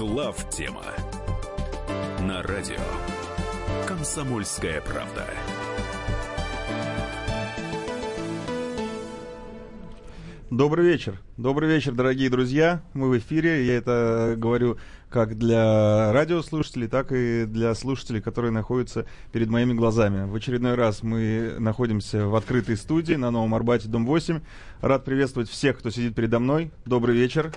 [0.00, 0.80] Глав тема
[2.22, 2.80] на радио
[3.86, 5.26] Комсомольская правда.
[10.50, 11.20] Добрый вечер.
[11.36, 12.80] Добрый вечер, дорогие друзья.
[12.94, 13.66] Мы в эфире.
[13.66, 14.78] Я это говорю
[15.10, 20.26] как для радиослушателей, так и для слушателей, которые находятся перед моими глазами.
[20.26, 24.40] В очередной раз мы находимся в открытой студии на Новом Арбате, дом 8.
[24.80, 26.70] Рад приветствовать всех, кто сидит передо мной.
[26.86, 27.52] Добрый вечер.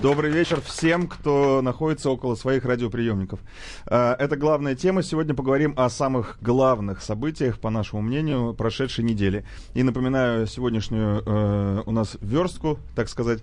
[0.00, 3.40] Добрый вечер всем, кто находится около своих радиоприемников.
[3.86, 5.02] А, это главная тема.
[5.02, 9.44] Сегодня поговорим о самых главных событиях, по нашему мнению, прошедшей недели.
[9.74, 13.40] И напоминаю сегодняшнюю э, у нас верстку, так сказать.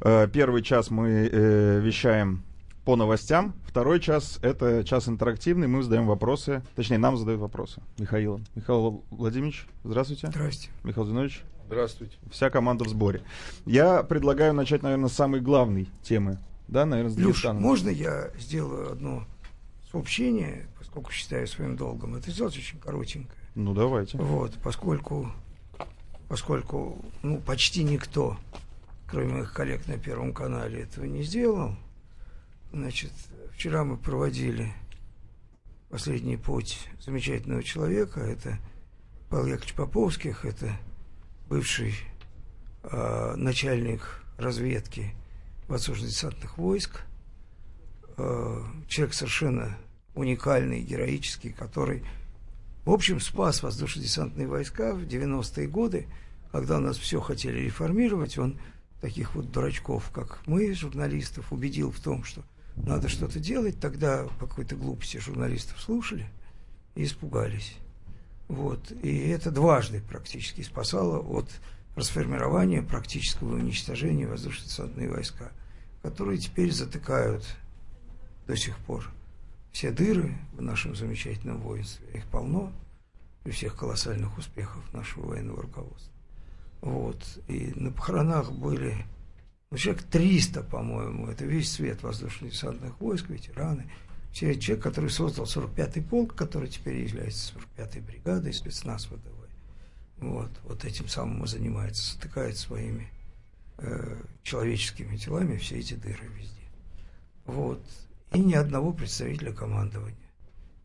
[0.00, 2.42] Э, первый час мы э, вещаем
[2.84, 3.54] по новостям.
[3.66, 5.68] Второй час— это час интерактивный.
[5.68, 6.62] Мы задаем вопросы.
[6.74, 7.80] Точнее, нам задают вопросы.
[7.98, 8.40] Михаил.
[8.54, 10.28] Михаил Владимирович, здравствуйте.
[10.28, 10.70] Здрасте.
[10.82, 11.42] Михаил Зинович.
[11.72, 12.18] Здравствуйте.
[12.30, 13.22] Вся команда в сборе.
[13.64, 16.38] Я предлагаю начать, наверное, с самой главной темы.
[16.68, 19.24] Да, наверное, с Люш, можно я сделаю одно
[19.90, 22.14] сообщение, поскольку считаю своим долгом?
[22.14, 23.40] Это сделать очень коротенькое.
[23.54, 24.18] Ну, давайте.
[24.18, 25.32] Вот, поскольку,
[26.28, 28.36] поскольку ну, почти никто,
[29.06, 31.74] кроме моих коллег на Первом канале, этого не сделал,
[32.70, 33.12] значит,
[33.54, 34.74] вчера мы проводили
[35.88, 38.20] последний путь замечательного человека.
[38.20, 38.58] Это
[39.30, 40.76] Павел Яковлевич Поповских, это
[41.52, 41.94] бывший
[42.82, 45.12] э, начальник разведки
[45.68, 47.02] воздушно-десантных войск,
[48.16, 49.76] э, человек совершенно
[50.14, 52.04] уникальный, героический, который,
[52.86, 56.06] в общем, спас воздушно-десантные войска в 90-е годы,
[56.52, 58.58] когда нас все хотели реформировать, он
[59.02, 62.44] таких вот дурачков, как мы, журналистов, убедил в том, что
[62.76, 66.30] надо что-то делать, тогда по какой-то глупости журналистов слушали
[66.94, 67.76] и испугались.
[68.52, 68.92] Вот.
[69.02, 71.48] И это дважды практически спасало от
[71.96, 75.52] расформирования, практического уничтожения воздушно-десантные войска,
[76.02, 77.46] которые теперь затыкают
[78.46, 79.10] до сих пор
[79.72, 82.06] все дыры в нашем замечательном воинстве.
[82.12, 82.70] Их полно
[83.42, 86.12] при всех колоссальных успехах нашего военного руководства.
[86.82, 87.24] Вот.
[87.48, 89.06] И на похоронах были
[89.70, 93.90] ну, человек 300, по-моему, это весь свет воздушно-десантных войск, ветераны–
[94.32, 99.42] человек, который создал 45-й полк, который теперь является 45-й бригадой спецназ ВДВ.
[100.18, 103.10] Вот, вот этим самым и занимается, затыкает своими
[103.78, 106.62] э, человеческими телами все эти дыры везде.
[107.44, 107.84] Вот.
[108.32, 110.16] И ни одного представителя командования.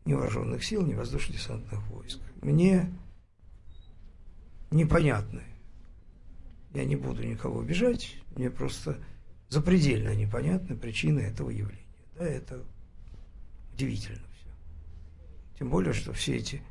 [0.04, 2.18] Ни вооруженных сил, ни воздушно-десантных войск.
[2.42, 2.92] Мне
[4.70, 5.42] непонятно.
[6.74, 8.98] Я не буду никого обижать, мне просто
[9.48, 11.78] запредельно непонятны причины этого явления.
[12.18, 12.64] Да, это
[13.78, 15.58] удивительно все.
[15.58, 16.62] Тем более, что все эти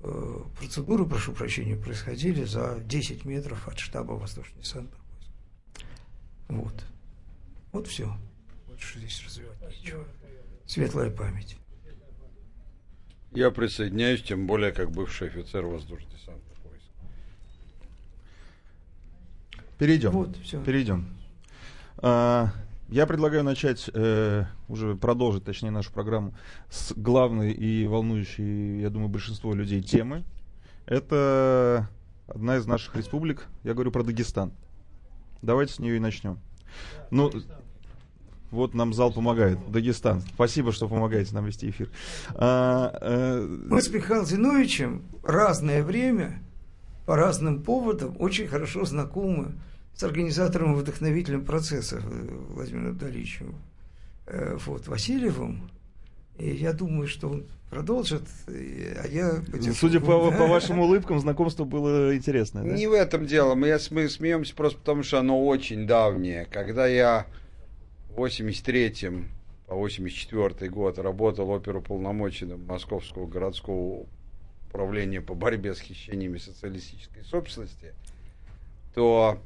[0.00, 5.30] э, процедуры, прошу прощения, происходили за 10 метров от штаба воздушно-десантных войск.
[6.48, 6.84] Вот.
[7.70, 8.12] Вот все.
[8.66, 10.04] Больше здесь развивать ничего.
[10.66, 11.56] Светлая память.
[13.30, 16.84] Я присоединяюсь, тем более как бывший офицер воздушно-десантных войск.
[19.78, 20.10] Перейдем.
[20.10, 20.62] Вот, все.
[20.62, 21.06] Перейдем.
[21.98, 22.52] А,
[22.92, 26.34] я предлагаю начать, э, уже продолжить, точнее, нашу программу
[26.68, 30.24] с главной и волнующей, я думаю, большинство людей темы.
[30.84, 31.88] Это
[32.28, 33.46] одна из наших республик.
[33.64, 34.52] Я говорю про Дагестан.
[35.40, 36.38] Давайте с нее и начнем.
[37.10, 37.32] Ну,
[38.50, 39.58] вот нам зал помогает.
[39.70, 40.20] Дагестан.
[40.34, 41.88] Спасибо, что помогаете нам вести эфир.
[42.34, 46.42] А, э, Мы с Михаилом Зиновичем разное время,
[47.06, 49.54] по разным поводам, очень хорошо знакомы
[49.94, 53.54] с организатором и вдохновителем процесса э, Владимиром Абдаличем
[54.26, 55.70] э, вот, Васильевым.
[56.38, 59.42] И я думаю, что он продолжит, а я...
[59.74, 62.64] судя по, по вашим улыбкам, знакомство было интересное.
[62.64, 62.70] да?
[62.70, 63.54] Не в этом дело.
[63.54, 66.46] Мы, мы смеемся просто потому, что оно очень давнее.
[66.50, 67.26] Когда я
[68.10, 69.28] в 83-м
[69.66, 74.06] по 84 год работал оперуполномоченным Московского городского
[74.68, 77.94] управления по борьбе с хищениями социалистической собственности,
[78.94, 79.38] то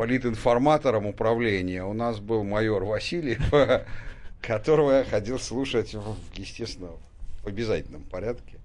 [0.00, 3.38] политинформатором управления у нас был майор Васильев,
[4.40, 5.94] которого я ходил слушать,
[6.32, 6.92] естественно,
[7.42, 8.60] в обязательном порядке.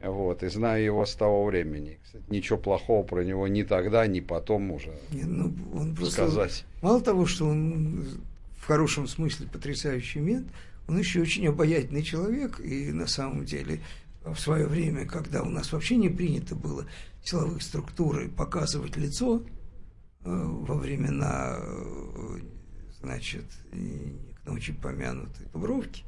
[0.00, 1.98] Вот, и знаю его с того времени.
[2.04, 6.64] Кстати, ничего плохого про него ни тогда, ни потом уже Не, ну, он просто, сказать.
[6.80, 8.06] Мало того, что он
[8.56, 10.46] в хорошем смысле потрясающий мент,
[10.86, 13.80] он еще очень обаятельный человек, и на самом деле
[14.24, 16.86] в свое время, когда у нас вообще не принято было
[17.24, 19.42] силовых структур показывать лицо
[20.24, 22.38] во времена, э,
[23.00, 23.44] значит,
[24.46, 26.04] ночи помянутой Дубровки,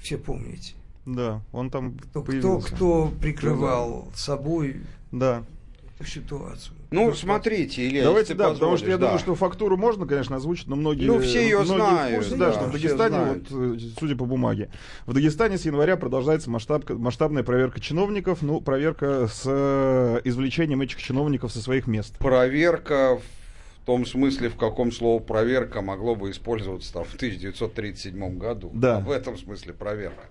[0.00, 0.74] все помните,
[1.06, 2.74] Да, он там кто, кто, появился.
[2.74, 4.80] кто прикрывал собой
[5.12, 5.44] Да.
[6.04, 6.74] Ситуацию.
[6.90, 9.18] Ну, Просто- смотрите, Илья, Давайте, если да, ты потому что я позволишь, думаю, да.
[9.18, 11.06] что фактуру можно, конечно, озвучить, но многие...
[11.06, 13.50] Ну, все её многие знают, курсе, да, да, что в Дагестане, знают.
[13.50, 14.70] вот, э, судя по бумаге,
[15.06, 21.00] в Дагестане с января продолжается масштаб, масштабная проверка чиновников, ну, проверка с э, извлечением этих
[21.00, 22.16] чиновников со своих мест.
[22.18, 23.18] Проверка
[23.82, 28.70] в том смысле, в каком слово проверка могло бы использоваться там, в 1937 году.
[28.72, 29.00] Да.
[29.00, 30.24] В этом смысле проверка.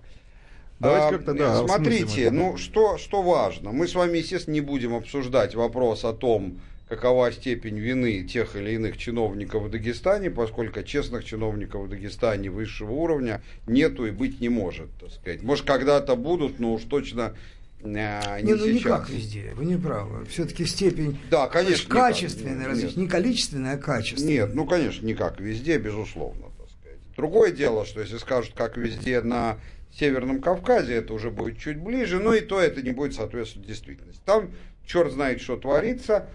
[0.80, 3.72] Давайте А, как-то, да, Смотрите, ну что, что важно?
[3.72, 8.72] Мы с вами, естественно, не будем обсуждать вопрос о том, какова степень вины тех или
[8.72, 14.48] иных чиновников в Дагестане, поскольку честных чиновников в Дагестане высшего уровня нету и быть не
[14.48, 15.42] может, так сказать.
[15.42, 17.34] Может, когда-то будут, но уж точно
[17.80, 19.00] э, не, Не, ну не сейчас.
[19.00, 20.26] как везде, вы не правы.
[20.26, 21.86] Все-таки степень Да, конечно.
[21.86, 22.08] никак.
[22.08, 22.66] качественное Нет.
[22.66, 24.32] различие, не количественное, а качественное.
[24.32, 26.98] Нет, ну, конечно, не как везде, безусловно, так сказать.
[27.16, 29.56] Другое дело, что если скажут, как везде на
[29.98, 34.20] Северном Кавказе, это уже будет чуть ближе, но и то это не будет соответствовать действительности.
[34.24, 34.50] Там
[34.84, 36.26] черт знает, что творится.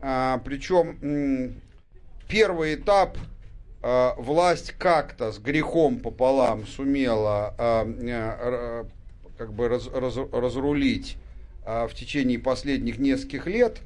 [0.00, 1.54] А, причем
[2.28, 3.16] первый этап
[3.82, 8.86] а, власть как-то с грехом пополам сумела а, р-
[9.38, 11.16] как бы раз- раз- разрулить
[11.64, 13.78] в течение последних нескольких лет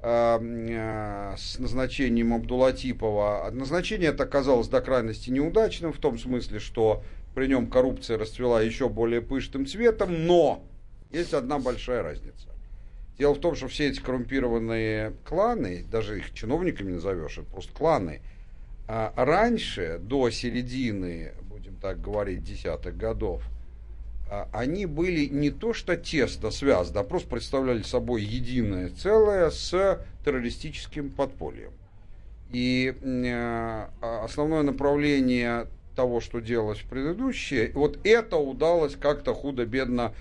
[0.00, 3.50] а, с назначением Абдулатипова.
[3.52, 7.02] Назначение это оказалось до крайности неудачным, в том смысле, что
[7.36, 10.64] при нем коррупция расцвела еще более пышным цветом, но
[11.10, 12.48] есть одна большая разница.
[13.18, 18.22] Дело в том, что все эти коррумпированные кланы, даже их чиновниками назовешь, это просто кланы,
[18.88, 23.42] а раньше, до середины, будем так говорить, десятых годов,
[24.30, 30.00] а, они были не то что тесно связаны, а просто представляли собой единое целое с
[30.24, 31.72] террористическим подпольем.
[32.50, 40.14] И э, основное направление того, что делалось в предыдущие, вот это удалось как-то худо-бедно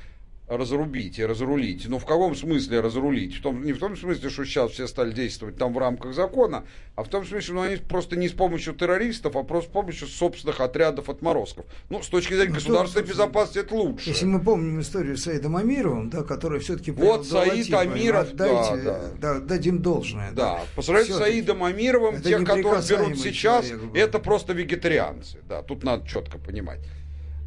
[0.48, 1.88] разрубить и разрулить.
[1.88, 3.36] Ну, в каком смысле разрулить?
[3.36, 6.66] В том, не в том смысле, что сейчас все стали действовать там в рамках закона,
[6.96, 9.74] а в том смысле, что ну, они просто не с помощью террористов, а просто с
[9.74, 11.66] помощью собственных отрядов отморозков.
[11.90, 14.10] Ну, с точки зрения Ну, государственной безопасности это лучше.
[14.10, 19.02] Если мы помним историю с Саидом Амировым, да, который все-таки Вот Саид Амиров, да, да.
[19.20, 20.32] да, дадим должное.
[20.32, 21.20] Да, по сравнению с.
[21.20, 25.40] Саидом Амировым, Это тех, которых берут сейчас, человек это просто вегетарианцы.
[25.48, 26.80] Да, тут надо четко понимать.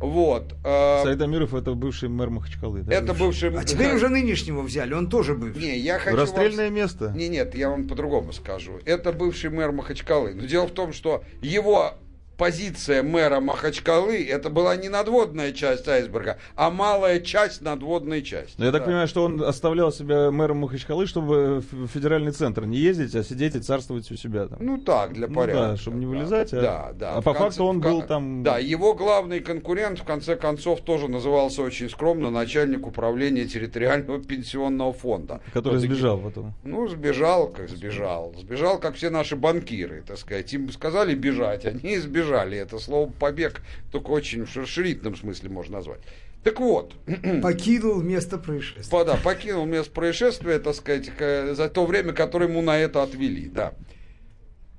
[0.01, 0.55] Вот.
[0.65, 2.83] э, Саид Амиров это бывший мэр Махачкалы.
[2.83, 2.95] да?
[2.95, 3.57] это бывший...
[3.57, 5.61] А теперь уже нынешнего взяли, он тоже бывший.
[5.61, 7.13] Не, я хочу вам Расстрельное место.
[7.17, 8.81] Не, нет, я вам по-другому скажу.
[8.85, 10.35] Это бывший мэр Махачкалы.
[10.35, 11.95] Но дело в том, что его
[12.39, 18.55] позиция мэра Махачкалы это была не надводная часть айсберга, а малая часть надводной части.
[18.59, 18.87] Но я так Да.
[18.87, 23.57] понимаю, что он оставлял себя мэром Махачкалы, чтобы в федеральный центр не ездить, а сидеть
[23.57, 24.59] и царствовать у себя там.
[24.61, 25.63] Ну так, для Ну порядка.
[25.71, 27.13] да, чтобы не вылезать, а- Да, да.
[27.17, 31.09] а по конце- факту он был там- Да, его главный конкурент, в конце концов, тоже
[31.09, 35.41] назывался очень скромно начальник управления территориального пенсионного фонда.
[35.53, 36.55] Который Вот сбежал потом.
[36.63, 38.33] Ну, сбежал, как сбежал.
[38.39, 40.53] Сбежал, как все наши банкиры, так сказать.
[40.55, 42.28] Им сказали бежать, они и сбежали.
[42.37, 46.01] Это слово побег только очень в расширительном смысле можно назвать.
[46.45, 46.95] Так вот,
[47.43, 48.91] Покинул место происшествия.
[48.91, 51.11] по- да, покинул место происшествия, так сказать,
[51.57, 53.75] за то время, которое ему на это отвели, да.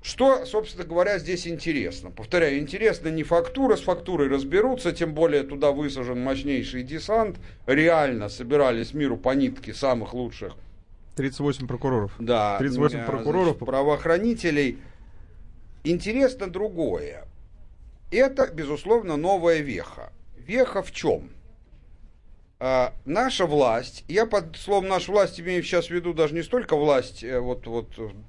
[0.02, 2.10] Что, собственно говоря, здесь интересно?
[2.10, 7.38] Повторяю, интересно не фактура, с фактурой разберутся, тем более туда высажен мощнейший десант.
[7.68, 10.56] Реально собирались миру по нитке самых лучших
[11.18, 12.14] 38 прокуроров.
[12.18, 13.58] да, 38 э, прокуроров.
[13.58, 14.78] значит, правоохранителей.
[15.84, 17.26] Интересно другое.
[18.12, 20.12] Это, безусловно, новая веха.
[20.38, 21.30] Веха в чем?
[22.62, 26.76] А, наша власть, я под словом наша власть имею сейчас в виду даже не столько
[26.76, 27.88] власть э, вот, вот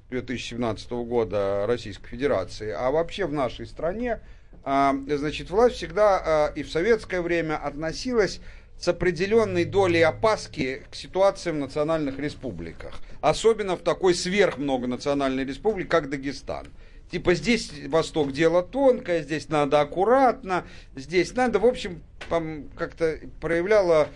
[0.09, 4.21] 2017 года Российской Федерации, а вообще в нашей стране,
[4.63, 8.39] а, значит, власть всегда а, и в советское время относилась
[8.79, 12.99] с определенной долей опаски к ситуациям в национальных республиках.
[13.19, 16.67] Особенно в такой сверхмногонациональной республике, как Дагестан.
[17.11, 20.65] Типа здесь Восток дело тонкое, здесь надо аккуратно,
[20.95, 24.07] здесь надо, в общем, там как-то проявляла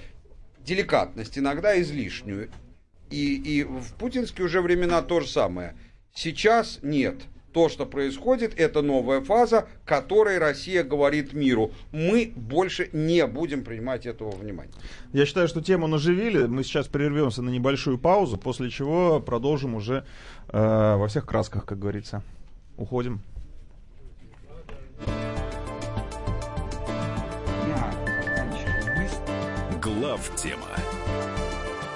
[0.60, 2.50] деликатность, иногда излишнюю.
[3.10, 5.76] И, и в путинские уже времена то же самое.
[6.14, 7.16] Сейчас нет.
[7.52, 11.72] То, что происходит, это новая фаза, которой Россия говорит миру.
[11.94, 14.74] Мы больше не будем принимать этого внимания.
[15.14, 16.48] Я считаю, что тему наживили.
[16.48, 20.06] Мы сейчас прервемся на небольшую паузу, после чего продолжим уже
[20.50, 22.24] э, во всех красках, как говорится.
[22.78, 23.22] Уходим.
[29.82, 30.68] Глав тема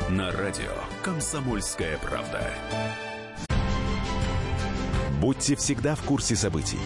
[0.10, 0.72] на радио
[1.04, 2.42] Комсомольская правда.
[5.20, 6.80] Будьте всегда в курсе событий.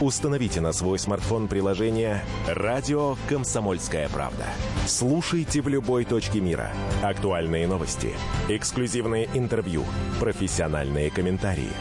[0.00, 4.44] Установите на свой смартфон приложение «Радио Комсомольская правда».
[4.86, 6.70] Слушайте в любой точке мира.
[7.02, 8.14] Актуальные новости,
[8.48, 9.84] эксклюзивные интервью,
[10.20, 11.72] профессиональные комментарии.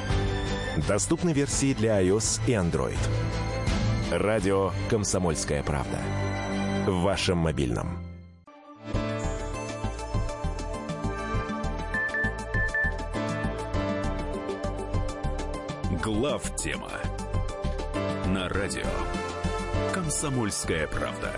[0.86, 3.00] Доступны версии для iOS и Android.
[4.12, 6.00] «Радио Комсомольская правда».
[6.86, 7.98] В вашем мобильном.
[16.04, 16.92] Глав тема
[18.28, 18.86] на радио
[19.94, 21.34] Комсомольская правда.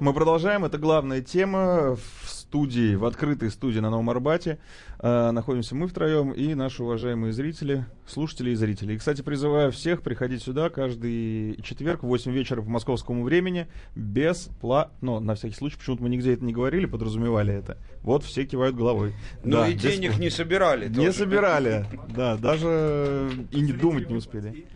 [0.00, 0.64] Мы продолжаем.
[0.64, 4.58] Это главная тема в студии, в открытой студии на Новом Арбате.
[4.98, 8.94] Э, находимся мы втроем и наши уважаемые зрители, слушатели и зрители.
[8.94, 14.94] И, кстати, призываю всех приходить сюда каждый четверг в 8 вечера по московскому времени бесплатно.
[15.00, 17.78] Но, на всякий случай, почему-то мы нигде это не говорили, подразумевали это.
[18.02, 19.14] Вот все кивают головой.
[19.44, 20.22] Ну Да, и денег бесплатно.
[20.22, 20.88] не собирали.
[20.88, 21.12] Не тоже.
[21.12, 24.66] собирали, да, даже и не думать не успели.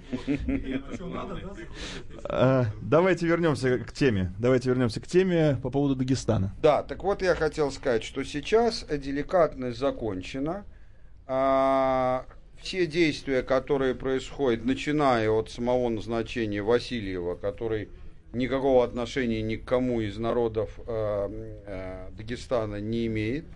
[2.25, 4.33] А, Давайте вернемся к теме.
[4.39, 6.55] Давайте вернемся к теме по поводу Дагестана.
[6.63, 9.79] Да, так вот я хотел сказать, что сейчас деликатность
[10.11, 10.65] закончена.
[12.63, 17.89] Все действия, которые происходят, начиная от самого назначения Васильева, который
[18.35, 23.47] никакого отношения ни к кому из народов э, э, Дагестана не имеет,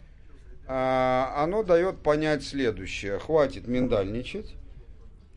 [0.66, 3.18] а, оно дает понять следующее.
[3.18, 4.54] Хватит миндальничать.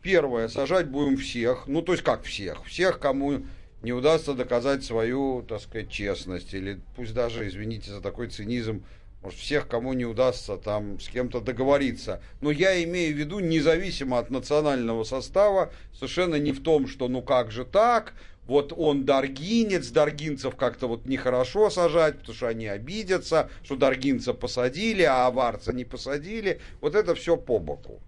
[0.02, 1.66] Первое, сажать будем всех.
[1.66, 2.64] Ну, то есть как всех?
[2.64, 3.42] Всех, кому
[3.82, 6.54] не удастся доказать свою, так сказать, честность.
[6.54, 8.82] Или пусть даже, извините за такой цинизм,
[9.22, 12.22] может, всех, кому не удастся там с кем-то договориться.
[12.40, 17.22] Но я имею в виду, независимо от национального состава, совершенно не в том, что ну
[17.22, 18.14] как же так,
[18.46, 25.02] вот он даргинец, даргинцев как-то вот нехорошо сажать, потому что они обидятся, что даргинца посадили,
[25.02, 26.60] а аварца не посадили.
[26.80, 28.00] Вот это все по боку.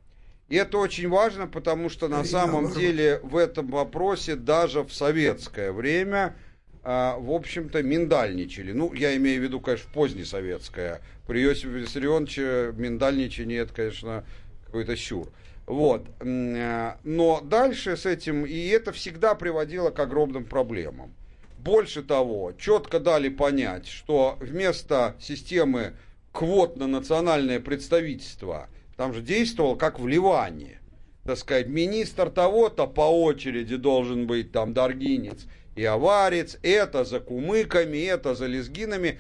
[0.49, 5.71] И это очень важно, потому что на самом деле в этом вопросе даже в советское
[5.71, 6.35] время,
[6.83, 8.73] в общем-то, миндальничали.
[8.73, 11.01] Ну, я имею в виду, конечно, позднесоветское.
[11.27, 14.25] При Иосифе Виссарионовиче миндальничание, это, конечно,
[14.65, 15.29] какой-то щур.
[15.67, 16.07] Вот.
[16.21, 21.15] А, Но дальше с этим, и это всегда приводило к огромным проблемам.
[21.59, 25.93] Больше того, четко дали понять, что вместо системы
[26.33, 30.81] квот на национальное представительство, там же действовал как в Ливане,
[31.25, 35.47] так сказать, министр того-то по очереди должен быть там даргинец
[35.77, 39.19] и аварец, это за кумыками, это за лезгинами.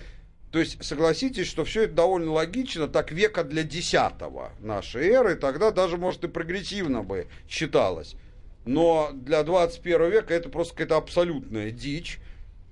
[0.50, 5.70] То есть согласитесь, что все это довольно логично, так века для десятого нашей эры, тогда
[5.70, 8.16] даже, может, и прогрессивно бы считалось.
[8.64, 12.18] Но для 21 века это просто какая-то абсолютная дичь.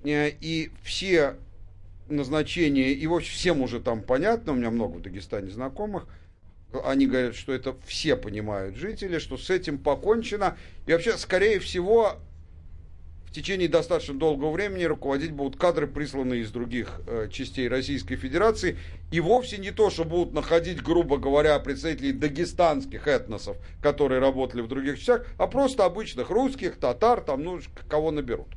[0.03, 1.35] Э, И все
[2.09, 6.07] назначения, и вообще всем уже там понятно, у меня много в Дагестане знакомых,
[6.83, 10.57] они говорят, что это все понимают жители, что с этим покончено.
[10.85, 12.17] И вообще, скорее всего,
[13.29, 18.79] в течение достаточно долгого времени руководить будут кадры, присланные из других э, частей Российской Федерации.
[19.11, 24.67] И вовсе не то, что будут находить, грубо говоря, представителей дагестанских этносов, которые работали в
[24.67, 28.47] других частях, а просто обычных русских, татар, там, ну, кого наберут.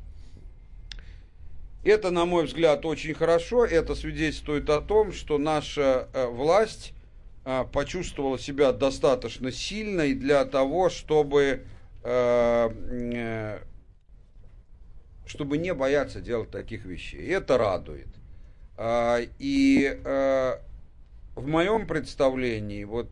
[1.83, 3.65] Это, на мой взгляд, очень хорошо.
[3.65, 6.93] Это свидетельствует о том, что наша э, власть
[7.45, 11.67] э, почувствовала себя достаточно сильной для того, чтобы,
[12.03, 13.59] э, э,
[15.25, 17.21] чтобы не бояться делать таких вещей.
[17.21, 18.07] И это радует.
[18.75, 20.57] А, и э,
[21.35, 23.09] в моем представлении, вот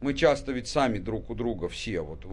[0.00, 2.24] мы часто ведь сами друг у друга все, вот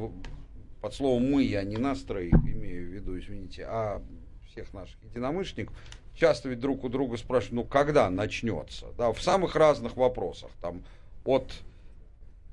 [0.82, 4.02] под словом мы я не нас троих имею в виду, извините, а
[4.50, 5.76] всех наших единомышленников,
[6.16, 10.84] часто ведь друг у друга спрашивают, ну когда начнется, да, в самых разных вопросах, там
[11.26, 11.52] от,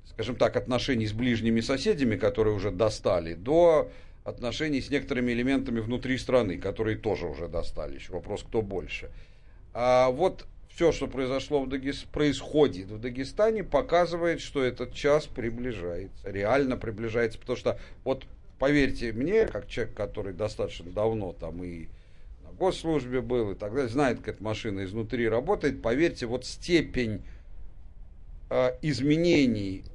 [0.05, 3.89] скажем так, отношений с ближними соседями, которые уже достали, до
[4.27, 9.09] отношений с некоторыми элементами внутри страны, которые тоже уже достали, еще вопрос, кто больше.
[9.73, 12.03] А вот все, что произошло в Дагес...
[12.11, 18.25] происходит в Дагестане, показывает, что этот час приближается, реально приближается, потому что вот
[18.59, 21.87] поверьте мне, как человек, который достаточно давно там и
[22.43, 27.21] на госслужбе был и так далее, знает, как эта машина изнутри работает, поверьте, вот степень
[28.49, 29.85] э, изменений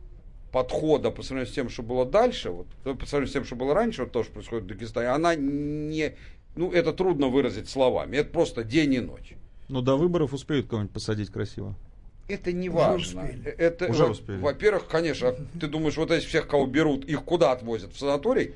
[0.52, 3.56] подхода по сравнению с тем, что было дальше, вот, ну, по сравнению с тем, что
[3.56, 6.14] было раньше, вот то, что происходит в Дагестане, она не,
[6.54, 9.32] ну, это трудно выразить словами, это просто день и ночь.
[9.68, 11.74] Но до выборов успеют кого-нибудь посадить красиво.
[12.28, 13.22] Это не Уже важно.
[13.24, 13.44] успели.
[13.50, 14.38] Это, Уже во- успели.
[14.38, 17.92] Во-первых, конечно, ты думаешь, вот эти всех, кого берут, их куда отвозят?
[17.94, 18.52] В санаторий?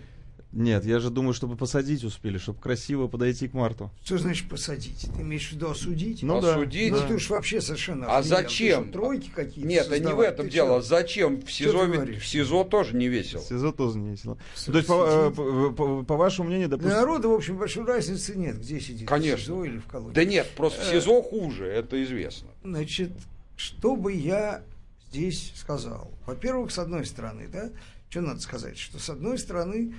[0.57, 3.91] Нет, я же думаю, чтобы посадить успели, чтобы красиво подойти к марту.
[4.03, 5.07] Что значит посадить?
[5.15, 6.23] Ты имеешь в виду осудить?
[6.23, 6.57] Ну да.
[6.57, 6.93] Осудить?
[6.93, 8.07] Ну, ты уж вообще совершенно...
[8.07, 8.23] А.
[8.23, 8.85] Ты зачем?
[8.85, 10.33] что, тройки какие-то Нет, да не в создавать?
[10.33, 10.81] этом Ты дело.
[10.81, 10.89] что?
[10.89, 11.43] Зачем?
[11.43, 13.43] В СИЗО, ты в СИЗО тоже не весело.
[13.43, 14.39] СИЗО тоже не весело.
[14.55, 15.37] С- То есть, по, сидеть.
[15.37, 16.99] по- по- по вашему мнению, Для допустим...
[17.01, 19.07] народа, в общем, большой разницы нет, где сидит.
[19.07, 19.37] Конечно.
[19.37, 20.15] В СИЗО или в колонии.
[20.15, 22.49] Да нет, просто в СИЗО хуже, это известно.
[22.65, 23.13] Значит,
[23.57, 24.63] что бы я
[25.11, 26.11] здесь сказал?
[26.25, 27.69] Во-первых, с одной стороны, да,
[28.09, 29.95] что надо сказать, что с одной стороны,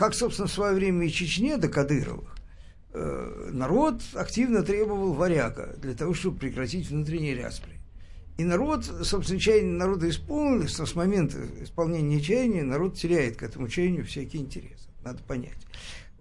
[0.00, 2.34] как, собственно, в свое время и Чечне до Кадыровых,
[2.94, 7.74] э, народ активно требовал варяга для того, чтобы прекратить внутренние распри.
[8.38, 13.68] И народ, собственно, чаяние народа исполнилось, но с момента исполнения чаяния народ теряет к этому
[13.68, 14.88] чаянию всякий интерес.
[15.04, 15.66] Надо понять.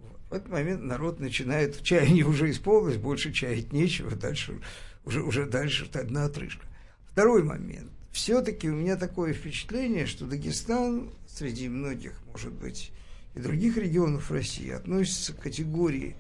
[0.02, 0.20] Вот.
[0.30, 4.60] В этот момент народ начинает, чаяние уже исполнилось, больше чаять нечего, дальше
[5.06, 6.66] уже, уже дальше одна отрыжка.
[7.06, 7.90] Второй момент.
[8.12, 12.92] Все-таки у меня такое впечатление, что Дагестан среди многих, может быть,
[13.36, 16.16] и других регионов России относится к категории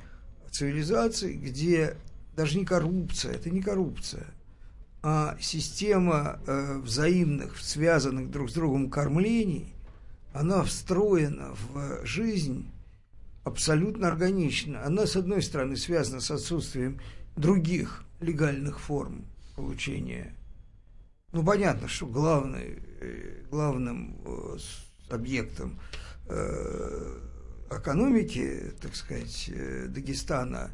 [0.51, 1.95] цивилизаций, где
[2.35, 4.27] даже не коррупция, это не коррупция,
[5.01, 9.73] а система э, взаимных, связанных друг с другом кормлений,
[10.33, 12.69] она встроена в жизнь
[13.43, 14.83] абсолютно органично.
[14.85, 16.99] Она, с одной стороны, связана с отсутствием
[17.35, 19.25] других легальных форм
[19.55, 20.35] получения.
[21.31, 24.57] Ну, понятно, что главный, э, главным э,
[25.09, 25.79] объектом
[27.77, 30.71] экономики, так сказать, э, Дагестана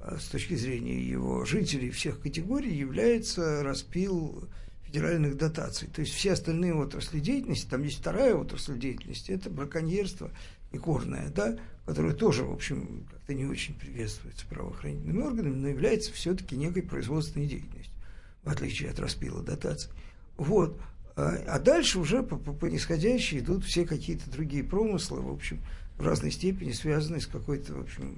[0.00, 4.48] э, с точки зрения его жителей всех категорий является распил
[4.84, 5.88] федеральных дотаций.
[5.88, 10.30] То есть все остальные отрасли деятельности, там есть вторая отрасль деятельности, это браконьерство
[10.72, 16.12] и корное, да, которое тоже, в общем, как-то не очень приветствуется правоохранительными органами, но является
[16.12, 17.94] все-таки некой производственной деятельностью,
[18.42, 19.90] в отличие от распила дотаций.
[20.36, 20.80] Вот.
[21.18, 25.60] А а дальше уже по, по, по нисходящей идут все какие-то другие промыслы, в общем,
[25.96, 28.16] в разной степени связанные с какой-то, в общем,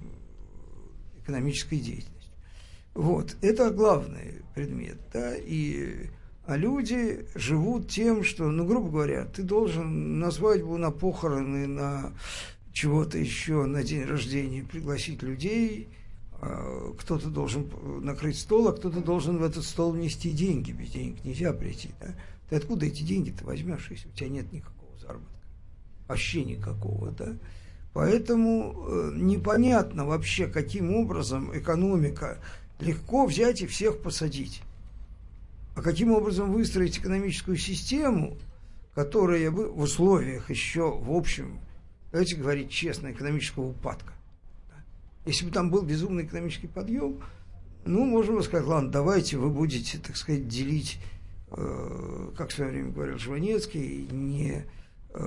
[1.23, 2.35] экономической деятельностью.
[2.93, 6.11] Вот, это главный предмет, да, и
[6.45, 12.13] а люди живут тем, что, ну, грубо говоря, ты должен на свадьбу, на похороны, на
[12.75, 15.89] чего-то еще, на день рождения пригласить людей,
[16.43, 17.71] а, кто-то должен
[18.03, 22.15] накрыть стол, а кто-то должен в этот стол внести деньги, без денег нельзя прийти, да.
[22.51, 25.31] Ты откуда эти деньги-то возьмешь, если у тебя нет никакого заработка?
[26.09, 27.37] Вообще никакого, да.
[27.93, 32.39] Поэтому э, непонятно вообще, каким образом экономика
[32.81, 34.63] легко взять и всех посадить.
[35.77, 38.37] А каким образом выстроить экономическую систему,
[38.95, 41.61] которая бы в условиях еще, в общем,
[42.11, 44.13] давайте говорить честно, экономического упадка.
[45.25, 47.21] Если бы там был безумный экономический подъем,
[47.85, 50.99] ну, можно бы сказать, ладно, давайте вы будете, так сказать, делить,
[51.51, 54.65] как в свое время говорил Жванецкий, не
[55.15, 55.21] э,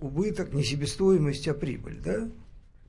[0.00, 2.28] убыток, не себестоимость, а прибыль, да?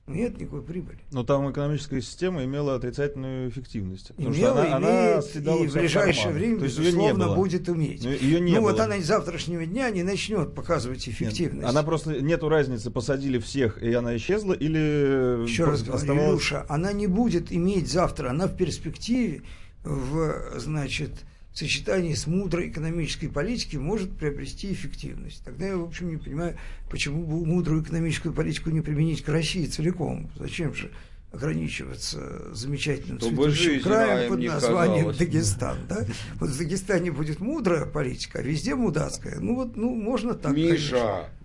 [0.08, 1.00] Нет никакой прибыли.
[1.12, 4.10] Но там экономическая система имела отрицательную эффективность.
[4.10, 6.34] потому что Имела, она- она имеет, съедала и в ближайшее карман.
[6.40, 7.36] время, То есть ее не безусловно, было.
[7.36, 8.04] будет иметь.
[8.04, 8.84] Ну, ее не ну, вот было.
[8.84, 11.68] она с завтрашнего дня не начнет показывать Нет, эффективность.
[11.68, 16.66] Она просто нету разницы, посадили всех, и она исчезла, или Еще раз говорю, оставалась- Илюша,
[16.70, 19.42] она не будет иметь завтра, она в перспективе,
[19.86, 21.12] в, значит,
[21.54, 25.44] сочетании с мудрой экономической политикой может приобрести эффективность.
[25.46, 26.58] Тогда я, в общем, не понимаю,
[26.90, 30.30] почему бы мудрую экономическую политику не применить к России целиком.
[30.38, 30.92] Зачем же
[31.32, 35.14] ограничиваться замечательным Чтобы цветущим краем раем под названием.
[35.18, 35.78] Дагестан.
[35.88, 36.06] Да?
[36.40, 39.40] Вот в Дагестане будет мудрая политика, а везде мудацкая.
[39.40, 40.96] Ну вот, ну, можно так, конечно.
[40.96, 41.30] Миша,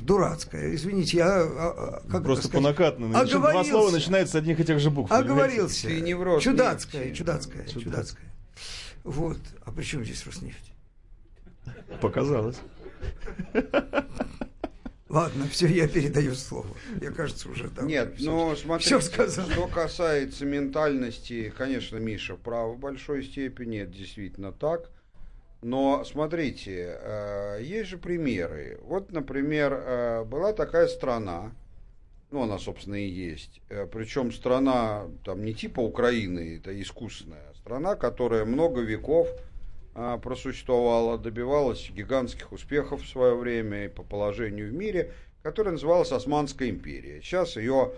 [0.00, 0.74] дурацкая.
[0.74, 1.26] Извините, я...
[1.42, 2.78] а, а, как Просто это по сказать?
[2.78, 3.20] накатанной.
[3.20, 5.10] Причем Два слова начинаются с одних и тех же букв.
[5.12, 5.88] Оговорился.
[5.88, 6.48] Ты не в Роснефти.
[6.50, 7.82] Чудацкая, чудацкая, Чудацкая.
[7.84, 8.32] чудацкая.
[9.04, 9.38] Вот.
[9.64, 10.72] А при чем здесь Роснефть?
[12.00, 12.56] Показалось.
[15.08, 16.68] Ладно, все, я передаю слово.
[17.00, 17.86] Я, кажется, уже там.
[17.86, 19.48] Нет, всё- ну смотри, всё сказал.
[19.48, 24.90] что касается ментальности, конечно, Миша прав в большой степени, это действительно так.
[25.60, 28.78] Но смотрите, э, есть же примеры.
[28.82, 31.52] Вот, например, э, была такая страна,
[32.30, 33.60] ну, она, собственно, и есть.
[33.68, 39.28] Э, Причем страна, там, не типа Украины, это искусственная страна, которая много веков
[39.94, 46.12] а, просуществовала, добивалась гигантских успехов в свое время и по положению в мире, которая называлась
[46.12, 47.20] Османская империя.
[47.20, 47.92] Сейчас ее,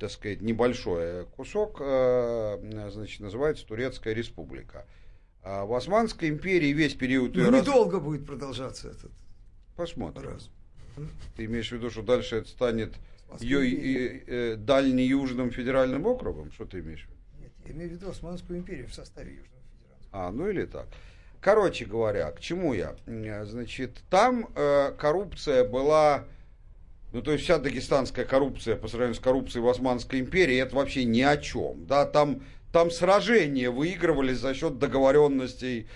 [0.00, 4.86] так сказать, небольшой кусок, значит, называется Турецкая республика.
[5.42, 9.10] А в Османской империи весь период Ну, раз- недолго будет продолжаться этот
[9.76, 10.30] Посмотрим.
[10.30, 10.50] раз.
[11.36, 12.92] Ты имеешь в виду, что дальше это станет
[13.38, 14.22] ее империей.
[14.26, 16.52] э, дальне-южным федеральным округом?
[16.52, 17.20] Что ты имеешь в виду?
[17.40, 20.08] Нет, я имею в виду Османскую империю в составе Южного Федерации.
[20.12, 20.86] А, ну или так.
[21.40, 22.96] Короче говоря, к чему я?
[23.06, 26.24] Э, Значит, там э, коррупция была
[27.12, 31.04] Ну, то есть вся дагестанская коррупция по сравнению с коррупцией в Османской империи, это вообще
[31.04, 31.84] ни о чем.
[31.86, 35.88] Да, там, там сражения выигрывались за счет договоренностей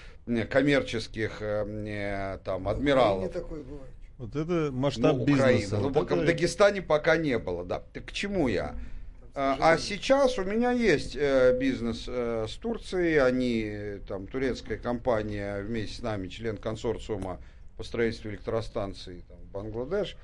[0.51, 3.23] коммерческих э, э, там, адмиралов.
[3.25, 3.91] Не такое бывает.
[4.19, 5.45] Вот это масштаб Ну, бизнеса.
[5.45, 5.79] Украина.
[5.81, 7.83] Ну, Вот это- В Дагестане пока не было, да.
[7.93, 8.75] Так к чему я?
[9.37, 13.17] А, а сейчас у меня есть э, бизнес э, с Турцией.
[13.19, 17.41] Они, там, турецкая компания вместе с нами, член консорциума
[17.77, 20.17] по строительству электростанций там, в Бангладеш.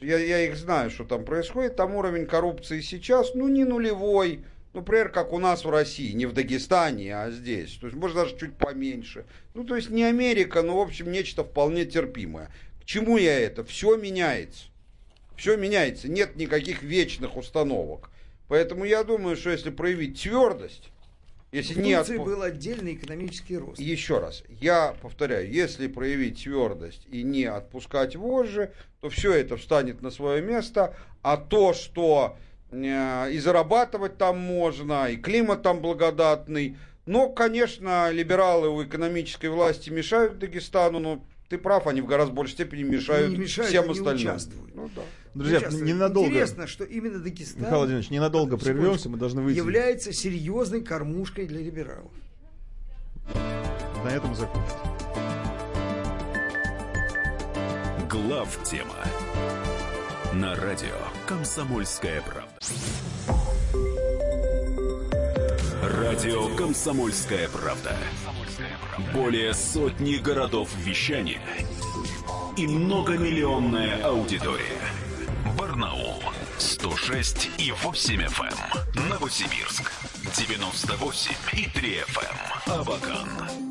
[0.00, 1.76] Я, я их знаю, что там происходит.
[1.76, 4.44] Там уровень коррупции сейчас, ну, не нулевой.
[4.74, 7.74] Например, как у нас в России, не в Дагестане, а здесь.
[7.78, 9.24] То есть, может, даже чуть поменьше.
[9.54, 12.50] Ну, то есть, не Америка, но, в общем, нечто вполне терпимое.
[12.80, 13.64] К чему я это?
[13.64, 14.66] Все меняется.
[15.36, 16.08] Все меняется.
[16.10, 18.10] Нет никаких вечных установок.
[18.48, 20.90] Поэтому я думаю, что если проявить твердость,
[21.50, 23.78] если В не отпу- был отдельный экономический рост.
[23.80, 30.02] еще раз, я повторяю, если проявить твердость и не отпускать вожжи, то все это встанет
[30.02, 32.36] на свое место, а то, что
[32.70, 36.76] и зарабатывать там можно, и климат там благодатный,
[37.06, 42.52] но, конечно, либералы у экономической власти мешают Дагестану, но ты прав, они в гораздо большей
[42.52, 44.16] степени мешают, не мешают, всем остальным.
[44.16, 44.74] участвуют.
[44.74, 45.02] Ну да.
[45.32, 46.28] Друзья, Сейчас ненадолго.
[46.28, 49.56] Интересно, что именно Дагестан Михаил Владимирович, ненадолго прервемся, мы должны выйти.
[49.56, 52.12] является серьезной кормушкой для либералов.
[54.04, 54.76] На этом закончим.
[58.08, 58.94] Глав тема
[60.38, 60.94] на радио
[61.26, 62.48] Комсомольская правда.
[65.82, 67.96] Радио Комсомольская правда.
[69.12, 71.40] Более сотни городов вещания
[72.56, 74.78] и многомиллионная аудитория.
[75.58, 76.22] Барнаул
[76.58, 79.08] 106 и 8 FM.
[79.08, 79.92] Новосибирск
[80.36, 82.80] 98 и 3 FM.
[82.80, 83.28] Абакан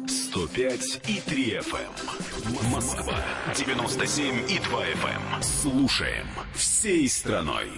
[0.07, 2.71] 105 и 3 FM.
[2.71, 3.13] Москва
[3.55, 5.43] 97 и 2 FM.
[5.43, 7.69] Слушаем всей страной.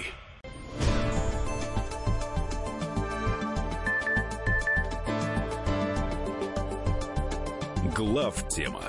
[7.95, 8.83] Глав тема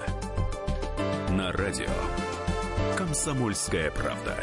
[1.31, 1.89] на радио
[2.97, 4.37] Комсомольская правда.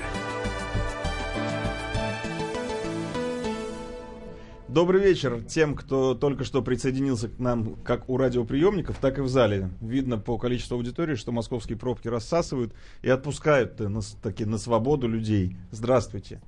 [4.78, 9.28] Добрый вечер тем, кто только что присоединился к нам как у радиоприемников, так и в
[9.28, 9.72] зале.
[9.82, 15.08] Видно по количеству аудитории, что московские пробки рассасывают и отпускают на, с- таки на свободу
[15.08, 15.58] людей.
[15.72, 16.44] Здравствуйте.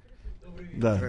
[0.78, 1.02] Да.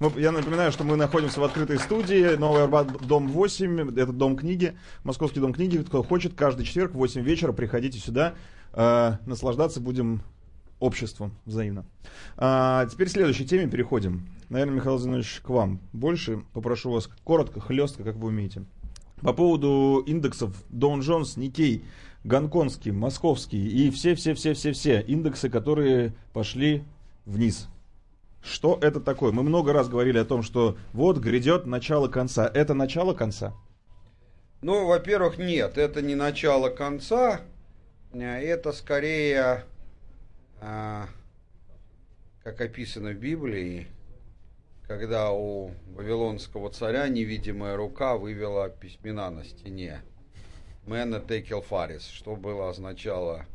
[0.00, 2.34] Мы- я напоминаю, что мы находимся в открытой студии.
[2.34, 3.90] Новый Арбат, дом 8.
[3.90, 4.76] Это дом книги.
[5.04, 5.78] Московский дом книги.
[5.78, 8.34] Кто хочет, каждый четверг в 8 вечера приходите сюда.
[8.72, 10.22] Э, наслаждаться будем
[10.84, 11.86] обществом взаимно.
[12.36, 14.28] А, теперь к следующей теме переходим.
[14.50, 15.80] Наверное, Михаил Зинович, к вам.
[15.92, 18.64] Больше попрошу вас коротко, хлестко, как вы умеете.
[19.22, 21.84] По поводу индексов Dow Jones, Никей,
[22.24, 26.84] Гонконгский, Московский и все-все-все-все-все индексы, которые пошли
[27.24, 27.68] вниз.
[28.42, 29.32] Что это такое?
[29.32, 32.50] Мы много раз говорили о том, что вот грядет начало конца.
[32.52, 33.54] Это начало конца?
[34.60, 37.40] Ну, во-первых, нет, это не начало конца,
[38.12, 39.64] это скорее,
[42.42, 43.86] как описано в Библии,
[44.86, 50.02] когда у вавилонского царя невидимая рука вывела письмена на стене.
[50.86, 53.46] Мэна текел фарис, что было означало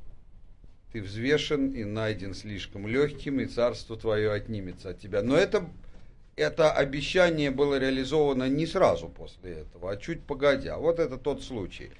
[0.91, 5.21] ты взвешен и найден слишком легким, и царство твое отнимется от тебя.
[5.21, 5.69] Но это,
[6.35, 10.77] это обещание было реализовано не сразу после этого, а чуть погодя.
[10.77, 11.91] Вот это тот случай.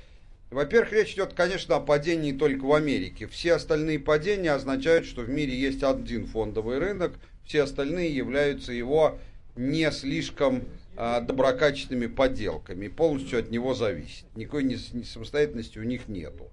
[0.51, 3.27] Во-первых, речь идет, конечно, о падении только в Америке.
[3.27, 7.13] Все остальные падения означают, что в мире есть один фондовый рынок,
[7.45, 9.19] все остальные являются его
[9.55, 10.63] не слишком
[10.97, 14.25] а, доброкачественными подделками, полностью от него зависит.
[14.35, 16.49] Никакой нес- не- самостоятельности у них нету.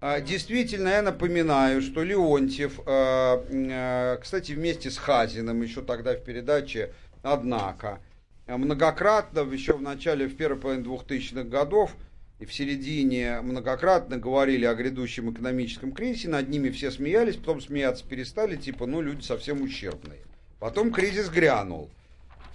[0.00, 6.22] А, Действительно, я напоминаю, что Леонтьев, а, а, кстати, вместе с Хазиным, еще тогда в
[6.22, 8.00] передаче «Однако»,
[8.46, 11.96] многократно, еще в начале, в первой половине 2000-х годов
[12.38, 18.04] и в середине многократно говорили о грядущем экономическом кризисе, над ними все смеялись, потом смеяться
[18.06, 20.20] перестали, типа, ну, люди совсем ущербные.
[20.58, 21.90] Потом кризис грянул.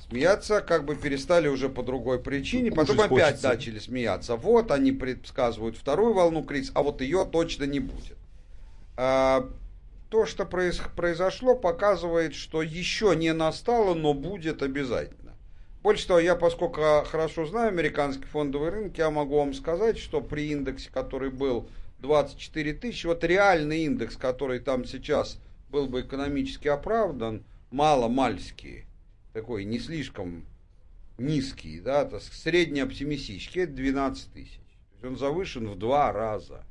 [0.07, 3.47] Смеяться как бы перестали уже по другой причине, потом Кушать опять хочется.
[3.47, 4.35] начали смеяться.
[4.35, 8.17] Вот они предсказывают вторую волну кризиса, а вот ее точно не будет.
[8.97, 9.49] А,
[10.09, 15.20] то, что произошло, показывает, что еще не настало, но будет обязательно.
[15.83, 20.51] Больше того, я, поскольку хорошо знаю американский фондовый рынок, я могу вам сказать, что при
[20.51, 21.67] индексе, который был
[21.99, 25.39] 24 тысячи, вот реальный индекс, который там сейчас
[25.69, 28.85] был бы экономически оправдан, мало-мальский,
[29.33, 30.45] такой не слишком
[31.17, 34.59] низкий, да, среднеоптимистический, это 12 тысяч.
[35.01, 36.63] Он завышен в два раза.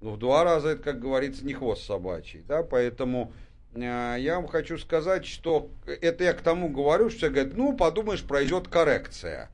[0.00, 3.32] Ну, в два раза это, как говорится, не хвост собачий, да, поэтому
[3.74, 8.22] я вам хочу сказать, что это я к тому говорю, что я говорю, ну, подумаешь,
[8.22, 9.50] пройдет коррекция.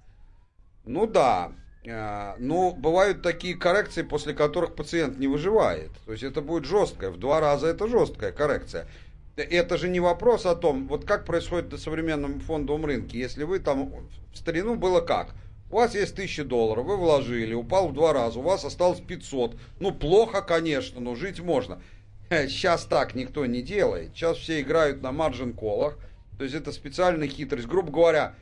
[0.84, 1.52] Ну да,
[1.84, 5.90] э, но бывают такие коррекции, после которых пациент не выживает.
[6.06, 8.88] То есть это будет жесткая, в два раза это жесткая коррекция.
[9.36, 13.18] Это же не вопрос о том, вот как происходит на современном фондовом рынке.
[13.18, 13.92] Если вы там,
[14.32, 15.34] в старину было как?
[15.70, 19.56] У вас есть 1000 долларов, вы вложили, упал в два раза, у вас осталось 500.
[19.78, 21.80] Ну, плохо, конечно, но жить можно.
[22.48, 24.12] Сейчас так никто не делает.
[24.14, 25.98] Сейчас все играют на маржин-колах.
[26.36, 27.66] То есть это специальная хитрость.
[27.66, 28.34] Грубо говоря,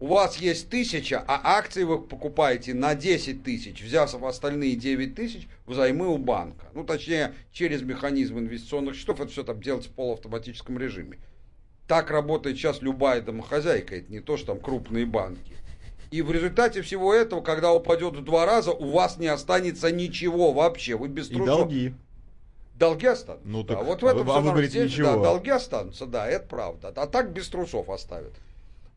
[0.00, 5.46] у вас есть тысяча, а акции вы покупаете на 10 тысяч, взяв остальные 9 тысяч
[5.66, 6.66] взаймы у банка.
[6.74, 11.18] Ну, точнее, через механизм инвестиционных счетов, это все там делается в полуавтоматическом режиме.
[11.86, 15.52] Так работает сейчас любая домохозяйка, это не то, что там крупные банки.
[16.10, 20.52] И в результате всего этого, когда упадет в два раза, у вас не останется ничего
[20.52, 20.96] вообще.
[20.96, 21.44] Вы без трусов.
[21.44, 21.94] И долги.
[22.80, 23.46] Долги останутся.
[23.46, 23.84] Ну, так, да.
[23.84, 25.16] Вот в этом а вы говорите здесь, ничего.
[25.16, 26.88] Да, долги останутся, да, это правда.
[26.96, 28.32] А так без трусов оставят.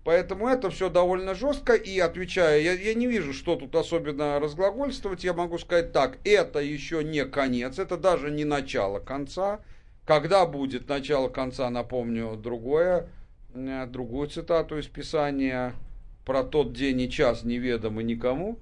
[0.05, 1.73] Поэтому это все довольно жестко.
[1.73, 5.25] И отвечая, я, я не вижу, что тут особенно разглагольствовать.
[5.25, 9.59] Я могу сказать так, это еще не конец, это даже не начало конца.
[10.05, 13.09] Когда будет начало конца, напомню другое,
[13.53, 15.73] э, другую цитату из Писания
[16.25, 18.59] про тот день и час неведомо никому,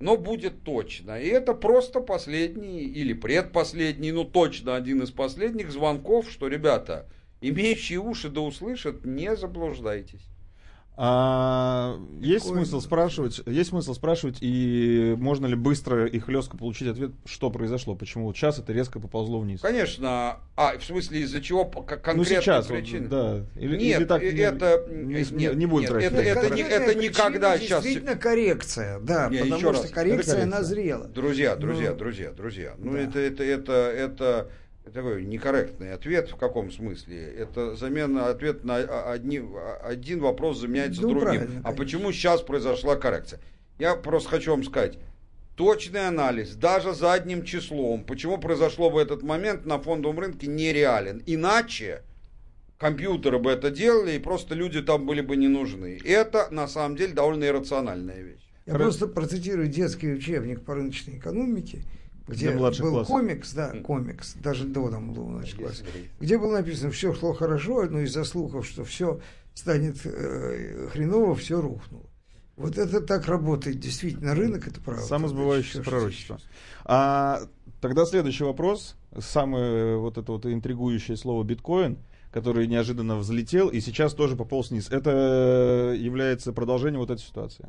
[0.00, 1.20] но будет точно.
[1.20, 7.06] И это просто последний или предпоследний, ну точно один из последних звонков, что, ребята,
[7.40, 10.29] имеющие уши да услышат, не заблуждайтесь.
[11.02, 17.12] А, есть смысл спрашивать, есть смысл спрашивать, и можно ли быстро и хлестко получить ответ,
[17.24, 19.62] что произошло, почему вот сейчас это резко поползло вниз?
[19.62, 23.08] Конечно, а в смысле из-за чего конкретно ну сейчас, причины?
[23.08, 23.46] Вот, да.
[23.58, 27.58] Или, нет, или так, это не, не, не будет нет, это, это, не, это никогда
[27.58, 27.82] сейчас.
[27.82, 29.90] Действительно коррекция, да, нет, потому что раз.
[29.90, 31.06] коррекция, коррекция назрела.
[31.06, 32.74] Друзья, друзья, ну, друзья, друзья.
[32.76, 32.98] Ну да.
[32.98, 34.50] это, это, это, это
[34.92, 37.34] такой некорректный ответ в каком смысле?
[37.38, 39.42] Это замена ответ на одни,
[39.82, 41.62] один вопрос заменяется ну, другим.
[41.64, 43.40] А почему сейчас произошла коррекция?
[43.78, 44.98] Я просто хочу вам сказать,
[45.56, 51.22] точный анализ, даже задним числом, почему произошло в этот момент на фондовом рынке нереален.
[51.26, 52.02] Иначе
[52.78, 56.00] компьютеры бы это делали, и просто люди там были бы не нужны.
[56.04, 58.40] Это на самом деле довольно иррациональная вещь.
[58.66, 58.82] Я Раз...
[58.82, 61.82] просто процитирую детский учебник по рыночной экономике
[62.26, 63.06] где был классов.
[63.06, 65.82] комикс, да, комикс, даже до там был младший класс,
[66.20, 69.20] где было написано, все шло хорошо, но из-за слухов, что все
[69.54, 72.04] станет э, хреново, все рухнуло.
[72.56, 75.02] Вот это так работает, действительно, рынок это правда.
[75.02, 76.38] Самосбывающееся пророчество.
[76.84, 77.42] А
[77.80, 81.98] тогда следующий вопрос, самое вот это вот интригующее слово биткоин,
[82.30, 84.90] который неожиданно взлетел и сейчас тоже пополз вниз.
[84.90, 87.66] Это является продолжением вот этой ситуации?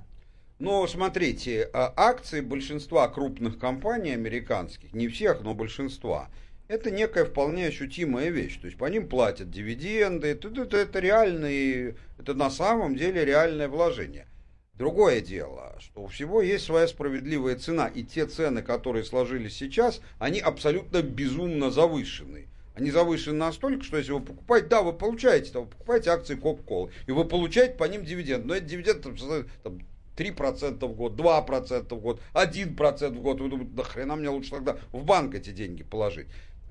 [0.61, 6.29] Но смотрите, а, акции большинства крупных компаний американских, не всех, но большинства,
[6.67, 8.59] это некая вполне ощутимая вещь.
[8.59, 13.67] То есть по ним платят дивиденды, это, это, это реальные, это на самом деле реальное
[13.67, 14.27] вложение.
[14.75, 19.99] Другое дело, что у всего есть своя справедливая цена, и те цены, которые сложились сейчас,
[20.19, 22.45] они абсолютно безумно завышены.
[22.75, 27.11] Они завышены настолько, что если вы покупаете, да, вы получаете, вы покупаете акции Coca-Cola, и
[27.11, 29.17] вы получаете по ним дивиденд, но эти дивиденды там,
[29.63, 29.79] там,
[30.17, 33.41] 3% в год, 2% в год, 1% в год.
[33.41, 36.27] Вы думаете, да хрена мне лучше тогда в банк эти деньги положить.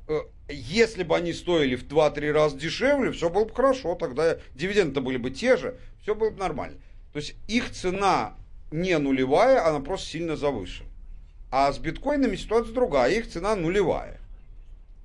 [0.09, 5.01] Э, если бы они стоили в 2-3 раза дешевле, все было бы хорошо, тогда дивиденды
[5.01, 6.79] были бы те же, все было бы нормально.
[7.13, 8.35] То есть их цена
[8.71, 10.89] не нулевая, она просто сильно завышена.
[11.51, 14.21] А с биткоинами ситуация другая, их цена нулевая.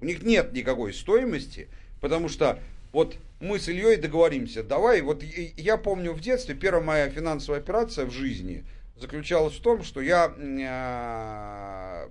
[0.02, 1.68] У них нет никакой стоимости,
[2.02, 2.60] потому что
[2.96, 8.06] вот мы с Ильей договоримся, давай, вот я помню в детстве, первая моя финансовая операция
[8.06, 8.64] в жизни
[8.96, 12.08] заключалась в том, что я, э,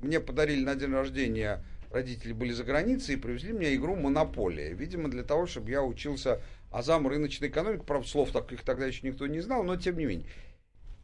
[0.00, 4.72] мне подарили на день рождения, родители были за границей и привезли мне игру «Монополия».
[4.72, 9.26] Видимо, для того, чтобы я учился азам рыночной экономики, правда, слов таких тогда еще никто
[9.26, 10.26] не знал, но тем не менее.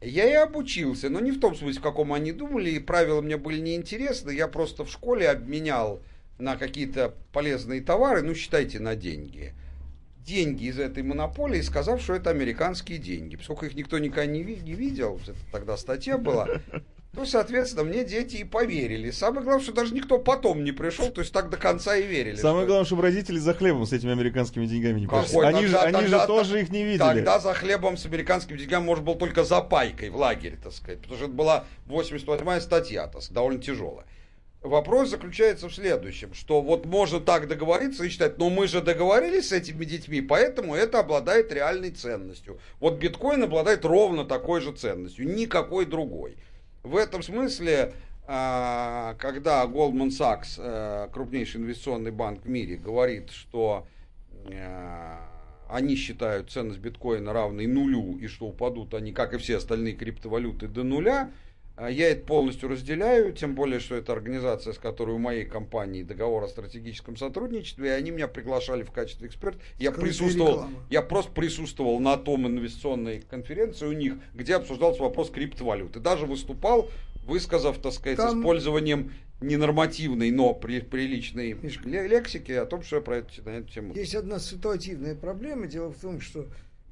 [0.01, 3.37] Я и обучился, но не в том смысле, в каком они думали, и правила мне
[3.37, 6.01] были неинтересны, я просто в школе обменял
[6.37, 9.53] на какие-то полезные товары, ну, считайте, на деньги.
[10.17, 13.35] Деньги из этой монополии, сказав, что это американские деньги.
[13.35, 16.47] Поскольку их никто никогда не, не видел, это тогда статья была,
[17.13, 19.11] то, соответственно, мне дети и поверили.
[19.11, 22.35] Самое главное, что даже никто потом не пришел, то есть так до конца и верили.
[22.35, 22.67] Самое что...
[22.67, 25.39] главное, чтобы родители за хлебом с этими американскими деньгами не пришли.
[25.39, 26.99] Они, тогда, же, они тогда, же тоже их не видели.
[26.99, 30.99] Тогда за хлебом с американскими деньгами можно было только за пайкой в лагере, так сказать.
[31.01, 34.05] Потому что это была 88-я статья, так сказать, довольно тяжелая.
[34.61, 39.49] Вопрос заключается в следующем, что вот можно так договориться и считать, но мы же договорились
[39.49, 42.59] с этими детьми, поэтому это обладает реальной ценностью.
[42.79, 46.37] Вот биткоин обладает ровно такой же ценностью, никакой другой.
[46.83, 47.93] В этом смысле,
[48.27, 53.87] а, когда Goldman Sachs, э, крупнейший инвестиционный банк в мире, говорит, что
[54.45, 55.17] э,
[55.69, 60.67] они считают ценность биткоина равной нулю, и что упадут они, как и все остальные криптовалюты,
[60.67, 61.31] до нуля, а
[61.89, 66.43] я это полностью разделяю, тем более, что это организация, с которой у моей компании договор
[66.43, 69.59] о стратегическом сотрудничестве, и они меня приглашали в качестве эксперта.
[69.79, 75.99] Я присутствовал, я просто присутствовал на том инвестиционной конференции у них, где обсуждался вопрос криптовалюты.
[75.99, 76.89] Даже выступал,
[77.25, 78.41] высказав, так сказать, Там...
[78.41, 83.71] использованием ненормативной, но при, приличной Мишка, лексики о том, что я про эту, на эту
[83.71, 83.95] тему.
[83.95, 85.65] Есть одна ситуативная проблема.
[85.65, 86.45] Дело в том, что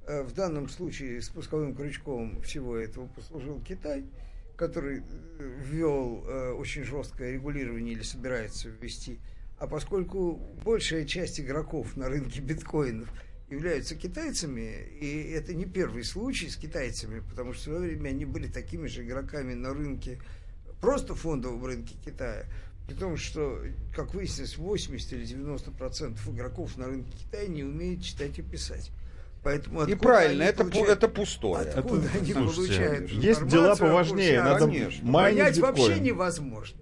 [0.08, 4.04] э, в данном случае спусковым крючком всего этого послужил Китай–
[4.60, 9.18] который э, ввел э, очень жесткое регулирование или собирается ввести,
[9.58, 13.10] а поскольку большая часть игроков на рынке биткоинов
[13.50, 18.26] являются китайцами, и это не первый случай с китайцами, потому что в свое время они
[18.26, 20.20] были такими же игроками на рынке,
[20.82, 22.44] просто фондовом рынке Китая,
[22.86, 23.64] при том, что,
[23.96, 28.92] как выяснилось, 80 или 90 процентов игроков на рынке Китая не умеют читать и писать.
[29.44, 30.90] Поэтому и правильно, это, получают...
[30.90, 31.70] это пустое.
[31.70, 35.14] Откуда это, они слушайте, получают Есть дела поважнее, надо Конечно.
[35.14, 36.82] Понять вообще невозможно.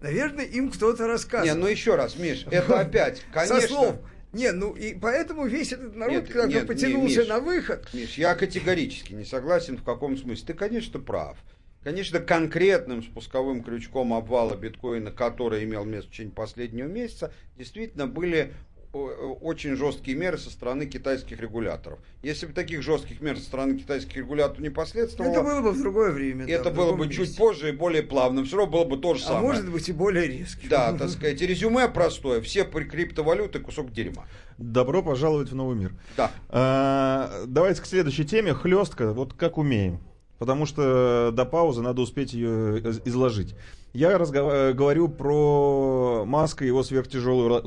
[0.00, 1.54] Наверное, им кто-то рассказывает.
[1.54, 3.60] Не, ну еще раз, Миш, это опять, конечно...
[3.60, 3.96] Со слов.
[4.32, 7.88] Не, ну и поэтому весь этот народ нет, как нет, потянулся не, Миш, на выход.
[7.94, 10.46] Миш, я категорически не согласен в каком смысле.
[10.48, 11.38] Ты, конечно, прав.
[11.82, 18.52] Конечно, конкретным спусковым крючком обвала биткоина, который имел место в течение последнего месяца, действительно были
[18.92, 21.98] очень жесткие меры со стороны китайских регуляторов.
[22.22, 25.30] Если бы таких жестких мер со стороны китайских регуляторов не последствовало...
[25.30, 26.46] Это было бы в другое время.
[26.46, 27.24] Это да, было бы месте.
[27.24, 28.44] чуть позже и более плавно.
[28.44, 29.44] Все равно было бы то же а самое.
[29.44, 30.68] А может быть и более резким.
[30.68, 31.40] Да, так сказать.
[31.40, 32.40] Резюме простое.
[32.40, 34.26] Все криптовалюты кусок дерьма.
[34.58, 35.94] Добро пожаловать в новый мир.
[36.16, 36.30] Да.
[36.48, 38.54] А, давайте к следующей теме.
[38.54, 39.12] Хлестка.
[39.12, 40.00] Вот как умеем.
[40.38, 43.54] Потому что до паузы надо успеть ее изложить.
[43.96, 44.52] Я разгов...
[44.52, 47.64] Э, говорю про Маска и его сверхтяжелую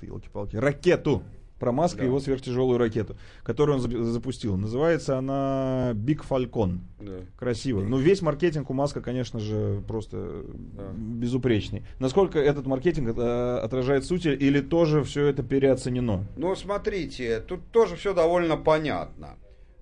[0.00, 1.22] елки-палки, ракету.
[1.58, 2.04] Про Маска да.
[2.04, 4.56] и его сверхтяжелую ракету, которую он запустил.
[4.56, 6.78] Называется она Big Falcon.
[7.00, 7.18] Да.
[7.36, 7.82] Красиво.
[7.82, 10.84] Ну, весь маркетинг у Маска, конечно же, просто да.
[10.94, 11.82] безупречный.
[11.98, 16.24] Насколько этот маркетинг э, отражает суть, или тоже все это переоценено?
[16.36, 19.36] Ну, смотрите, тут тоже все довольно понятно.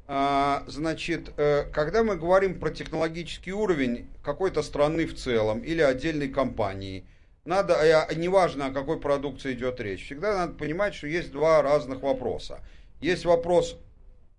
[0.09, 6.29] А, значит, э, когда мы говорим про технологический уровень какой-то страны в целом или отдельной
[6.29, 7.05] компании,
[7.45, 12.03] надо, э, неважно, о какой продукции идет речь, всегда надо понимать, что есть два разных
[12.03, 12.61] вопроса.
[13.01, 13.77] Есть вопрос,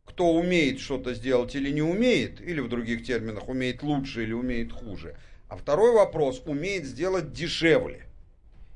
[0.05, 4.71] кто умеет что-то сделать или не умеет, или в других терминах, умеет лучше или умеет
[4.71, 5.17] хуже.
[5.49, 8.05] А второй вопрос, умеет сделать дешевле.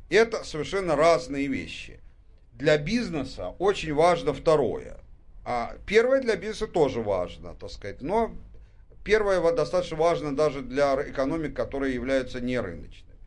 [0.09, 2.01] Это совершенно разные вещи.
[2.53, 5.00] Для бизнеса очень важно второе.
[5.43, 8.35] А первое для бизнеса тоже важно, так сказать, но
[9.03, 13.17] первое достаточно важно даже для экономик, которые являются нерыночными.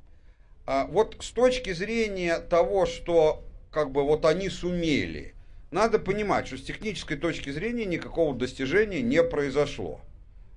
[0.67, 5.35] А вот с точки зрения того, что как бы вот они сумели,
[5.71, 10.01] надо понимать, что с технической точки зрения никакого достижения не произошло.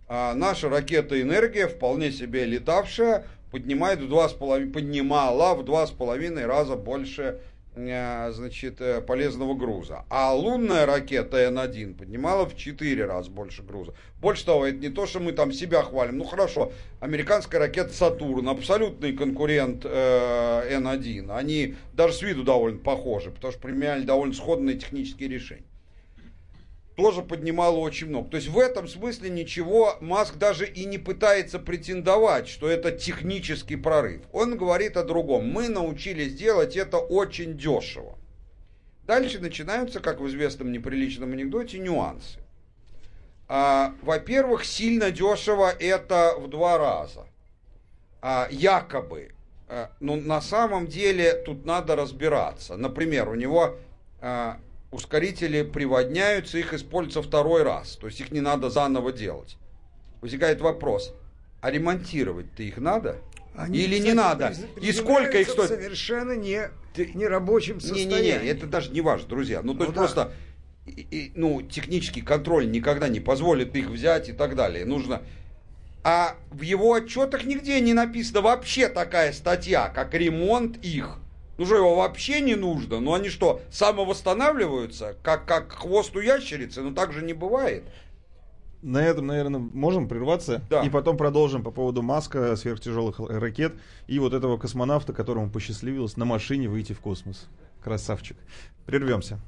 [0.08, 5.88] А наша ракета «Энергия», вполне себе летавшая, поднимает в два с половиной, поднимала в два
[5.88, 7.42] с половиной раза больше
[7.78, 10.06] значит, э, полезного груза.
[10.10, 13.94] А лунная ракета Н-1 поднимала в 4 раза больше груза.
[14.20, 16.18] Больше того, это не то, что мы там себя хвалим.
[16.18, 21.36] Ну хорошо, американская ракета Сатурн, абсолютный конкурент э, Н-1.
[21.36, 25.64] Они даже с виду довольно похожи, потому что применяли довольно сходные технические решения
[26.98, 28.30] тоже поднимало очень много.
[28.32, 33.76] То есть в этом смысле ничего Маск даже и не пытается претендовать, что это технический
[33.76, 34.24] прорыв.
[34.34, 35.48] Он говорит о другом.
[35.48, 38.18] Мы научились делать это очень дешево.
[39.06, 42.40] Дальше начинаются, как в известном неприличном анекдоте, нюансы.
[43.48, 47.28] А, во-первых, сильно дешево это в два раза.
[48.24, 49.34] А, якобы.
[49.70, 52.76] А, но на самом деле тут надо разбираться.
[52.76, 53.76] Например, у него
[54.20, 54.60] а,
[54.92, 57.98] ускорители приводняются, их используются второй раз.
[57.98, 59.58] То есть их не надо заново делать.
[60.22, 61.14] Возникает вопрос,
[61.62, 63.18] а ремонтировать-то их надо?
[63.56, 64.54] Они, Или кстати, не надо?
[64.82, 65.70] И сколько их стоит?
[65.70, 66.70] Совершенно не,
[67.16, 68.14] не рабочим состоянии.
[68.14, 69.62] Не-не-не, это даже не важно, друзья.
[69.64, 70.00] Ну, то ну, есть да.
[70.00, 70.34] просто
[70.86, 74.86] и, и, ну, технический контроль никогда не позволит их взять и так далее.
[74.86, 75.22] Нужно...
[76.04, 81.18] А в его отчетах нигде не написано вообще такая статья, как ремонт их.
[81.58, 83.00] Ну что, его вообще не нужно?
[83.00, 86.82] Ну они что, самовосстанавливаются, как, как хвост у ящерицы?
[86.82, 87.84] Ну так же не бывает.
[88.84, 90.84] На этом, наверное, можем прерваться да.
[90.84, 93.74] и потом продолжим по поводу Маска, сверхтяжелых ракет
[94.06, 97.48] и вот этого космонавта, которому посчастливилось на машине выйти в космос.
[97.84, 98.38] Красавчик.
[98.86, 99.40] Прервемся.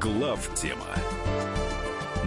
[0.00, 0.86] Глав тема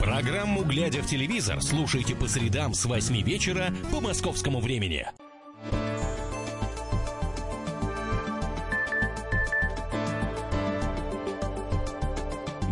[0.00, 5.06] Программу «Глядя в телевизор» слушайте по средам с 8 вечера по московскому времени.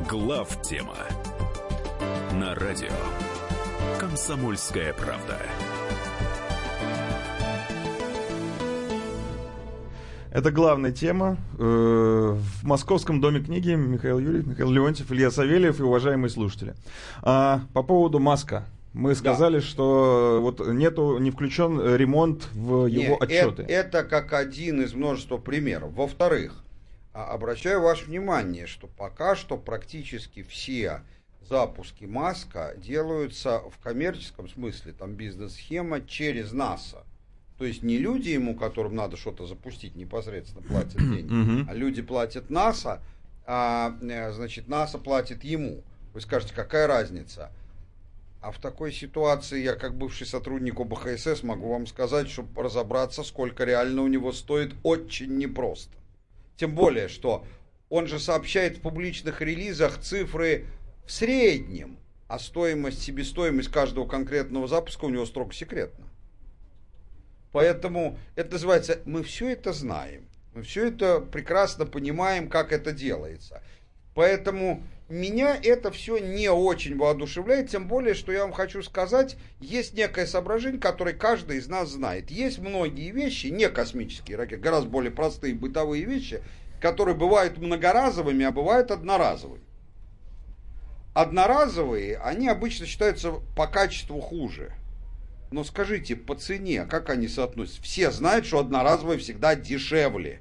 [0.09, 0.97] Глав тема
[2.33, 2.93] на радио
[3.99, 5.41] Комсомольская правда.
[10.35, 11.37] Это главная тема.
[11.61, 11.63] Э,
[12.37, 16.75] В Московском доме книги Михаил Юрьев, Михаил Леонтьев, Илья Савельев и уважаемые слушатели.
[17.23, 18.65] А, По поводу Маска.
[18.95, 23.63] Мы сказали, что вот нету, не включен ремонт в его Не, отчеты.
[23.63, 25.93] э- Это, как один из множества примеров.
[25.95, 26.65] Во-вторых,
[27.13, 31.03] а, обращаю ваше внимание, что пока что практически все
[31.49, 37.05] запуски Маска делаются в коммерческом смысле, там бизнес-схема через НАСА.
[37.59, 42.51] То есть не люди ему, которым надо что-то запустить, непосредственно платят деньги, а люди платят
[42.51, 43.01] НАСА,
[43.47, 45.83] а э, значит НАСА платит ему.
[46.15, 47.53] Вы скажете, какая разница?
[48.41, 53.65] А в такой ситуации я, как бывший сотрудник ОБХСС, могу вам сказать, чтобы разобраться, сколько
[53.65, 55.97] реально у него стоит, очень непросто.
[56.57, 57.47] Тем более, что
[57.89, 60.67] он же сообщает в публичных релизах цифры
[61.07, 61.97] в среднем,
[62.29, 66.04] а стоимость, себестоимость каждого конкретного запуска у него строго секретна.
[67.55, 73.63] Поэтому это называется, мы все это знаем, мы все это прекрасно понимаем, как это делается.
[74.13, 79.95] Поэтому меня это все не очень воодушевляет, тем более, что я вам хочу сказать, есть
[79.95, 82.29] некое соображение, которое каждый из нас знает.
[82.33, 86.43] Есть многие вещи, не космические ракеты, гораздо более простые бытовые вещи,
[86.81, 89.63] которые бывают многоразовыми, а бывают одноразовыми.
[91.15, 94.73] Одноразовые, они обычно считаются по качеству хуже.
[95.55, 97.81] Но скажите, по цене, как они соотносятся?
[97.81, 100.41] Все знают, что одноразовые всегда дешевле.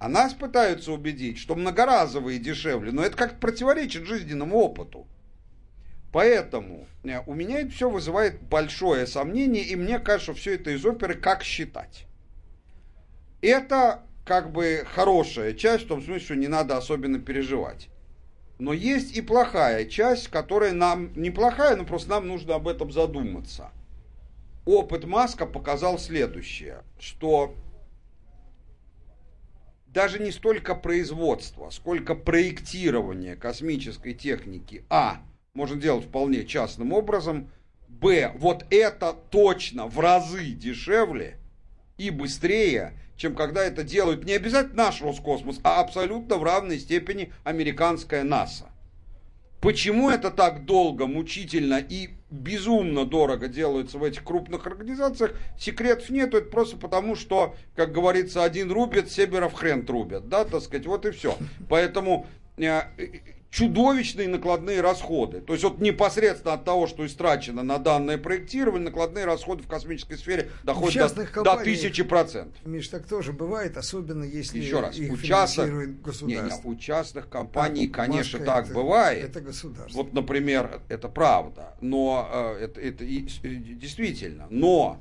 [0.00, 5.06] А нас пытаются убедить, что многоразовые дешевле, но это как-то противоречит жизненному опыту.
[6.10, 10.72] Поэтому э, у меня это все вызывает большое сомнение, и мне кажется, что все это
[10.72, 12.06] из оперы «Как считать».
[13.40, 17.88] Это как бы хорошая часть, в том смысле, что не надо особенно переживать.
[18.58, 23.70] Но есть и плохая часть, которая нам неплохая, но просто нам нужно об этом задуматься.
[24.64, 27.54] Опыт Маска показал следующее, что
[29.86, 35.18] даже не столько производство, сколько проектирование космической техники, а,
[35.52, 37.50] можно делать вполне частным образом,
[37.88, 41.38] б, вот это точно в разы дешевле
[41.98, 47.32] и быстрее, чем когда это делают не обязательно наш Роскосмос, а абсолютно в равной степени
[47.44, 48.73] американская НАСА.
[49.64, 56.34] Почему это так долго, мучительно и безумно дорого делается в этих крупных организациях, секретов нет,
[56.34, 61.06] это просто потому, что, как говорится, один рубит, себеров хрен трубят, да, так сказать, вот
[61.06, 61.38] и все.
[61.70, 62.26] Поэтому
[62.58, 62.82] э,
[63.54, 65.40] чудовищные накладные расходы.
[65.40, 70.18] То есть вот непосредственно от того, что истрачено на данное проектирование, накладные расходы в космической
[70.18, 72.60] сфере доходят до, до тысячи процентов.
[72.66, 76.68] Миш, так тоже бывает, особенно если Еще раз, их у частных, финансирует не, не, государство.
[76.68, 79.24] у частных компаний, А, конечно, Маска так это- бывает.
[79.24, 80.02] Это государство.
[80.02, 82.28] Вот, например, это правда, но
[82.58, 84.98] э, это, это и- э, действительно, но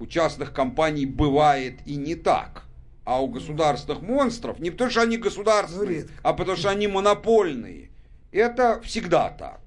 [0.00, 2.65] у частных компаний бывает и не так.
[3.06, 6.12] А у государственных монстров, не потому что они Ну, государственные, редко.
[6.24, 7.88] а потому что они монопольные.
[8.32, 9.65] Это всегда так.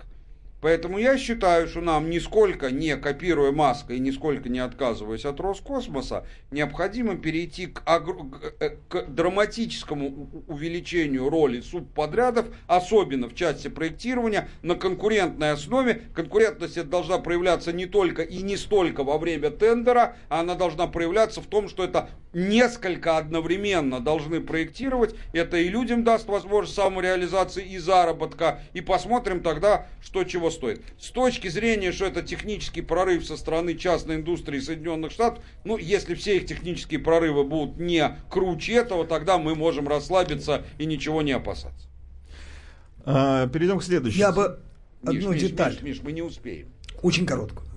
[0.62, 6.26] Поэтому я считаю, что нам, нисколько не копируя Маска и нисколько не отказываясь от Роскосмоса,
[6.52, 7.82] необходимо перейти к,
[8.60, 16.02] э, к драматическому увеличению роли субподрядов, особенно в части проектирования, на конкурентной основе.
[16.14, 20.88] Конкурентность эта должна проявляться не только и не столько во время тендера, а она должна
[20.88, 25.16] проявляться в том, что это несколько одновременно должны проектировать.
[25.34, 28.62] Это и людям даст возможность самореализации и заработка.
[28.74, 30.82] И посмотрим тогда, что чего стоит.
[31.00, 36.16] С точки зрения, что это технический прорыв со стороны частной индустрии Соединенных Штатов, ну, если
[36.16, 41.32] все их технические прорывы будут не круче этого, тогда мы можем расслабиться и ничего не
[41.32, 41.88] опасаться.
[43.06, 44.20] А, перейдем к следующему.
[44.20, 44.60] Я бы
[45.02, 46.68] Миш, одну Миш, деталь, Миш, Миш, мы не успеем.
[47.02, 47.68] очень короткую.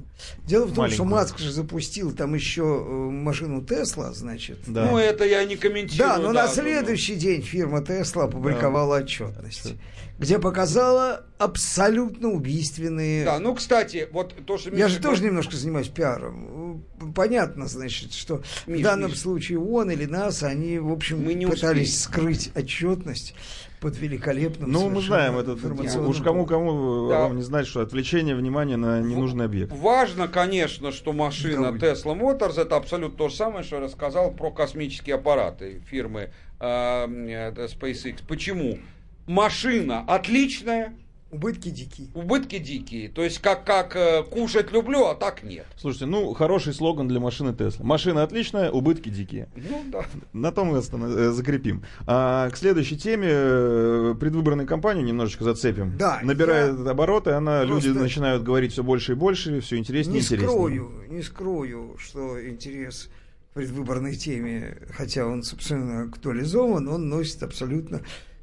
[0.46, 1.08] Дело в том, что Маленькую.
[1.08, 4.58] Маск же запустил там еще э, машину Тесла, значит.
[4.66, 4.86] Да.
[4.86, 6.08] Ну, это я не комментирую.
[6.08, 9.74] Да, но на ну, следующий день фирма Тесла опубликовала отчетность,
[10.18, 13.24] где показала абсолютно убийственные...
[13.24, 14.74] Да, ну, кстати, вот то, что...
[14.74, 16.71] Я же тоже немножко занимаюсь пиаром.
[17.14, 19.20] Понятно, значит, что Миш, в данном Миш.
[19.20, 22.32] случае он или нас, они, в общем, Мы не пытались успеем.
[22.34, 23.34] скрыть отчетность
[23.80, 27.22] под великолепным Ну, мы знаем, это информационным уж кому-кому Да.
[27.22, 29.72] вам не знать, что отвлечение внимания на ненужный объект.
[29.72, 31.76] Важно, конечно, что машина Никого.
[31.78, 36.64] Tesla Motors это абсолютно то же самое, что я рассказал про космические аппараты фирмы э,
[36.64, 38.20] э, SpaceX.
[38.28, 38.78] Почему?
[39.26, 40.94] Машина отличная,
[41.32, 42.08] Убытки дикие.
[42.14, 43.08] убытки дикие.
[43.08, 45.64] То есть как, как э, кушать люблю, а так нет.
[45.78, 47.86] Слушайте, ну, хороший слоган для машины Тесла.
[47.86, 49.48] Машина отличная, убытки дикие.
[49.56, 50.04] Ну да.
[50.34, 51.84] На том мы останов- э, закрепим.
[52.06, 55.96] А, к следующей теме э, предвыборной кампанию немножечко зацепим.
[55.96, 60.18] Да, Набирает обороты, она люди просто начинают говорить все больше и больше, все интереснее Не
[60.20, 60.50] и интереснее.
[60.50, 63.08] скрою, не скрою, что интерес
[63.50, 68.02] к предвыборной теме, хотя он, собственно, актуализован, он носит абсолютно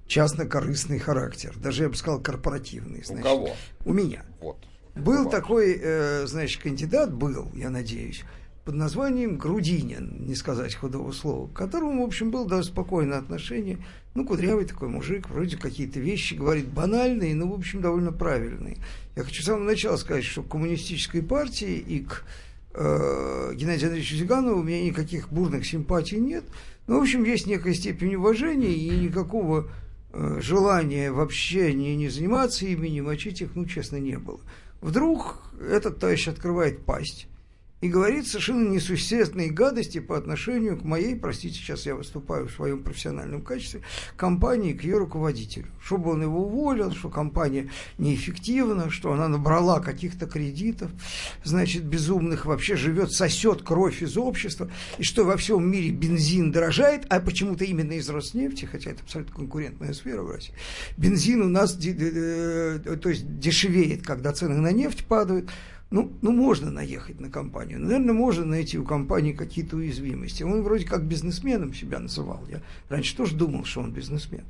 [0.09, 1.55] частно-корыстный характер.
[1.57, 3.01] Даже, я бы сказал, корпоративный.
[3.01, 3.23] У значит.
[3.23, 3.49] кого?
[3.85, 4.25] У меня.
[4.41, 4.57] Вот.
[4.95, 5.31] Был Вот.
[5.31, 8.23] такой, э, значит, кандидат, был, я надеюсь,
[8.65, 13.77] под названием Грудинин, не сказать худого слова, к которому, в общем, было даже спокойное отношение.
[14.15, 18.77] Ну, кудрявый такой мужик, вроде какие-то вещи говорит банальные, но, в общем, довольно правильные.
[19.15, 22.23] Я хочу с самого начала сказать, что к коммунистической партии и к
[22.73, 26.43] э, Геннадию Андреевичу Зиганову у меня никаких бурных симпатий нет.
[26.87, 29.69] Но, в общем, есть некая степень уважения и никакого
[30.13, 34.41] желания вообще не, не заниматься ими, не мочить их, ну, честно, не было.
[34.81, 37.28] Вдруг этот товарищ открывает пасть
[37.81, 42.83] и говорит совершенно несущественные гадости по отношению к моей, простите, сейчас я выступаю в своем
[42.83, 43.81] профессиональном качестве,
[44.17, 45.67] компании, к ее руководителю.
[45.81, 50.91] Чтобы он его уволил, что компания неэффективна, что она набрала каких-то кредитов,
[51.43, 57.05] значит, безумных, вообще живет, сосет кровь из общества, и что во всем мире бензин дорожает,
[57.09, 60.53] а почему-то именно из Роснефти, хотя это абсолютно конкурентная сфера в России,
[60.97, 65.49] бензин у нас де- э, то есть дешевеет, когда цены на нефть падают,
[65.91, 67.79] ну, ну, можно наехать на компанию.
[67.79, 70.43] Наверное, можно найти у компании какие-то уязвимости.
[70.43, 72.45] Он вроде как бизнесменом себя называл.
[72.47, 74.43] Я раньше тоже думал, что он бизнесмен.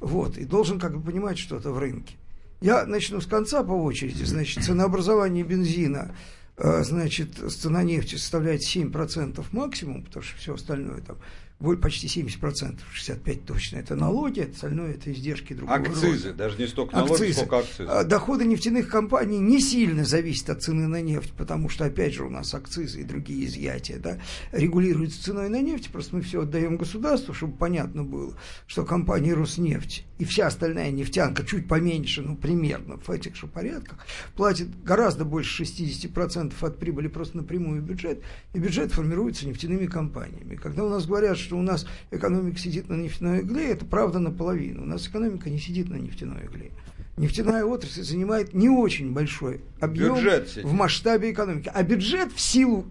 [0.00, 0.38] Вот.
[0.38, 2.14] И должен как бы понимать что-то в рынке.
[2.62, 4.24] Я начну с конца по очереди.
[4.24, 6.14] Значит, ценообразование бензина,
[6.56, 11.18] э, значит, цена нефти составляет 7% максимум, потому что все остальное там
[11.58, 16.38] более почти 70%, 65% точно, это налоги, остальное это издержки другого Акцизы, рода.
[16.38, 17.32] даже не столько налоги, Акцизы.
[17.32, 17.88] сколько акцизы.
[17.88, 22.24] А, Доходы нефтяных компаний не сильно зависят от цены на нефть, потому что, опять же,
[22.24, 24.18] у нас акцизы и другие изъятия да,
[24.52, 25.90] регулируются ценой на нефть.
[25.90, 28.36] Просто мы все отдаем государству, чтобы понятно было,
[28.66, 33.98] что компания Роснефть и вся остальная нефтянка чуть поменьше, ну, примерно в этих же порядках,
[34.34, 40.56] платит гораздо больше 60% от прибыли просто напрямую в бюджет, и бюджет формируется нефтяными компаниями.
[40.56, 44.82] Когда у нас говорят, что у нас экономика сидит на нефтяной игле, это правда наполовину.
[44.82, 46.72] У нас экономика не сидит на нефтяной игле.
[47.16, 50.64] Нефтяная отрасль занимает не очень большой объем Бюджет сидит.
[50.64, 51.70] в масштабе экономики.
[51.72, 52.84] А бюджет в силу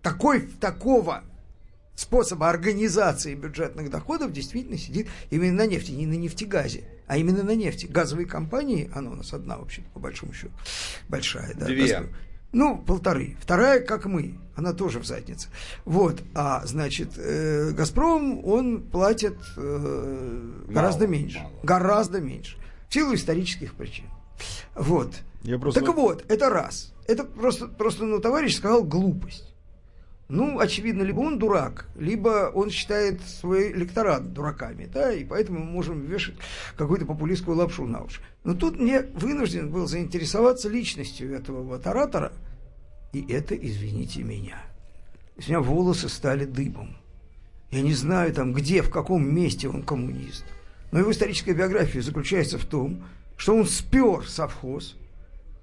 [0.00, 1.24] такой, такого
[1.94, 7.54] способа организации бюджетных доходов действительно сидит именно на нефти, не на нефтегазе, а именно на
[7.56, 7.86] нефти.
[7.86, 10.52] Газовые компании, она у нас одна вообще по большому счету,
[11.08, 11.66] большая, да.
[11.66, 11.88] Две.
[11.88, 12.14] «Газпром».
[12.52, 13.36] Ну, полторы.
[13.40, 15.48] Вторая, как мы, она тоже в заднице.
[15.84, 21.38] Вот, а, значит, э, «Газпром», он платит э, гораздо Мало, меньше.
[21.40, 21.52] мало.
[21.62, 22.56] Гораздо меньше.
[22.88, 24.06] В силу исторических причин.
[24.74, 25.14] Вот.
[25.42, 25.80] Я просто...
[25.80, 26.94] Так вот, это раз.
[27.06, 29.54] Это просто, просто, ну, товарищ сказал глупость.
[30.28, 35.64] Ну, очевидно, либо он дурак, либо он считает свой электорат дураками, да, и поэтому мы
[35.64, 36.34] можем вешать
[36.76, 38.20] какую-то популистскую лапшу на уши.
[38.44, 42.32] Но тут мне вынужден был заинтересоваться личностью этого вот оратора,
[43.14, 44.62] и это, извините меня.
[45.38, 46.98] У меня волосы стали дыбом.
[47.70, 50.44] Я не знаю там, где, в каком месте он коммунист.
[50.90, 53.02] Но его историческая биография заключается в том,
[53.38, 54.96] что он спер совхоз,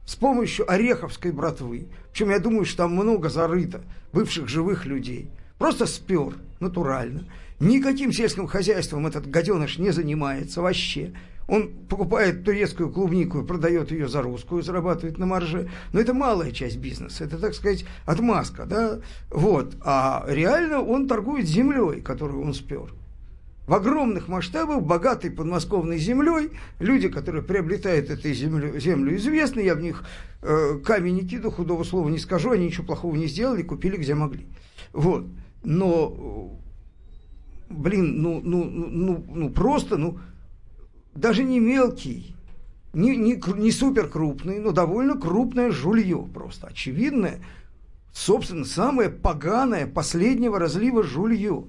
[0.06, 3.82] с помощью Ореховской братвы, причем я думаю, что там много зарыто
[4.14, 7.26] бывших живых людей, просто спер, натурально.
[7.60, 11.14] Никаким сельским хозяйством этот гаденыш не занимается вообще.
[11.48, 15.70] Он покупает турецкую клубнику и продает ее за русскую, зарабатывает на марже.
[15.94, 19.00] Но это малая часть бизнеса, это, так сказать, отмазка, да?
[19.30, 19.76] Вот.
[19.82, 22.92] А реально он торгует землей, которую он спер
[23.68, 26.52] в огромных масштабах, богатой подмосковной землей.
[26.80, 30.04] Люди, которые приобретают эту землю, землю известны, я в них
[30.42, 34.46] э, камень не худого слова не скажу, они ничего плохого не сделали, купили где могли.
[34.94, 35.26] Вот.
[35.64, 36.60] Но,
[37.70, 40.20] блин, ну, ну, ну, ну, просто, ну,
[41.16, 42.36] даже не мелкий,
[42.94, 47.40] не, не, не супер крупный, но довольно крупное жулье просто, очевидное,
[48.14, 51.66] собственно, самое поганое последнего разлива жулье.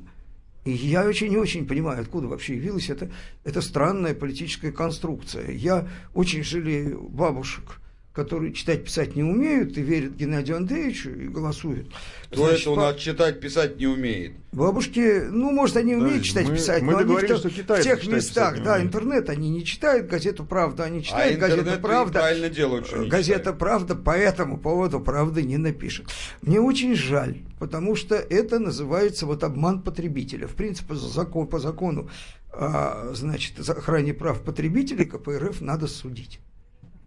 [0.73, 3.11] Я очень не очень понимаю, откуда вообще явилась эта,
[3.45, 5.51] эта странная политическая конструкция.
[5.53, 7.81] Я очень жалею бабушек,
[8.17, 11.93] которые читать, писать не умеют и верят Геннадию Андреевичу и голосуют.
[12.31, 14.33] Кто Значит, это у нас читать, писать не умеет?
[14.53, 17.83] Бабушки, ну, может, они умеют Подожди, читать, мы, писать, мы но они в, что в
[17.83, 22.21] тех местах, да, интернет они не читают, газету «Правда» они читают, а газету «Правда».
[22.21, 23.59] правильно делают, что не Газета читают.
[23.59, 26.07] «Правда» по этому поводу «Правды» не напишет.
[26.41, 30.47] Мне очень жаль, потому что это называется вот обман потребителя.
[30.47, 32.09] В принципе, закон, по закону,
[32.51, 36.41] а, значит, охране прав потребителей КПРФ надо судить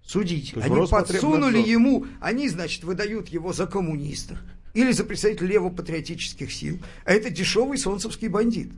[0.09, 0.53] судить.
[0.57, 4.39] Они подсунули ему, они, значит, выдают его за коммуниста
[4.73, 6.79] или за представителя левопатриотических сил.
[7.05, 8.71] А это дешевый солнцевский бандит.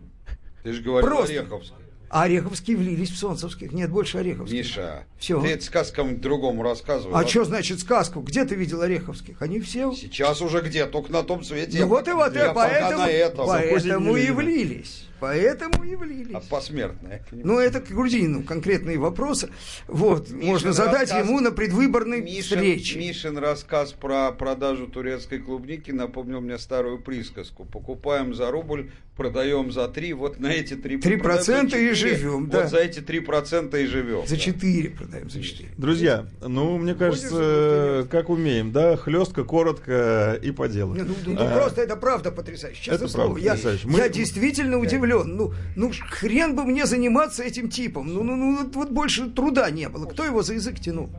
[0.63, 1.33] Ты же говорил Просто.
[1.33, 1.75] Ореховский.
[2.09, 3.71] А Ореховские влились в Солнцевских.
[3.71, 4.57] Нет, больше Ореховских.
[4.57, 5.41] Миша, все.
[5.41, 7.15] ты это сказкам другому рассказывал.
[7.15, 8.19] А, а что значит сказку?
[8.19, 9.41] Где ты видел Ореховских?
[9.41, 9.93] Они все...
[9.93, 10.85] Сейчас уже где?
[10.87, 11.79] Только на том свете.
[11.79, 15.05] Ну вот и вот, я поэтому, поэтому и влились.
[15.21, 16.33] Поэтому и влились.
[16.33, 17.23] А посмертное.
[17.31, 19.51] Ну, это к Грудинину конкретные вопросы.
[19.87, 21.27] Вот, Мишин можно задать рассказ...
[21.27, 22.97] ему на предвыборной Мишин, встрече.
[22.97, 27.65] Мишин рассказ про продажу турецкой клубники напомнил мне старую присказку.
[27.65, 32.61] Покупаем за рубль, продаем за три, вот на эти три Три процента и живем, да.
[32.61, 34.25] Вот за эти три процента и живем.
[34.25, 34.97] За четыре да.
[34.97, 35.69] продаем, за четыре.
[35.77, 40.95] Друзья, ну, мне кажется, как умеем, да, хлестко, коротко и по делу.
[40.95, 42.81] Ну, ну, ну а, просто это правда потрясающе.
[42.81, 43.37] Честное это слово.
[43.37, 43.99] Правда я, Мы...
[43.99, 45.37] я действительно удивлен удивлен.
[45.37, 48.13] Ну, ну, хрен бы мне заниматься этим типом.
[48.13, 50.05] Ну, ну, ну, вот больше труда не было.
[50.05, 51.09] Кто его за язык тянул?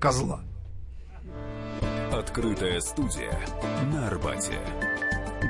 [0.00, 0.40] Козла.
[2.12, 3.38] Открытая студия
[3.92, 4.58] на Арбате.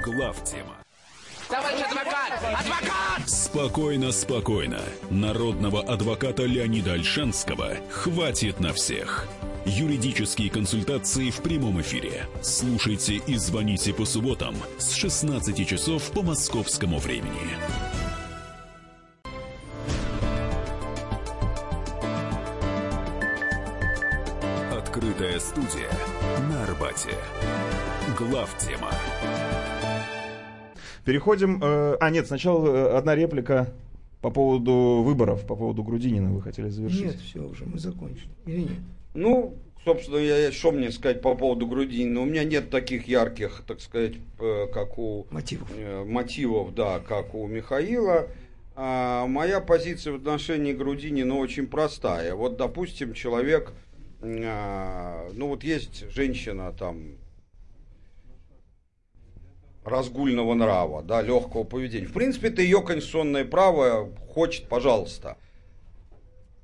[0.05, 0.77] Глав тема.
[1.49, 2.33] Товарищ адвокат!
[2.43, 3.29] Адвокат!
[3.29, 4.81] Спокойно, спокойно.
[5.09, 9.27] Народного адвоката Леонида Альшанского хватит на всех.
[9.69, 12.25] Юридические консультации в прямом эфире.
[12.41, 17.29] Слушайте и звоните по субботам с 16 часов по московскому времени.
[24.73, 25.91] Открытая студия
[26.49, 27.11] на Арбате.
[28.17, 28.89] Глав тема.
[31.05, 31.63] Переходим...
[31.63, 33.75] Э, а, нет, сначала э, одна реплика
[34.23, 37.05] по поводу выборов, по поводу Грудинина вы хотели завершить.
[37.05, 38.31] Нет, все уже, мы закончили.
[38.47, 38.79] Или нет?
[39.15, 42.21] Ну, собственно, я, что мне сказать по поводу Грудинина?
[42.21, 45.27] У меня нет таких ярких, так сказать, как у...
[45.31, 45.69] Мотивов.
[45.77, 48.29] Э, мотивов, да, как у Михаила.
[48.75, 52.35] А, моя позиция в отношении Грудинина очень простая.
[52.35, 53.73] Вот, допустим, человек,
[54.23, 57.17] а, ну вот есть женщина там
[59.85, 62.07] разгульного нрава, да, легкого поведения.
[62.07, 65.39] В принципе, это ее конституционное право, хочет, пожалуйста–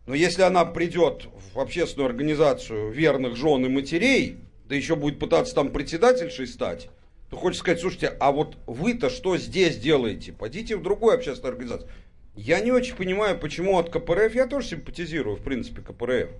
[0.07, 4.38] но если она придет в общественную организацию верных жен и матерей,
[4.68, 6.88] да еще будет пытаться там председательшей стать,
[7.30, 10.32] то хочется сказать, слушайте, а вот вы-то что здесь делаете?
[10.32, 11.90] Пойдите в другую общественную организацию.
[12.36, 16.30] Я не очень понимаю, почему от КПРФ, я тоже симпатизирую, в принципе, КПРФ.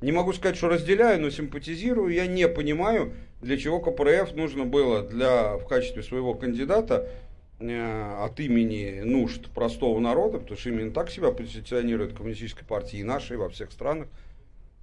[0.00, 2.12] Не могу сказать, что разделяю, но симпатизирую.
[2.12, 7.08] Я не понимаю, для чего КПРФ нужно было для, в качестве своего кандидата
[7.70, 13.36] от имени нужд простого народа, потому что именно так себя позиционирует коммунистическая партия и нашей
[13.36, 14.08] во всех странах.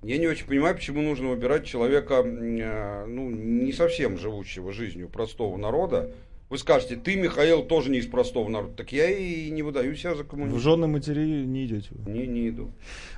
[0.02, 5.58] Я не очень понимаю, почему нужно выбирать человека, э, ну, не совсем живущего жизнью простого
[5.58, 6.12] народа.
[6.50, 8.74] Вы скажете, ты, Михаил, тоже не из простого народа.
[8.76, 10.58] Так я и не выдаю себя за коммуниста.
[10.58, 11.90] В жены матери не идете?
[12.08, 12.72] Не, не иду.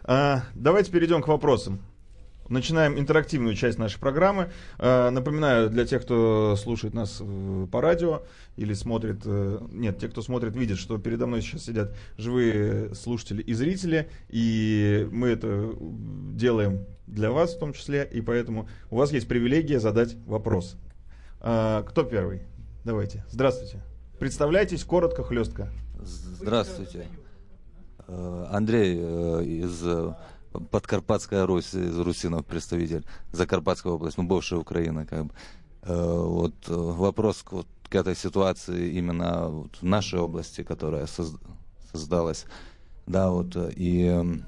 [0.04, 1.82] А, давайте перейдем к вопросам
[2.52, 4.52] начинаем интерактивную часть нашей программы.
[4.78, 8.24] Э, напоминаю, для тех, кто слушает нас э, по радио
[8.58, 9.22] или смотрит...
[9.26, 14.10] Э, нет, те, кто смотрит, видят, что передо мной сейчас сидят живые слушатели и зрители,
[14.30, 15.74] и мы это
[16.36, 20.78] делаем для вас в том числе, и поэтому у вас есть привилегия задать вопрос.
[21.40, 22.44] Кто первый?
[22.86, 23.26] Давайте.
[23.30, 23.82] Здравствуйте.
[24.20, 25.70] Представляйтесь коротко, хлестко.
[26.00, 27.08] Здравствуйте.
[28.08, 28.98] Андрей
[29.64, 29.84] из
[30.52, 35.34] Подкарпатская Русь, Русинов представитель, Закарпатская область, ну, бывшая Украина, как бы.
[35.84, 41.08] Э, вот э, вопрос к, вот, к этой ситуации именно вот, в нашей области, которая
[41.92, 42.46] создалась,
[43.08, 44.44] да, вот, и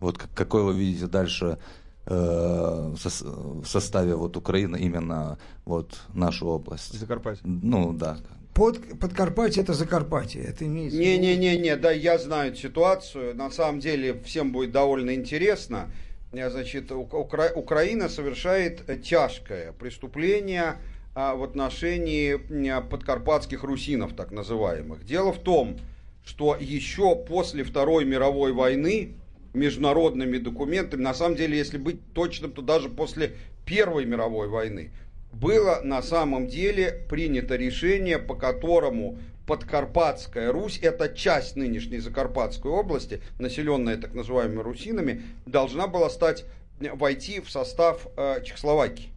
[0.00, 1.58] вот какой вы видите дальше
[2.06, 6.98] э, в составе вот Украины именно вот нашу область.
[6.98, 7.42] Закарпатье.
[7.44, 8.18] Ну да.
[8.58, 10.42] Под, Подкарпатье это Закарпатье.
[10.42, 13.36] Это не, не, не, не, не, да, я знаю ситуацию.
[13.36, 15.88] На самом деле всем будет довольно интересно.
[16.32, 17.52] Значит, Укра...
[17.54, 20.78] Украина совершает тяжкое преступление
[21.14, 22.34] а, в отношении
[22.80, 25.06] подкарпатских русинов, так называемых.
[25.06, 25.78] Дело в том,
[26.24, 29.14] что еще после Второй мировой войны
[29.54, 34.90] международными документами, на самом деле, если быть точным, то даже после Первой мировой войны,
[35.32, 43.22] было на самом деле принято решение, по которому Подкарпатская Русь, это часть нынешней Закарпатской области,
[43.38, 46.44] населенная так называемыми русинами, должна была стать,
[46.80, 49.10] войти в состав э, Чехословакии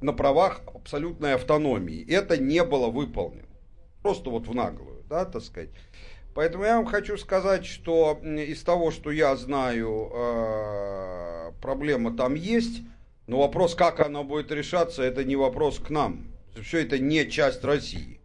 [0.00, 2.04] на правах абсолютной автономии.
[2.10, 3.46] Это не было выполнено.
[4.02, 5.70] Просто вот в наглую, да, так сказать.
[6.34, 12.82] Поэтому я вам хочу сказать, что из того, что я знаю, э, проблема там есть,
[13.26, 16.26] но вопрос, как она будет решаться, это не вопрос к нам.
[16.62, 18.20] Все это не часть России.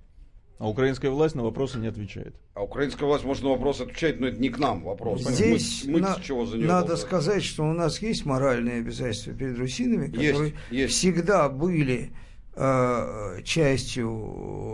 [0.59, 2.35] А украинская власть на вопросы не отвечает.
[2.55, 5.21] А украинская власть может на вопросы отвечать, но это не к нам вопрос.
[5.21, 9.57] Здесь мы, мы на, чего за надо сказать, что у нас есть моральные обязательства перед
[9.59, 10.93] русинами, которые есть, есть.
[10.95, 12.11] всегда были
[12.55, 14.09] э, частью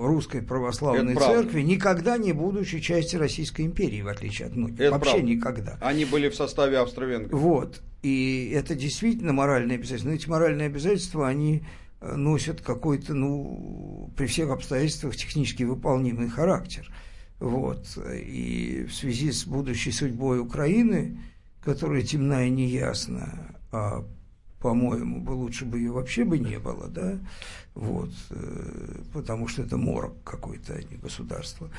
[0.04, 1.64] русской православной это церкви, правда.
[1.64, 4.80] никогда не будучи частью Российской империи, в отличие от многих.
[4.80, 5.28] Это Вообще правда.
[5.28, 5.78] никогда.
[5.82, 7.36] Они были в составе Австро-Венгрии.
[7.36, 7.82] Вот.
[8.04, 10.10] И это действительно моральные обязательства.
[10.10, 11.64] Но эти моральные обязательства, они
[12.02, 16.92] носят какой-то, ну, при всех обстоятельствах технически выполнимый характер.
[17.40, 17.98] Вот.
[18.14, 21.20] И в связи с будущей судьбой Украины,
[21.62, 24.06] которая темна и неясна, а
[24.60, 27.20] по-моему, бы лучше бы ее вообще бы не было, да,
[27.76, 31.70] вот, э, потому что это морок какой-то, а не государство.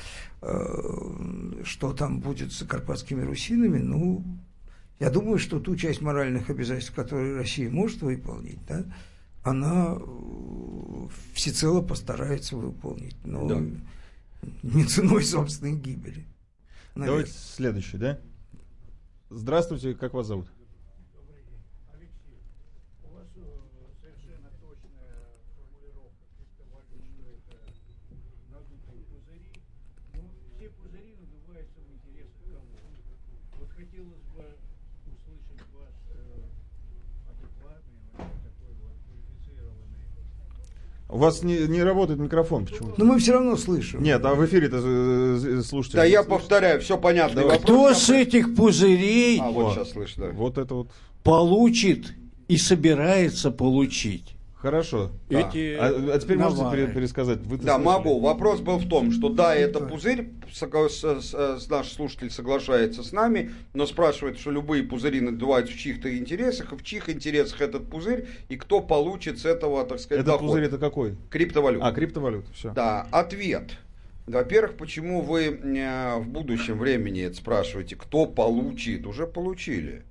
[0.43, 4.23] Э, что там будет с карпатскими русинами, ну,
[4.99, 8.85] я думаю, что ту часть моральных обязательств, которые Россия может выполнить, да,
[9.43, 13.61] она э, всецело постарается выполнить, но да.
[14.63, 16.25] не ценой собственной гибели.
[16.95, 17.23] Наверное.
[17.23, 18.19] Давайте следующий, да?
[19.29, 20.47] Здравствуйте, как вас зовут?
[41.15, 42.95] У вас не, не работает микрофон почему-то.
[42.97, 44.03] Но мы все равно слышим.
[44.03, 45.95] Нет, а в эфире-то э, э, слушайте.
[45.95, 47.43] Да я повторяю, все понятно.
[47.43, 50.31] Вопрос, Кто с этих пузырей а, вот сейчас слышно.
[50.33, 50.89] Вот это вот.
[51.23, 52.13] получит
[52.49, 55.11] и собирается получить Хорошо.
[55.29, 56.81] Эти а, а теперь навары.
[56.81, 57.39] можете пересказать?
[57.41, 57.83] Вы да, слышали?
[57.83, 58.19] могу.
[58.19, 63.11] Вопрос был в том, что да, это пузырь, с, с, с, наш слушатель соглашается с
[63.11, 67.89] нами, но спрашивает, что любые пузыри надуваются в чьих-то интересах, и в чьих интересах этот
[67.89, 70.47] пузырь, и кто получит с этого, так сказать, Этот доход.
[70.47, 71.15] пузырь это какой?
[71.29, 71.85] Криптовалюта.
[71.85, 72.71] А, криптовалюта, все.
[72.73, 73.77] Да, ответ.
[74.25, 79.05] Во-первых, почему вы э, в будущем времени это спрашиваете, кто получит?
[79.05, 80.03] Уже получили.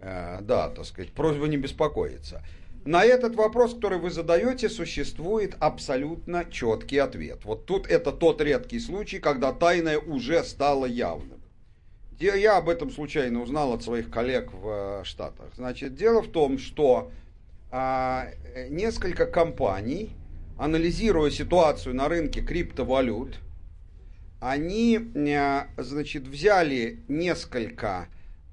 [0.00, 2.42] Э, да, так сказать, просьба не беспокоиться.
[2.84, 7.44] На этот вопрос, который вы задаете, существует абсолютно четкий ответ.
[7.44, 11.40] Вот тут это тот редкий случай, когда тайное уже стало явным.
[12.18, 15.46] Я об этом случайно узнал от своих коллег в э, Штатах.
[15.56, 17.10] Значит, дело в том, что
[17.70, 18.28] а,
[18.68, 20.10] несколько компаний,
[20.58, 23.38] анализируя ситуацию на рынке криптовалют,
[24.40, 24.98] они,
[25.34, 28.08] а, значит, взяли несколько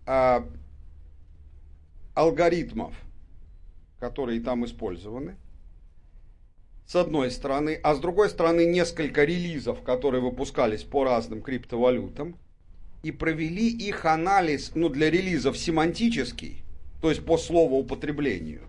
[0.05, 0.47] а,
[2.13, 2.93] алгоритмов
[3.99, 5.35] которые там использованы,
[6.85, 12.37] с одной стороны, а с другой стороны несколько релизов, которые выпускались по разным криптовалютам,
[13.03, 16.63] и провели их анализ, ну, для релизов семантический,
[17.01, 18.61] то есть по слову употреблению.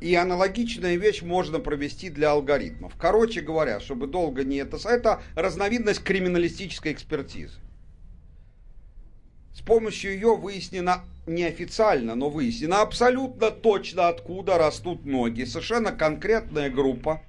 [0.00, 2.94] И аналогичная вещь можно провести для алгоритмов.
[2.98, 4.78] Короче говоря, чтобы долго не это...
[4.88, 7.58] Это разновидность криминалистической экспертизы.
[9.52, 15.44] С помощью ее выяснено неофициально, но выяснено абсолютно точно, откуда растут ноги.
[15.44, 17.22] Совершенно конкретная группа,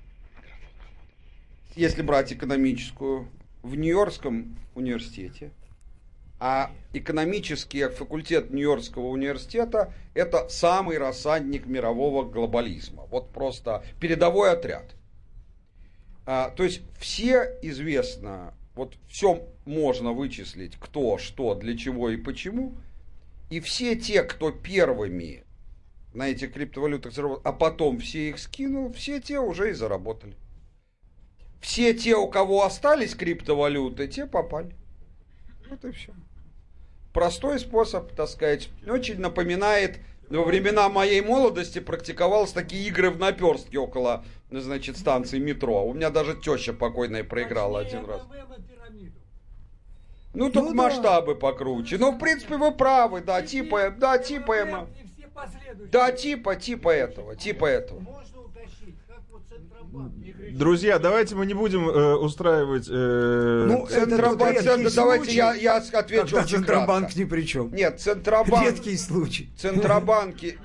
[1.75, 3.29] если брать экономическую,
[3.61, 5.51] в Нью-Йоркском университете.
[6.39, 13.03] А экономический факультет Нью-Йоркского университета– это самый рассадник мирового глобализма.
[13.11, 14.95] Вот просто передовой отряд.
[16.25, 22.75] А, то есть все известно, вот все можно вычислить, кто, что, для чего и почему–
[23.51, 25.43] и все те, кто первыми
[26.13, 30.35] на этих криптовалютах заработал, а потом все их скинул, все те уже и заработали.
[31.59, 34.73] Все те, у кого остались криптовалюты, те попали.
[35.69, 36.13] Вот и все.
[37.13, 39.99] Простой способ, так сказать, очень напоминает,
[40.29, 45.85] во времена моей молодости практиковалось такие игры в наперстке около, значит, станции метро.
[45.85, 48.21] У меня даже теща покойная проиграла один раз.
[50.33, 51.39] Ну, тут ну, масштабы да.
[51.39, 51.97] покруче.
[51.97, 54.87] Ну, в принципе, вы правы, да, типа, да, типа, эмо...
[55.91, 58.01] да, типа, типа этого, типа этого.
[60.53, 62.87] Друзья, давайте мы не будем э, устраивать...
[62.89, 63.65] Э...
[63.67, 67.19] Ну, Центробанк, это давайте я, я отвечу очень Центробанк кратко.
[67.19, 67.73] ни при чем.
[67.73, 68.65] Нет, Центробанк...
[68.65, 69.49] Редкий случай.
[69.57, 70.57] Центробанки...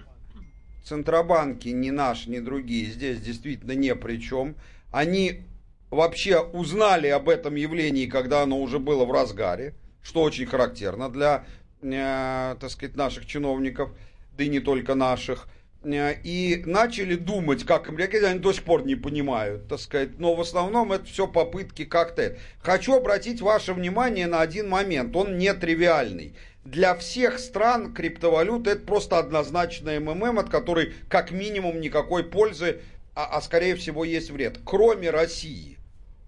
[0.85, 4.55] Центробанки ни наш, ни другие здесь действительно не при чем.
[4.93, 5.45] Они
[5.91, 11.45] вообще узнали об этом явлении, когда оно уже было в разгаре, что очень характерно для,
[11.83, 13.91] э, так сказать, наших чиновников,
[14.37, 15.49] да и не только наших.
[15.85, 20.19] Э, и начали думать, как им реагировать, они до сих пор не понимают, так сказать,
[20.19, 22.37] но в основном это все попытки как-то.
[22.61, 26.35] Хочу обратить ваше внимание на один момент, он нетривиальный
[26.67, 32.81] для всех стран криптовалюта это просто однозначная МММ, от которой как минимум никакой пользы,
[33.15, 34.59] а, а скорее всего есть вред.
[34.65, 35.76] Кроме России.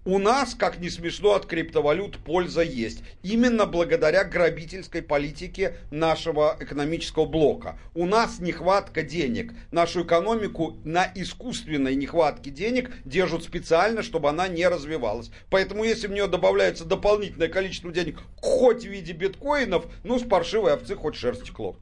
[0.09, 3.03] У нас, как не смешно, от криптовалют польза есть.
[3.23, 7.79] Именно благодаря грабительской политике нашего экономического блока.
[7.95, 9.53] У нас нехватка денег.
[9.71, 15.31] Нашу экономику на искусственной нехватке денег держат специально, чтобы она не развивалась.
[15.51, 20.73] Поэтому если в нее добавляется дополнительное количество денег, хоть в виде биткоинов, ну с паршивой
[20.73, 21.77] овцы хоть шерсть стекло.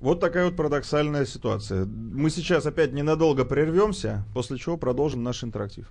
[0.00, 1.86] Вот такая вот парадоксальная ситуация.
[1.86, 5.90] Мы сейчас опять ненадолго прервемся, после чего продолжим наш интерактив.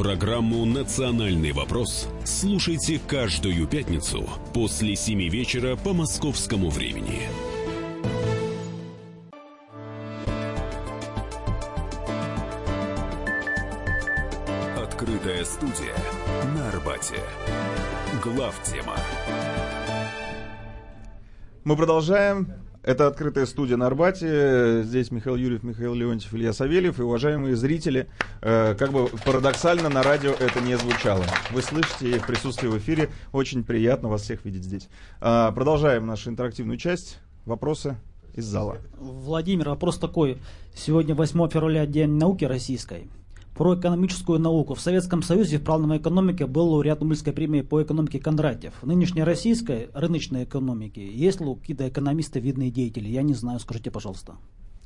[0.00, 7.28] Программу «Национальный вопрос» слушайте каждую пятницу после 7 вечера по московскому времени.
[14.82, 15.94] Открытая студия
[16.54, 17.20] на Арбате.
[18.24, 18.96] Глав тема.
[21.64, 22.69] Мы продолжаем.
[22.82, 24.82] Это открытая студия на Арбате.
[24.84, 26.98] Здесь Михаил Юрьев, Михаил Леонтьев, Илья Савельев.
[26.98, 28.08] И, уважаемые зрители,
[28.40, 31.24] э, как бы парадоксально на радио это не звучало.
[31.50, 33.10] Вы слышите их присутствие в эфире.
[33.32, 34.88] Очень приятно вас всех видеть здесь.
[35.20, 37.18] Э, продолжаем нашу интерактивную часть.
[37.44, 37.96] Вопросы
[38.34, 38.78] из зала.
[38.98, 40.38] Владимир, вопрос такой.
[40.74, 43.10] Сегодня 8 февраля, День науки российской
[43.60, 44.74] про экономическую науку.
[44.74, 48.72] В Советском Союзе в плановой экономике был лауреат Нобелевской премии по экономике Кондратьев.
[48.80, 53.06] В нынешней российской рыночной экономике есть ли какие-то экономисты, видные деятели?
[53.06, 54.36] Я не знаю, скажите, пожалуйста.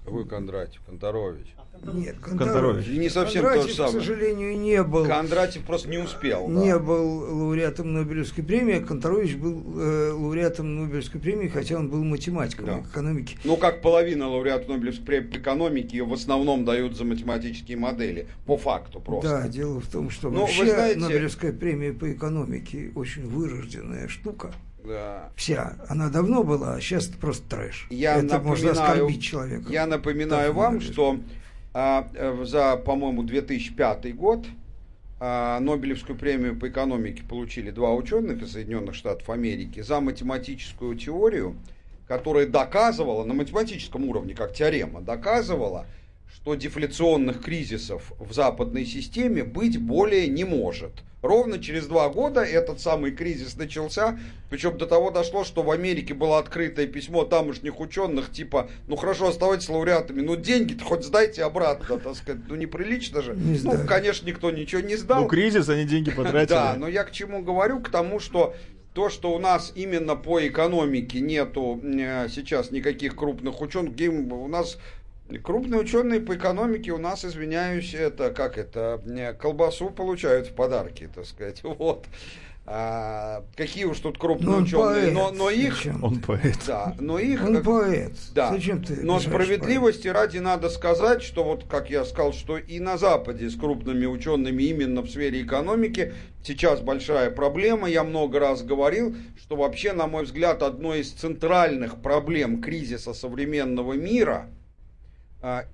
[0.05, 0.82] Какой Кондратьев?
[0.86, 1.46] Конторович.
[1.92, 2.86] Нет, Кондратьев.
[2.88, 3.92] Не совсем Кондратьев, то же самое.
[3.92, 5.07] к сожалению, не был.
[5.07, 6.48] Кондратьев просто не успел.
[6.48, 6.78] Не да.
[6.78, 12.66] был лауреатом Нобелевской премии, а Конторович был э, лауреатом Нобелевской премии, хотя он был математиком
[12.66, 12.80] Да.
[12.80, 13.38] экономики.
[13.44, 18.28] Ну, как половина лауреатов Нобелевской премии по экономике ее в основном дают за математические модели.
[18.46, 19.28] По факту просто.
[19.28, 24.09] Да, дело в том, что Ну, вы вообще знаете- Нобелевская премия по экономике очень вырожденная
[24.09, 24.52] штука.
[24.85, 25.30] Да.
[25.35, 25.76] Вся.
[25.89, 27.87] Она давно была, а сейчас это просто трэш.
[27.91, 29.72] Я это можно напоминаю, оскорбить человека.
[29.72, 31.18] Я напоминаю Так, вам, что
[31.72, 34.47] а, э, за, по-моему, 2005 год
[35.20, 41.57] а, Нобелевскую премию по экономике получили два ученых из Соединенных Штатов Америки за математическую теорию,
[42.07, 45.87] которая доказывала, на математическом уровне, как теорема, доказывала,
[46.35, 50.93] что дефляционных кризисов в западной системе быть более не может.
[51.22, 54.18] Ровно через два года этот самый кризис начался,
[54.51, 59.28] причем до того дошло, что в Америке было открытое письмо тамошних ученых, типа, ну хорошо,
[59.28, 63.35] оставайтесь лауреатами, но деньги-то хоть сдайте обратно, так сказать, ну неприлично же.
[63.35, 65.22] Не ну, конечно, никто ничего не сдал.
[65.22, 66.55] Ну, кризис, они деньги потратили.
[66.55, 67.80] Да, но я к чему говорю?
[67.80, 68.55] К тому, что
[68.93, 73.95] то, что у нас именно по экономике нету э, сейчас никаких крупных ученых,
[74.30, 74.78] у нас
[75.42, 79.00] крупные ученые по экономике у нас, извиняюсь, это как это,
[79.40, 82.06] колбасу получают в подарки, так сказать, вот.
[82.66, 85.12] А, какие уж тут крупные Ну, он ученые, поэт.
[85.12, 86.02] но, но их, Зачем?
[86.02, 86.56] Он поэт.
[86.66, 88.12] да, но их, Он как- поэт.
[88.34, 88.50] да.
[88.54, 92.96] Зачем ты Но справедливости ради надо сказать, что вот, как я сказал, что и на
[92.96, 97.86] Западе с крупными учеными именно в сфере экономики сейчас большая проблема.
[97.86, 103.92] Я много раз говорил, что вообще, на мой взгляд, одной из центральных проблем кризиса современного
[103.92, 104.48] мира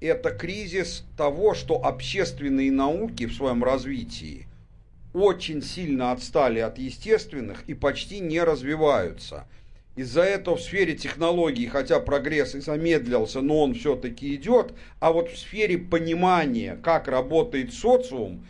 [0.00, 4.48] это кризис того, что общественные науки в своем развитии
[5.14, 9.46] очень сильно отстали от естественных и почти не развиваются.
[9.94, 15.30] Из-за этого в сфере технологий, хотя прогресс и замедлился, но он все-таки идет, а вот
[15.30, 18.44] в сфере понимания, как работает социум,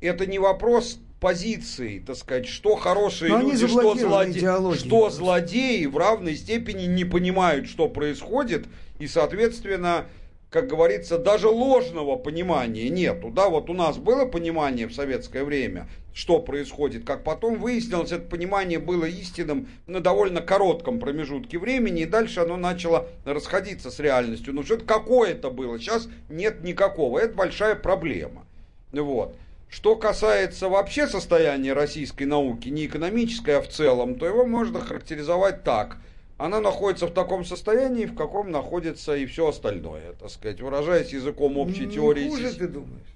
[0.00, 4.40] это не вопрос позиции, так сказать, что хорошие Но люди, что, злоде-
[4.74, 8.66] что злодеи в равной степени не понимают, что происходит,
[8.98, 10.06] и, соответственно,
[10.50, 13.30] как говорится, даже ложного понимания нету.
[13.30, 18.24] Да, вот у нас было понимание в советское время, что происходит, как потом выяснилось, это
[18.24, 24.52] понимание было истинным на довольно коротком промежутке времени, и дальше оно начало расходиться с реальностью.
[24.52, 27.20] Ну, что-то какое-то было, сейчас нет никакого.
[27.20, 28.44] Это большая проблема.
[28.90, 29.36] Вот.
[29.70, 35.64] Что касается вообще состояния российской науки, не экономической, а в целом, то его можно характеризовать
[35.64, 35.96] так–
[36.40, 41.58] она находится в таком состоянии, в каком находится и все остальное, так сказать, выражаясь языком
[41.58, 42.28] общей не теории.
[42.30, 43.14] Хуже, ты думаешь?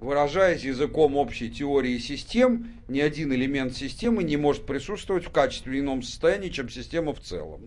[0.00, 6.02] Выражаясь языком общей теории систем, ни один элемент системы не может присутствовать в качестве ином
[6.02, 7.60] состоянии, чем система в целом.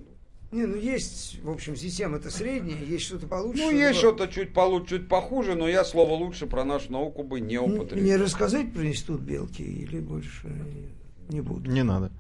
[0.52, 3.62] Не, ну есть, в общем, система это средняя, есть что-то получше.
[3.64, 7.42] Ну, есть что-то чуть получше, чуть похуже, но я слово лучше про нашу науку бы
[7.42, 8.04] не употребил.
[8.04, 10.48] Мне рассказать про институт Белки или больше
[11.28, 11.70] не буду?
[11.70, 12.12] Не надо.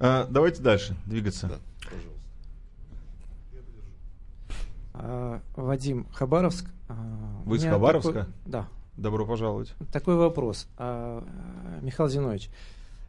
[0.00, 1.46] А, давайте дальше двигаться.
[1.46, 2.16] Да, пожалуйста.
[4.94, 6.66] А, Вадим Хабаровск.
[6.88, 8.12] А, Вы из Хабаровска?
[8.12, 8.68] Такой, да.
[8.96, 9.74] Добро пожаловать.
[9.92, 10.66] Такой вопрос.
[10.76, 11.22] А,
[11.82, 12.50] Михаил Зинович,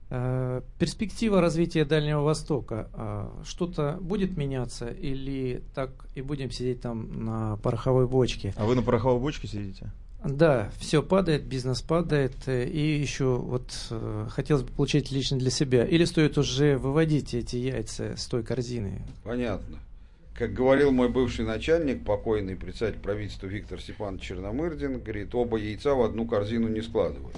[0.09, 8.07] перспектива развития Дальнего Востока, что-то будет меняться или так и будем сидеть там на пороховой
[8.07, 8.53] бочке?
[8.57, 9.91] А вы на пороховой бочке сидите?
[10.23, 15.51] Да, все падает, бизнес падает, э, и еще вот э, хотелось бы получить лично для
[15.51, 15.85] себя.
[15.85, 19.01] Или стоит уже выводить эти яйца с той корзины?
[19.23, 19.77] Понятно.
[20.37, 26.03] Как говорил мой бывший начальник, покойный председатель правительства Виктор Степанович Черномырдин, говорит, оба яйца в
[26.03, 27.35] одну корзину не складывают.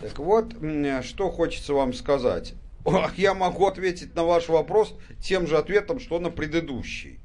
[0.00, 0.52] Так вот,
[1.02, 2.54] что хочется вам сказать.
[3.16, 7.20] Я могу ответить на ваш вопрос тем же ответом, что на предыдущий.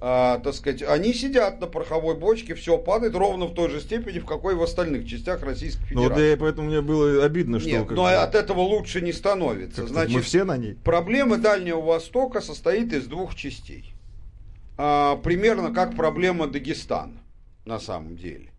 [0.00, 4.18] А, так сказать, они сидят на пороховой бочке, все падает ровно в той же степени,
[4.18, 6.08] в какой в остальных частях Российской Федерации.
[6.08, 7.68] Ну, да, и поэтому мне было обидно, что...
[7.68, 9.86] Нет, но от этого лучше не становится.
[9.86, 10.76] Значит, мы все на ней.
[10.82, 13.91] Проблема Дальнего Востока состоит из двух частей
[14.76, 17.22] а, примерно как проблема Дагестана
[17.64, 18.52] на самом деле.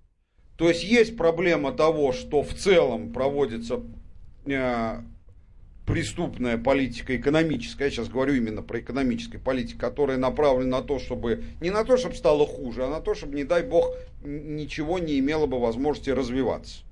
[0.57, 3.81] То есть есть проблема того, что в целом проводится
[4.45, 5.01] э,
[5.85, 11.43] преступная политика экономическая, я сейчас говорю именно про экономическую политику, которая направлена на то, чтобы,
[11.59, 15.19] не на то, чтобы стало хуже, а на то, чтобы, не дай бог, ничего не
[15.19, 16.83] имело бы возможности развиваться.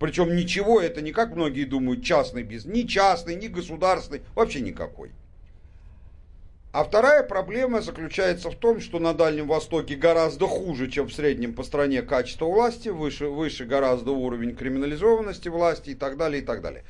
[0.00, 5.12] Причем ничего, это не как многие думают, частный бизнес, ни частный, ни государственный, вообще никакой.
[6.74, 11.54] А вторая проблема заключается в том, что на Дальнем Востоке гораздо хуже, чем в среднем
[11.54, 16.62] по стране качество власти, выше, выше гораздо уровень криминализованности власти и так далее, и так
[16.62, 16.82] далее.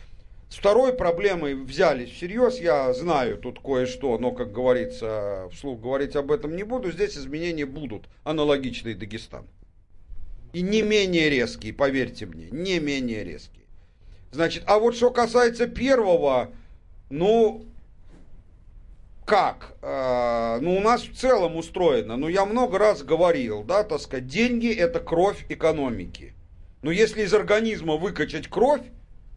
[0.49, 6.33] С второй проблемой взялись всерьез, я знаю тут кое-что, но, как говорится, вслух говорить об
[6.33, 9.45] этом не буду, здесь изменения будут, аналогичные Дагестан.
[10.55, 13.67] И не менее резкие, поверьте мне, не менее резкие.
[14.33, 16.53] Значит, а вот что касается первого,
[17.11, 17.67] ну,
[19.25, 19.77] как?
[19.83, 24.27] Э, ну, у нас в целом устроено, ну, я много раз говорил, да, так сказать,
[24.27, 26.35] деньги это кровь экономики.
[26.83, 28.83] Но если из организма выкачать кровь,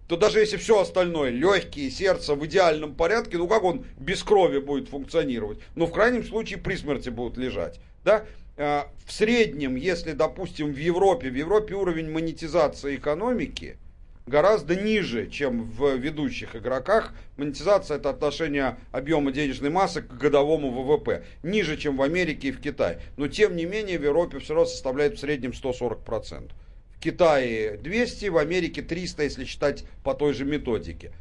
[0.08, 4.60] то даже если все остальное, легкие, сердце в идеальном порядке, ну как он без крови
[4.60, 5.60] будет функционировать?
[5.76, 7.80] Ну, в крайнем случае, при смерти будут лежать.
[8.04, 8.26] Да?
[8.58, 13.78] Э, в среднем, если, допустим, в Европе, в Европе уровень монетизации экономики–
[14.28, 17.14] гораздо ниже, чем в ведущих игроках.
[17.38, 21.24] Монетизация– это отношение объема денежной массы к годовому ВВП.
[21.44, 23.00] Ниже, чем в Америке и в Китае.
[23.16, 26.52] Но, тем не менее, в Европе все равно составляет в среднем 140%.
[26.92, 31.14] В Китае 200, в Америке 300, если считать по той же методике.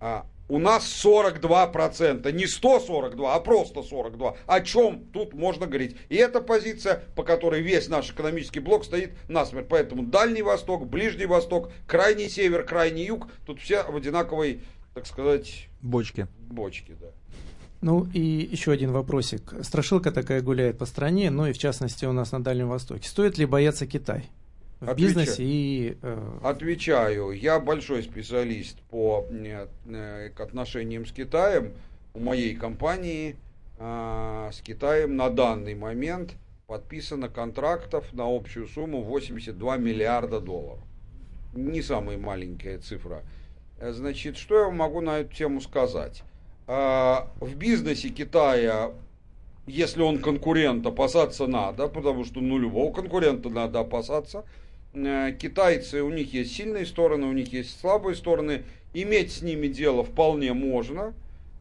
[0.00, 4.36] А у нас 42%, не 142, а просто 42.
[4.46, 5.96] О чем тут можно говорить?
[6.08, 9.68] И эта позиция, по которой весь наш экономический блок стоит насмерть.
[9.68, 14.60] Поэтому Дальний Восток, Ближний Восток, Крайний Север, Крайний Юг, тут все в одинаковой,
[14.92, 15.68] так сказать...
[15.82, 16.26] Бочке.
[16.50, 17.06] Бочке, да.
[17.80, 19.54] Ну и еще один вопросик.
[19.62, 23.08] Страшилка такая гуляет по стране, ну и в частности у нас на Дальнем Востоке.
[23.08, 24.28] Стоит ли бояться Китай?
[24.80, 25.14] В Отвечаю.
[25.14, 25.96] бизнесе и...
[26.02, 26.38] Э...
[26.42, 27.32] Отвечаю.
[27.32, 31.72] Я большой специалист по э, к отношениям с Китаем.
[32.14, 33.36] У моей компании
[33.78, 36.34] э, с Китаем на данный момент
[36.66, 40.82] подписано контрактов на общую сумму 82 миллиарда долларов.
[41.52, 43.22] Не самая маленькая цифра.
[43.80, 46.22] Значит, что я могу на эту тему сказать?
[46.66, 48.92] Э, в бизнесе Китая
[49.70, 54.44] если он конкурент, опасаться надо, потому что ну, любого конкурента надо опасаться.
[54.92, 59.68] Э, китайцы, у них есть сильные стороны, у них есть слабые стороны, иметь с ними
[59.68, 61.14] дело вполне можно,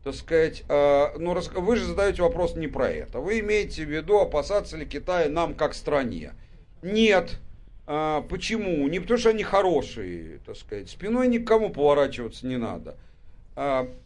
[0.03, 3.19] так сказать, э, но вы же задаете вопрос не про это.
[3.19, 6.33] Вы имеете в виду, опасаться ли Китая нам как стране?
[6.81, 7.37] Нет.
[7.85, 8.87] Э, почему?
[8.87, 12.97] Не потому что они хорошие, так сказать, спиной никому поворачиваться не надо.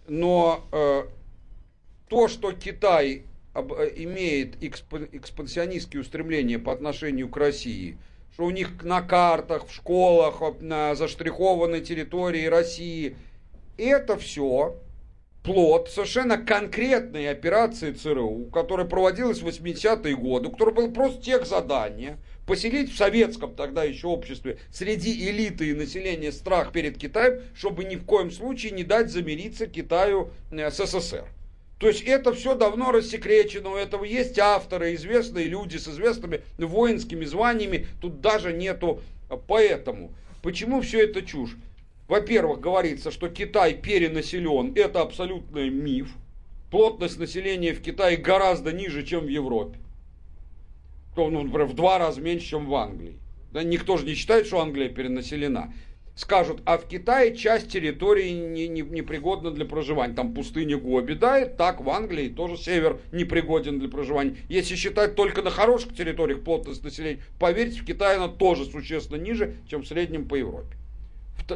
[0.07, 0.65] Но
[2.09, 3.21] то, что Китай
[3.53, 7.97] имеет экспансионистские устремления по отношению к России,
[8.34, 13.15] что у них на картах, в школах, на заштрихованной территории России,
[13.77, 14.75] это все
[15.43, 21.45] плод совершенно конкретной операции ЦРУ, которая проводилась в 80-е годы, у которой было просто тех
[21.45, 22.17] задание
[22.47, 27.95] поселить в советском тогда еще обществе среди элиты и населения страх перед Китаем, чтобы ни
[27.95, 31.25] в коем случае не дать замириться Китаю э, с СССР.
[31.84, 37.25] То есть это все давно рассекречено, у этого есть авторы, известные люди с известными воинскими
[37.25, 40.13] званиями, тут даже нету э, поэтому.
[40.41, 41.57] Почему все это чушь?
[42.07, 46.07] Во-первых, говорится, что Китай перенаселен, это абсолютный миф.
[46.71, 49.77] Плотность населения в Китае гораздо ниже, чем в Европе.
[51.17, 53.17] Ну, например, в два раза меньше, чем в Англии.
[53.51, 55.73] Да, никто же не считает, что Англия перенаселена.
[56.16, 60.14] Скажут, а в Китае часть территории не, не, непригодна для проживания.
[60.14, 64.38] Там пустыня Гоби, да, так в Англии тоже север непригоден для проживания.
[64.47, 69.55] Если считать только на хороших территориях плотность населения, поверьте, в Китае она тоже существенно ниже,
[69.68, 70.78] чем в среднем по Европе.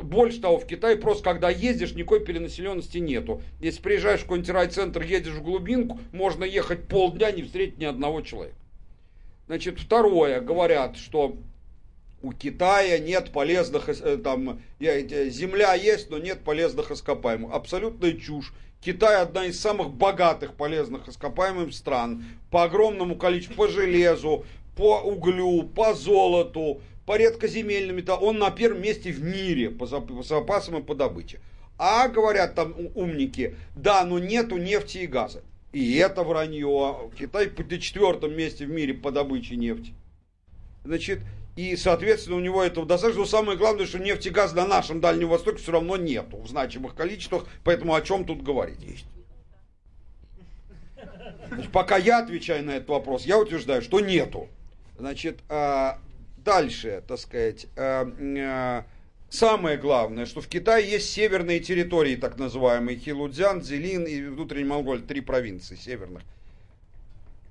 [0.01, 3.43] Больше того, в Китае просто когда ездишь, никакой перенаселенности нету.
[3.61, 8.21] Если приезжаешь в какой-нибудь райцентр, едешь в глубинку, можно ехать полдня, не встретить ни одного
[8.21, 8.57] человека.
[9.45, 11.37] Значит, второе, говорят, что
[12.21, 17.53] у Китая нет полезных, э, там, земля есть, но нет полезных ископаемых.
[17.53, 18.53] Абсолютная чушь.
[18.81, 22.25] Китай одна из самых богатых полезных ископаемых стран.
[22.51, 24.45] По огромному количеству, по железу,
[24.75, 28.23] по углю, по золоту, по редкоземельным металлам.
[28.23, 31.39] Он на первом месте в мире по запасам и по добыче.
[31.79, 35.43] А говорят там умники, да, но нету нефти и газа.
[35.73, 37.11] И это вранье.
[37.17, 39.93] Китай на четвертом месте в мире по добыче нефти.
[40.83, 41.19] Значит,
[41.57, 43.21] и, соответственно, у него этого достаточно.
[43.21, 46.47] Но самое главное, что нефть и газ на нашем Дальнем Востоке все равно нету в
[46.47, 47.45] значимых количествах.
[47.63, 48.79] Поэтому о чем тут говорить?
[48.81, 49.05] Есть.
[51.49, 54.47] Значит, пока я отвечаю на этот вопрос, я утверждаю, что нету.
[54.99, 55.99] Значит, а,
[56.37, 58.85] дальше, так сказать, а, а,
[59.29, 65.01] Самое главное, что в Китае есть северные территории, так называемые Хилудзян, Зелин и внутренний Монголь,
[65.01, 66.23] три провинции северных.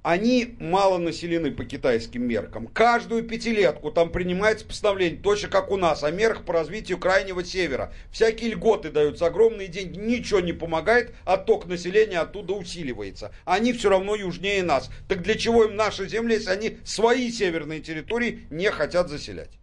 [0.06, 2.68] Они мало населены по китайским меркам.
[2.68, 7.92] Каждую пятилетку там принимается постановление, точно как у нас, о мерах по развитию крайнего севера.
[8.12, 13.32] Всякие льготы даются, огромные деньги, ничего не помогает, отток населения оттуда усиливается.
[13.44, 14.92] Они все равно южнее нас.
[15.08, 19.58] Так для чего им наши земли, если они свои северные территории не хотят заселять?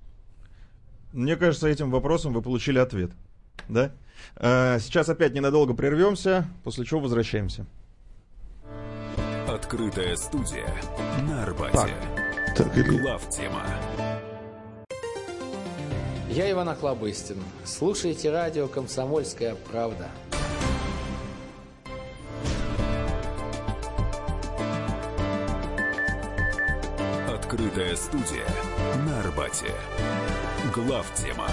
[1.14, 3.12] Мне кажется, этим вопросом вы получили ответ.
[3.70, 3.94] Да?
[4.36, 7.66] Э, сейчас опять ненадолго прервемся, после чего возвращаемся.
[9.74, 10.71] Открытая студия
[11.28, 11.95] на Арбате.
[12.55, 13.63] Так, так Глав тема.
[16.30, 17.43] Я Иван Охлобыстин.
[17.65, 20.11] Слушайте радио «Комсомольская правда».
[27.34, 28.45] Открытая студия
[29.07, 29.71] на Арбате.
[30.71, 31.47] Глав тема.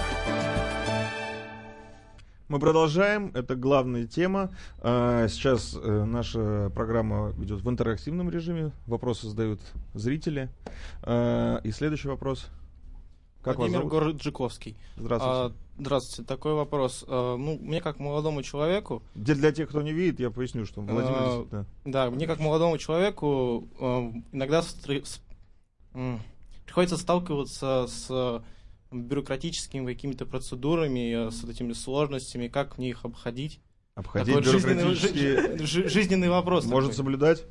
[2.51, 3.31] Мы продолжаем.
[3.33, 4.51] Это главная тема.
[4.81, 8.73] А, сейчас э, наша программа идет в интерактивном режиме.
[8.87, 9.61] Вопросы задают
[9.93, 10.49] зрители.
[11.01, 12.47] А, и следующий вопрос.
[13.41, 14.75] Как Владимир Горджиковский.
[14.97, 15.33] Здравствуйте.
[15.33, 16.27] А, здравствуйте.
[16.27, 17.05] Такой вопрос.
[17.07, 19.01] А, ну, мне как молодому человеку...
[19.15, 21.17] Для, для тех, кто не видит, я поясню, что Владимир...
[21.17, 21.65] А, да.
[21.85, 25.21] да, мне как молодому человеку а, иногда с, с,
[26.65, 28.43] приходится сталкиваться с
[28.91, 33.59] бюрократическими какими-то процедурами, э, с этими сложностями, как мне их обходить.
[33.95, 35.57] Обходить Такой бюрократические...
[35.57, 36.65] жизненный, жизненный вопрос.
[36.65, 36.97] Может такой.
[36.97, 37.45] соблюдать?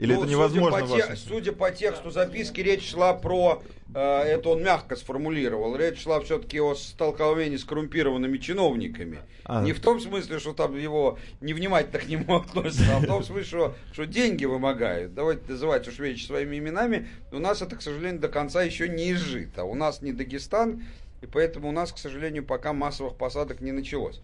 [0.00, 0.86] Или ну, это невозможно?
[0.86, 3.62] Судя по, те, судя по тексту записки, речь шла про,
[3.94, 9.18] э, это он мягко сформулировал, речь шла все-таки о столкновении с коррумпированными чиновниками.
[9.44, 9.62] А.
[9.62, 13.44] Не в том смысле, что там его невнимательно к нему относятся, а в том смысле,
[13.44, 15.12] что, что деньги вымогают.
[15.12, 17.06] Давайте называть уж вещи своими именами.
[17.30, 19.64] У нас это, к сожалению, до конца еще не изжито.
[19.64, 20.82] У нас не Дагестан,
[21.20, 24.22] и поэтому у нас, к сожалению, пока массовых посадок не началось.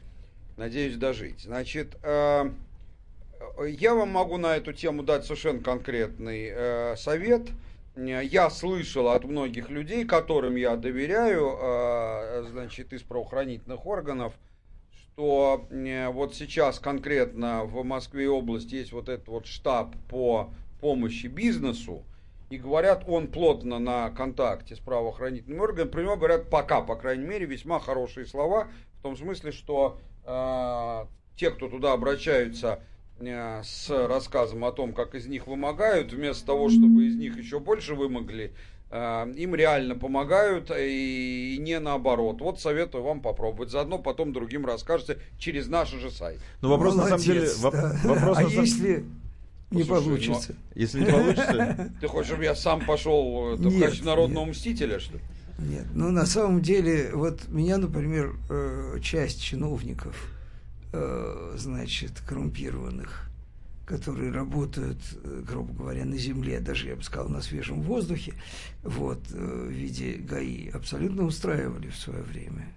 [0.56, 1.40] Надеюсь дожить.
[1.42, 2.50] Значит, э,
[3.66, 7.48] я вам могу на эту тему дать совершенно конкретный э, совет.
[7.96, 14.34] Я слышал от многих людей, которым я доверяю, э, значит, из правоохранительных органов,
[14.90, 20.50] что э, вот сейчас конкретно в Москве и области есть вот этот вот штаб по
[20.80, 22.04] помощи бизнесу,
[22.50, 27.24] и говорят, он плотно на контакте с правоохранительными органами, про него говорят пока, по крайней
[27.24, 28.68] мере, весьма хорошие слова,
[28.98, 31.06] в том смысле, что э,
[31.36, 32.80] те, кто туда обращаются,
[33.18, 37.94] с рассказом о том, как из них вымогают, вместо того, чтобы из них еще больше
[37.94, 38.52] вымогли,
[38.90, 42.40] э, им реально помогают и не наоборот.
[42.40, 43.70] Вот советую вам попробовать.
[43.70, 46.40] Заодно потом другим расскажете через наш же сайт.
[46.60, 47.48] Ну вопрос Молодец, на самом деле...
[47.48, 47.60] Да.
[47.62, 47.74] Воп,
[48.04, 49.04] вопрос а на если
[49.70, 50.52] Не Слушай, получится.
[50.52, 51.92] но- Если не получится...
[52.00, 55.20] Ты хочешь, чтобы я сам пошел это, в качестве народного мстителя, что ли?
[55.58, 60.35] Нет, ну на самом деле, вот меня, например, э, часть чиновников, э,
[61.56, 63.28] значит, коррумпированных,
[63.86, 68.34] которые работают, э, грубо говоря, на земле, даже, я бы сказал, на свежем воздухе,
[68.82, 69.36] вот, э,
[69.68, 72.68] в виде ГАИ, абсолютно устраивали в свое время.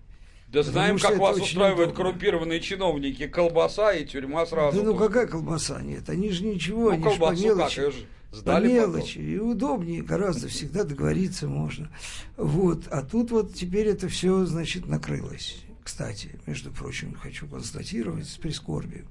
[0.51, 1.95] Да Потому знаем, как вас устраивают удобно.
[2.05, 3.27] коррумпированные чиновники.
[3.27, 4.77] Колбаса и тюрьма сразу.
[4.79, 5.01] Да ну тут.
[5.07, 5.79] какая колбаса?
[5.81, 7.79] Нет, они же ничего, Ну, они же по как, мелочи.
[7.79, 9.17] её же По сдали мелочи.
[9.19, 11.89] И удобнее гораздо всегда договориться можно.
[12.35, 12.87] Вот.
[12.89, 15.63] А тут вот теперь это все, значит, накрылось.
[15.83, 19.07] Кстати, между прочим, хочу констатировать с прискорбием.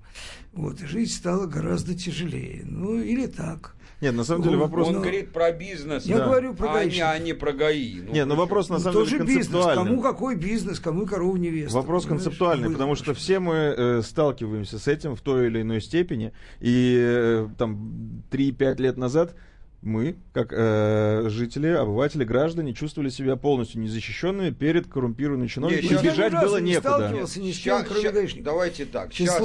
[0.52, 0.80] Вот.
[0.80, 2.62] И жить стало гораздо тяжелее.
[2.64, 3.74] Ну, или так.
[4.00, 4.88] Нет, на самом деле Вот, вопрос...
[4.88, 6.06] Он но- говорит про бизнес.
[6.06, 6.26] Я Да.
[6.26, 8.00] говорю про а, не, а не про ГАИ.
[8.02, 9.46] Ну, Не, ну при вопрос на Ну, самом деле бизнес.
[9.48, 9.84] концептуальный.
[9.84, 11.74] Кому какой бизнес, кому корова невеста.
[11.76, 12.24] Вопрос понимаешь?
[12.24, 16.32] концептуальный, потому что все мы э, сталкиваемся с этим в той или иной степени.
[16.60, 19.34] И э, там 3-5 лет назад
[19.80, 26.00] мы, как э, жители, обыватели, граждане, чувствовали себя полностью незащищенными перед коррумпированными чиновниками.
[26.00, 26.96] И бежать было не некуда.
[26.96, 28.44] сталкивался ни с Ща- кроме ща- гаишников.
[28.44, 29.12] Давайте так.
[29.12, 29.42] Сейчас,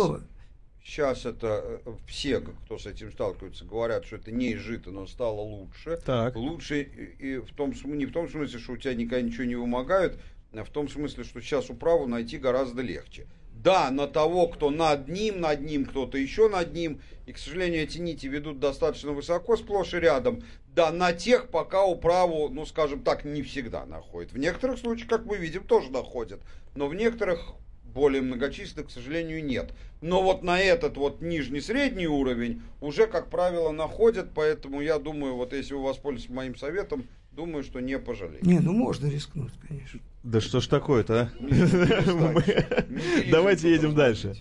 [0.83, 5.41] сейчас это э, все, кто с этим сталкивается, говорят, что это не изжито, но стало
[5.41, 5.99] лучше.
[6.03, 6.35] Так.
[6.35, 10.19] Лучше и, в том, не в том смысле, что у тебя никогда ничего не вымогают,
[10.51, 13.27] а в том смысле, что сейчас управу найти гораздо легче.
[13.63, 16.99] Да, на того, кто над ним, над ним, кто-то еще над ним.
[17.25, 20.43] И, к сожалению, эти нити ведут достаточно высоко, сплошь и рядом.
[20.75, 24.33] Да, на тех пока управу, ну, скажем так, не всегда находит.
[24.33, 26.41] В некоторых случаях, как мы видим, тоже находят.
[26.75, 27.53] Но в некоторых
[27.85, 29.71] более многочисленных, к сожалению, нет.
[30.01, 35.35] Но вот на этот вот нижний средний уровень уже, как правило, находят, поэтому я думаю,
[35.35, 38.45] вот если вы воспользуетесь моим советом, думаю, что не пожалеете.
[38.45, 40.01] Не, ну можно рискнуть, конечно.
[40.23, 41.29] Да что ж такое-то, а?
[43.31, 44.35] Давайте едем дальше.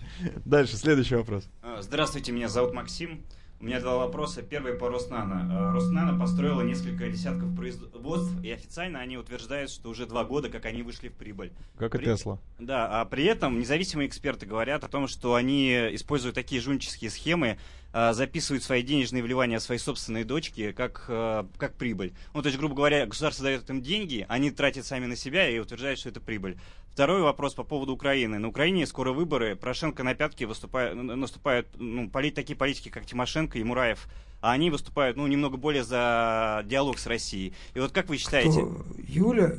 [0.45, 1.49] Дальше, следующий вопрос.
[1.61, 3.25] А, Здравствуйте, меня зовут Максим.
[3.59, 4.41] У меня два вопроса.
[4.41, 5.49] Первый по Роснано.
[5.51, 10.65] А, Роснано построила несколько десятков производств, и официально они утверждают, что уже два года, как
[10.65, 11.51] они вышли в прибыль.
[11.77, 12.39] Как и При- Тесла.
[12.59, 17.57] Да, а при этом независимые эксперты говорят о том, что они используют такие жульнические схемы,
[17.93, 22.13] записывают свои денежные вливания в свои собственные дочки как, а, как прибыль.
[22.33, 25.59] Ну, то есть, грубо говоря, государство дает им деньги, они тратят сами на себя и
[25.59, 26.57] утверждают, что это прибыль.
[26.93, 28.37] Второй вопрос по поводу Украины.
[28.37, 29.55] На Украине скоро выборы.
[29.55, 34.07] Порошенко на пятки выступает, наступают ну, поли- такие политики, как Тимошенко и Мураев.
[34.41, 37.53] А они выступают, ну, немного более за диалог с Россией.
[37.73, 38.61] И вот как вы считаете...
[38.61, 38.85] Кто?
[39.07, 39.53] Юля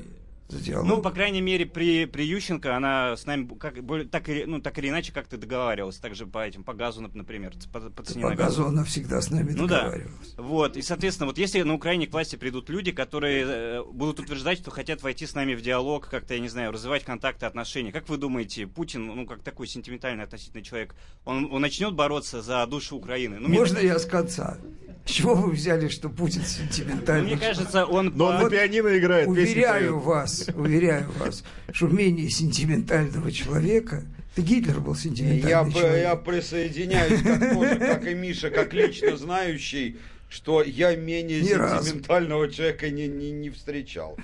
[0.49, 0.87] диалог?
[0.87, 4.61] Ну, по крайней мере, при, при Ющенко она с нами как, более- так, или, ну,
[4.61, 5.97] так или иначе как-то договаривалась.
[5.97, 8.47] Также по этим, по газу, нап- например, по, по цене По на газ.
[8.49, 9.83] газу она всегда с нами Ну да.
[9.85, 10.35] договаривалась.
[10.37, 10.77] Вот.
[10.77, 14.71] И, соответственно, вот если на Украине к власти придут люди, которые э, будут утверждать, что
[14.71, 18.17] хотят войти с нами в диалог, как-то, я не знаю, развивать контакты, отношения, как вы
[18.19, 20.95] думаете, Путин, ну, как такой сентиментальный относительно человек,
[21.25, 23.39] он, он начнет бороться за душу Украины?
[23.41, 24.59] Ну, мне Можно так- я с конца?
[25.07, 27.27] Чего вы взяли, что Путин Ну, сентиментальный?
[27.35, 28.13] Мне кажется, он...
[28.17, 30.03] Но он по- на пианино играет, Уверяю поет.
[30.39, 34.05] Вас, уверяю вас, что менее сентиментального человека...
[34.35, 36.03] Ты Гитлер был Я, сентиментальный п- человек.
[36.03, 39.97] я присоединяюсь, как, тоже, как и Миша, как лично знающий,
[40.29, 41.85] что я менее разу.
[41.85, 44.19] сентиментального человека не, не, не встречал.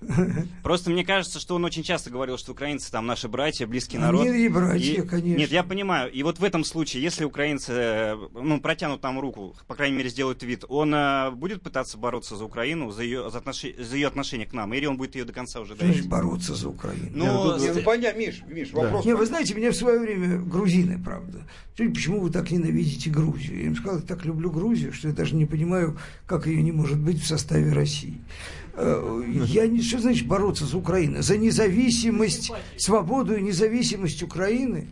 [0.62, 4.26] Просто мне кажется, что он очень часто говорил, что украинцы там наши братья, близкий народ.
[4.26, 5.38] Они и братья, И- конечно.
[5.38, 6.10] Нет, я понимаю.
[6.12, 10.10] И вот в этом случае, если украинцы э, ну, протянут там руку, по крайней мере,
[10.10, 14.08] сделают вид, он э, будет пытаться бороться за Украину, за ее, за, отнош- за ее
[14.08, 16.08] отношение к нам, или он будет ее до конца уже доить?
[16.08, 17.10] бороться за Украину?
[17.12, 19.04] Ну, Не, ну ну, понятно, Миш, Миш, вопрос...
[19.04, 21.44] Не, вы знаете, меня в свое время грузины, правда.
[21.76, 23.58] Почему вы так ненавидите Грузию?
[23.60, 25.96] Я им сказал, я так люблю Грузию, что я даже не понимаю,
[26.26, 28.20] как ее не может быть в составе России.
[28.78, 31.22] Э, Я не, что значит бороться за Украину?
[31.22, 34.88] За независимость, свободу и независимость Украины?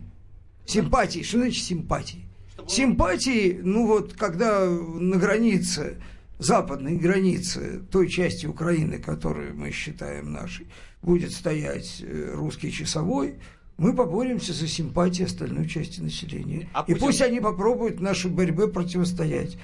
[0.65, 1.23] Симпатии.
[1.23, 2.25] Что значит симпатии?
[2.67, 6.01] Симпатии, ну вот, когда на границе,
[6.37, 10.67] западной границе той части Украины, которую мы считаем нашей,
[11.01, 13.35] будет стоять э, русский часовой,
[13.77, 16.67] мы поборемся за симпатии остальной части населения.
[16.73, 19.57] А И пусть они попробуют нашей борьбе противостоять.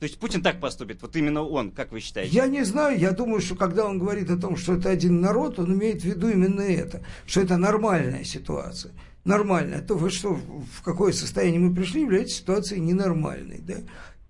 [0.00, 2.34] То есть Путин так поступит, вот именно он, как вы считаете?
[2.34, 5.58] Я не знаю, я думаю, что когда он говорит о том, что это один народ,
[5.58, 8.94] он имеет в виду именно это, что это нормальная ситуация.
[9.24, 9.82] Нормальная.
[9.82, 13.58] То вы что, в какое состояние мы пришли, является ситуацией ненормальной.
[13.58, 13.74] Да?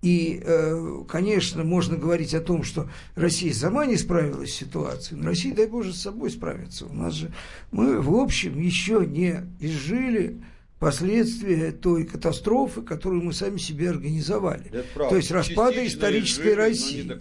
[0.01, 5.27] И, э, конечно, можно говорить о том, что Россия сама не справилась с ситуацией, но
[5.27, 6.85] Россия, дай Боже, с собой справится.
[6.85, 7.31] У нас же
[7.71, 10.41] мы, в общем, еще не изжили
[10.81, 14.65] последствия той катастрофы, которую мы сами себе организовали.
[14.69, 15.09] Это правда.
[15.11, 17.19] То есть распада Частично исторической но России.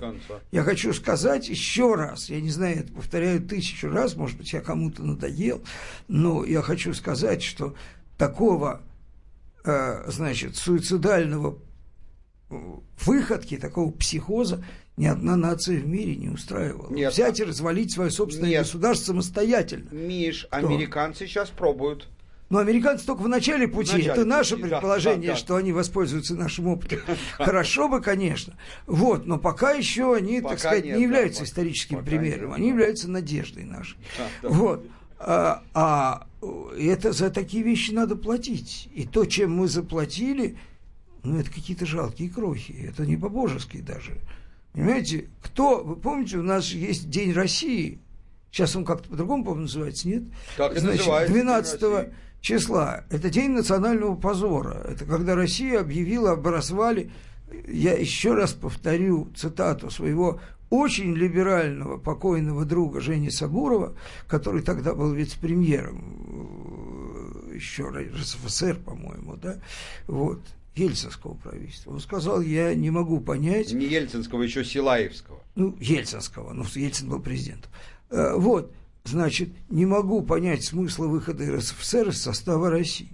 [0.51, 4.63] Я хочу сказать еще раз, я не знаю, это повторяю тысячу раз, может быть, я
[4.63, 5.63] кому-то надоел,
[6.09, 7.75] но я хочу сказать, что
[8.17, 8.81] такого,
[9.67, 11.59] э, значит, суицидального
[13.05, 14.65] выходки, такого психоза
[14.97, 16.91] ни одна нация в мире не устраивала.
[16.91, 17.13] Нет.
[17.13, 18.63] Взять и развалить свое собственное Нет.
[18.63, 19.91] государство самостоятельно.
[19.91, 20.67] Миш, Кто?
[20.67, 22.09] американцы сейчас пробуют.
[22.51, 23.91] Но американцы только в начале пути.
[23.91, 25.39] В начале Это наше да, предположение, да, да.
[25.39, 26.99] что они воспользуются нашим опытом.
[27.39, 28.57] Хорошо бы, конечно.
[28.87, 32.09] Вот, но пока еще они, Пока так сказать, нет, не да, являются пока- историческим пока
[32.11, 32.49] примером.
[32.49, 32.71] нет, Они да.
[32.73, 33.97] являются надеждой нашей.
[34.19, 34.49] Да, да.
[34.49, 34.87] Вот.
[35.21, 36.27] А, а
[36.77, 38.89] это за такие вещи надо платить.
[38.95, 40.57] И то, чем мы заплатили,
[41.23, 42.75] ну, это какие-то жалкие крохи.
[42.89, 44.19] Это не по-божески даже.
[44.73, 45.85] Понимаете, кто...
[45.85, 48.01] Вы помните, у нас есть День России.
[48.51, 50.25] Сейчас он как-то по-другому, по-моему, называется, нет?
[50.57, 52.13] Так и Значит, называется День 12 России.
[52.41, 53.05] Числа.
[53.11, 54.85] Это День национального позора.
[54.89, 57.11] Это когда Россия объявила об развале.
[57.67, 60.41] Я еще раз повторю цитату своего
[60.71, 63.95] очень либерального покойного друга Жени Сабурова,
[64.29, 69.59] который тогда был вице-премьером э, еще РСФСР, по-моему, да,
[70.07, 70.41] вот,
[70.77, 71.91] Ельцинского правительства.
[71.91, 75.41] Он сказал, я не могу понять, Не Ельцинского, еще Силаевского.
[75.57, 77.73] ну, Ельцинского, ну, Ельцин был президентом.
[78.11, 78.73] Э, Вот,
[79.11, 83.13] значит, не могу понять смысла выхода РСФСР из состава России.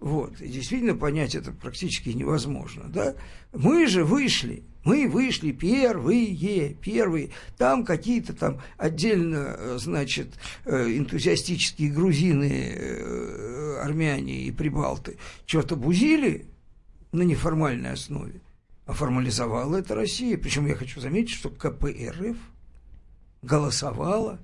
[0.00, 3.14] Вот, и действительно понять это практически невозможно, да.
[3.52, 7.30] Мы же вышли, мы вышли первые, первые.
[7.56, 10.34] Там какие-то там отдельно, значит,
[10.66, 16.46] э, энтузиастические грузины, э, армяне и прибалты что-то бузили
[17.10, 18.40] на неформальной основе.
[18.86, 20.38] А формализовала это Россия.
[20.38, 22.36] Причем я хочу заметить, что КПРФ
[23.42, 24.38] голосовала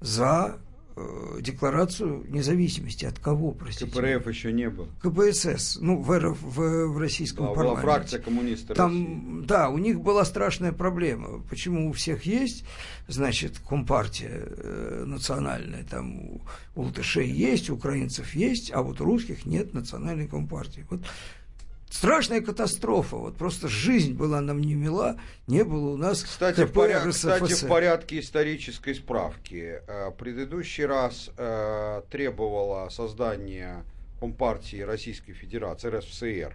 [0.00, 0.58] за
[0.96, 3.04] э, декларацию независимости.
[3.04, 3.90] От кого, простите?
[3.90, 4.88] КПРФ еще не было.
[5.02, 7.82] КПСС, ну, в, РФ, в, в российском Была, была парламенте.
[7.86, 11.42] фракция коммунистов Там, да, у них была страшная проблема.
[11.48, 12.64] Почему у всех есть,
[13.08, 16.40] значит, компартия э, национальная, там у,
[16.74, 20.86] у латышей есть, у украинцев есть, а вот у русских нет национальной компартии.
[20.90, 21.00] Вот
[21.90, 23.16] страшная катастрофа.
[23.16, 27.52] Вот просто жизнь была нам не мила, не было у нас Кстати, в, поряд- кстати,
[27.52, 29.82] в порядке исторической справки.
[29.86, 33.84] э, Предыдущий раз э, требовало создания
[34.20, 36.54] Компартии Российской Федерации, РСФСР,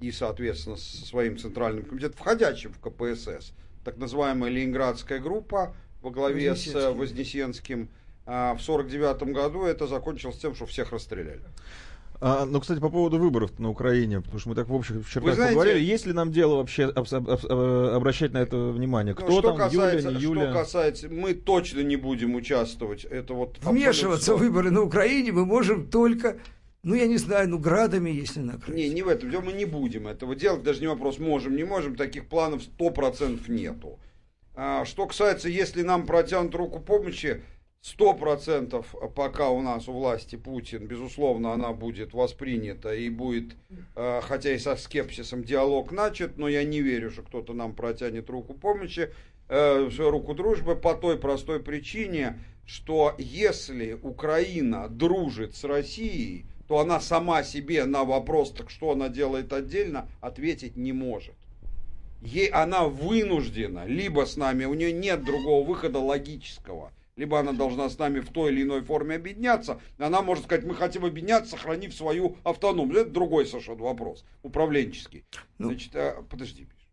[0.00, 3.52] и, соответственно, со своим центральным комитетом, входящим в КПСС,
[3.84, 7.88] так называемая Ленинградская группа во главе с э, Вознесенским.
[8.28, 11.42] А В 49 году это закончилось тем, что всех расстреляли.
[12.20, 15.34] А, ну, кстати, по поводу выборов на Украине, потому что мы так в общих чертах
[15.34, 19.14] знаете- поговорили, есть ли нам дело вообще абс- абс- э, обращать на это внимание?
[19.14, 20.52] Кто Ну, что там, касается, Юля, не что Юля?
[20.52, 23.04] касается, мы точно не будем участвовать.
[23.04, 26.38] Это вот Вмешиваться в выборы на Украине мы можем только,
[26.82, 28.74] ну, я не знаю, ну, градами, если накрыть.
[28.74, 31.64] Не, не в этом дело, мы не будем этого делать, даже не вопрос, можем, не
[31.64, 33.98] можем, таких планов 100% нету.
[34.54, 37.42] А, что касается, если нам протянут руку помощи,
[37.86, 43.54] 100% пока у нас у власти Путин, безусловно, она будет воспринята и будет,
[43.94, 48.28] э, хотя и со скепсисом, диалог начат, но я не верю, что кто-то нам протянет
[48.28, 49.12] руку помощи,
[49.48, 57.00] э, руку дружбы по той простой причине, что если Украина дружит с Россией, то она
[57.00, 61.36] сама себе на вопрос, так что она делает отдельно, ответить не может.
[62.20, 67.88] Ей она вынуждена, либо с нами, у нее нет другого выхода логического, либо она должна
[67.88, 71.94] с нами в той или иной форме объединяться, она может сказать, мы хотим объединяться, сохранив
[71.94, 73.00] свою автономию.
[73.00, 75.24] Это другой совершенно вопрос, управленческий.
[75.58, 76.88] Значит, а, подожди, Миш.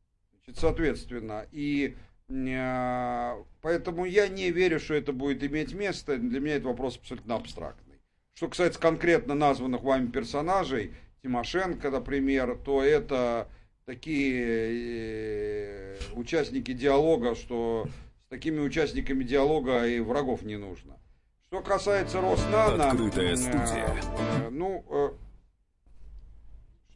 [0.45, 1.95] Значит, соответственно, и
[2.30, 6.18] э, поэтому я не верю, что это будет иметь место.
[6.18, 8.00] Для меня это вопрос абсолютно абстрактный.
[8.34, 13.48] Что касается конкретно названных вами персонажей, Тимошенко, например, то это
[13.86, 17.88] такие э, участники диалога, что
[18.34, 20.97] такими участниками диалога и врагов не нужно.
[21.45, 22.89] Что касается Роснана...
[22.89, 23.95] Открытая э, студия.
[24.18, 25.10] э, ну, э,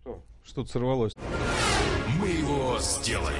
[0.01, 0.23] что?
[0.43, 1.13] Что-то сорвалось.
[2.19, 3.37] Мы его сделали.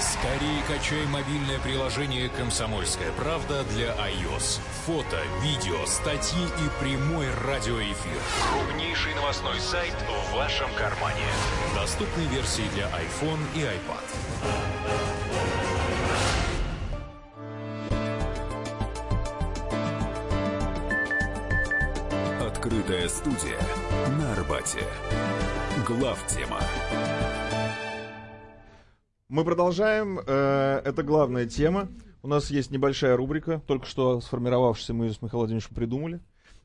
[0.00, 4.60] Скорее качай мобильное приложение «Комсомольская правда» для iOS.
[4.86, 8.18] Фото, видео, статьи и прямой радиоэфир.
[8.50, 11.28] Крупнейший новостной сайт в вашем кармане.
[11.74, 15.23] Доступны версии для iPhone и iPad.
[22.74, 23.58] Открытая студия
[24.18, 24.80] на Арбате.
[25.86, 26.60] Глав тема.
[29.28, 30.18] Мы продолжаем.
[30.18, 31.88] э, Это главная тема.
[32.24, 36.20] У нас есть небольшая рубрика, только что сформировавшаяся, мы ее с Михаилом Владимировичем придумали.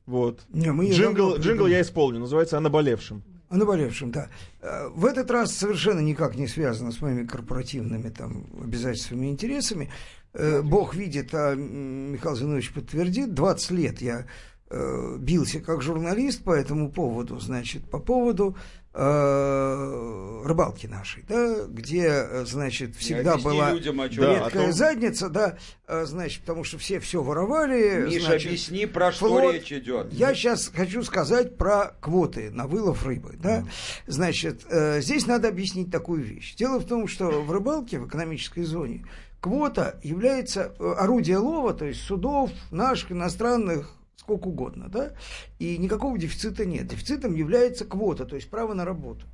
[0.08, 0.42] Вот.
[0.50, 3.24] Не, мы джингл, джингл я исполню, называется «О наболевшем».
[3.50, 4.30] О наболевшем, да.
[4.62, 9.92] Э, В этот раз совершенно никак не связано с моими корпоративными там, обязательствами и интересами.
[10.34, 13.36] Э, Бог видит, а Михаил Зинович подтвердит.
[13.36, 14.26] 20 лет я
[14.70, 18.56] э, бился как журналист по этому поводу, значит, по поводу
[18.94, 24.10] э, рыбалке нашей, да, где, э, значит, всегда была людям, о.
[24.10, 28.06] Да, редкая о том- задница, да, значит, потому что все все воровали.
[28.08, 29.54] Миша, значит, объясни, про что флот.
[29.54, 30.14] речь идет.
[30.14, 33.36] Я сейчас хочу сказать про квоты на вылов рыбы.
[33.38, 33.64] Да?
[34.08, 36.56] Значит, э, здесь надо объяснить такую вещь.
[36.56, 39.06] Дело в том, что в рыбалке, в экономической зоне,
[39.40, 44.90] квота является орудие лова, то есть судов наших, иностранных, сколько угодно.
[44.90, 45.14] Да?
[45.58, 46.88] И никакого дефицита нет.
[46.88, 49.26] Дефицитом является квота, то есть право на работу.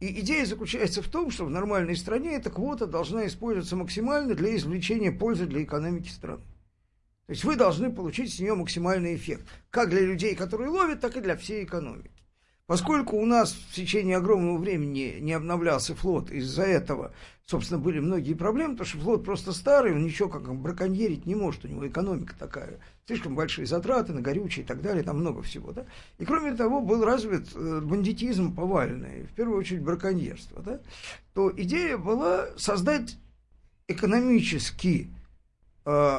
[0.00, 4.56] И идея заключается в том, что в нормальной стране эта квота должна использоваться максимально для
[4.56, 6.42] извлечения пользы для экономики страны.
[7.26, 9.46] То есть вы должны получить с нее максимальный эффект.
[9.70, 12.10] Как для людей, которые ловят, так и для всей экономики.
[12.66, 17.12] Поскольку у нас в течение огромного времени не обновлялся флот, из-за этого,
[17.44, 21.64] собственно, были многие проблемы, потому что флот просто старый, он ничего как браконьерить не может,
[21.64, 25.72] у него экономика такая, слишком большие затраты на горючие и так далее, там много всего,
[25.72, 25.86] да.
[26.18, 30.80] И кроме того, был развит э, бандитизм повальный, в первую очередь браконьерство, да.
[31.34, 33.16] То идея была создать
[33.88, 35.12] экономически
[35.84, 36.18] э,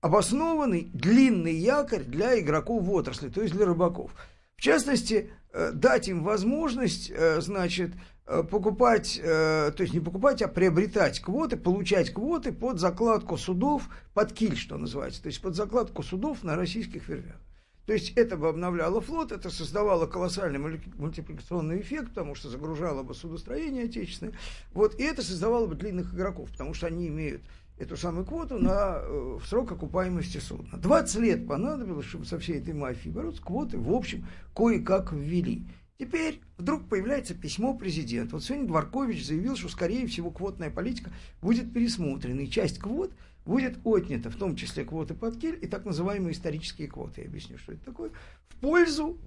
[0.00, 4.12] обоснованный длинный якорь для игроков в отрасли, то есть для рыбаков.
[4.56, 7.92] В частности, э, дать им возможность, э, значит,
[8.42, 14.32] покупать, э, то есть не покупать, а приобретать квоты, получать квоты под закладку судов, под
[14.32, 17.40] киль, что называется, то есть под закладку судов на российских верфях.
[17.86, 23.02] То есть это бы обновляло флот, это создавало колоссальный мульти- мультипликационный эффект, потому что загружало
[23.02, 24.34] бы судостроение отечественное.
[24.74, 27.40] Вот, и это создавало бы длинных игроков, потому что они имеют
[27.78, 30.76] эту самую квоту на э, срок окупаемости судна.
[30.76, 35.66] 20 лет понадобилось, чтобы со всей этой мафией бороться, квоты, в общем, кое-как ввели.
[35.98, 38.36] Теперь вдруг появляется письмо президента.
[38.36, 41.10] Вот сегодня Дворкович заявил, что, скорее всего, квотная политика
[41.42, 43.12] будет пересмотрена, и часть квот
[43.44, 47.22] будет отнята, в том числе квоты под киль и так называемые исторические квоты.
[47.22, 48.12] Я объясню, что это такое.
[48.48, 49.18] В пользу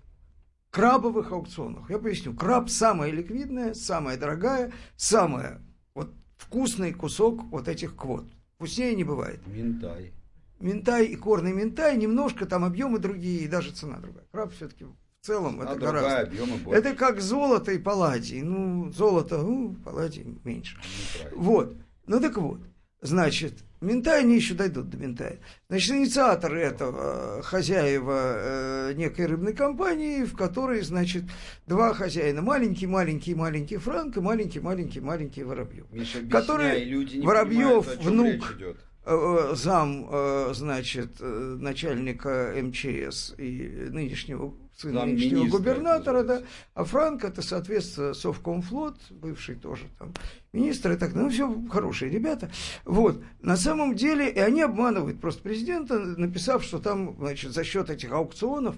[0.69, 1.89] крабовых аукционов.
[1.89, 2.33] Я поясню.
[2.33, 5.61] Краб самая ликвидная, самая дорогая, самая
[5.93, 8.25] вот вкусный кусок вот этих квот.
[8.55, 9.45] Вкуснее не бывает.
[9.45, 10.13] Ментай.
[10.61, 14.25] Ментай и корный ментай, немножко там объемы другие и даже цена другая.
[14.31, 14.85] Краб все-таки
[15.21, 16.21] в целом это другая, гораздо.
[16.21, 16.79] объемы больше.
[16.79, 18.41] Это как золото и палладий.
[18.41, 20.77] Ну, золото, ну, палладий меньше.
[21.13, 21.41] Неправильно.
[21.43, 21.75] Вот.
[22.07, 22.61] Ну так вот.
[23.01, 25.39] Значит, ментай они еще дойдут до ментая.
[25.69, 31.23] Значит, инициаторы этого э, хозяева э, некой рыбной компании, в которой, значит,
[31.67, 32.41] два хозяина.
[32.41, 35.85] Маленький, маленький, маленький Франк и маленький, маленький, маленький Воробьев.
[35.91, 38.73] Миша, объясняй, Который люди не Воробьев, понимают, внук, э,
[39.05, 44.53] э, зам, э, значит, начальника МЧС и нынешнего
[44.89, 46.41] нынешнего Замминистра губернатора, да,
[46.73, 50.13] а Франк это, соответственно, Совкомфлот, бывший тоже там
[50.53, 51.23] министр и так далее.
[51.23, 52.51] Ну, все хорошие ребята.
[52.85, 53.23] Вот.
[53.41, 58.11] На самом деле, и они обманывают просто президента, написав, что там, значит, за счет этих
[58.11, 58.75] аукционов,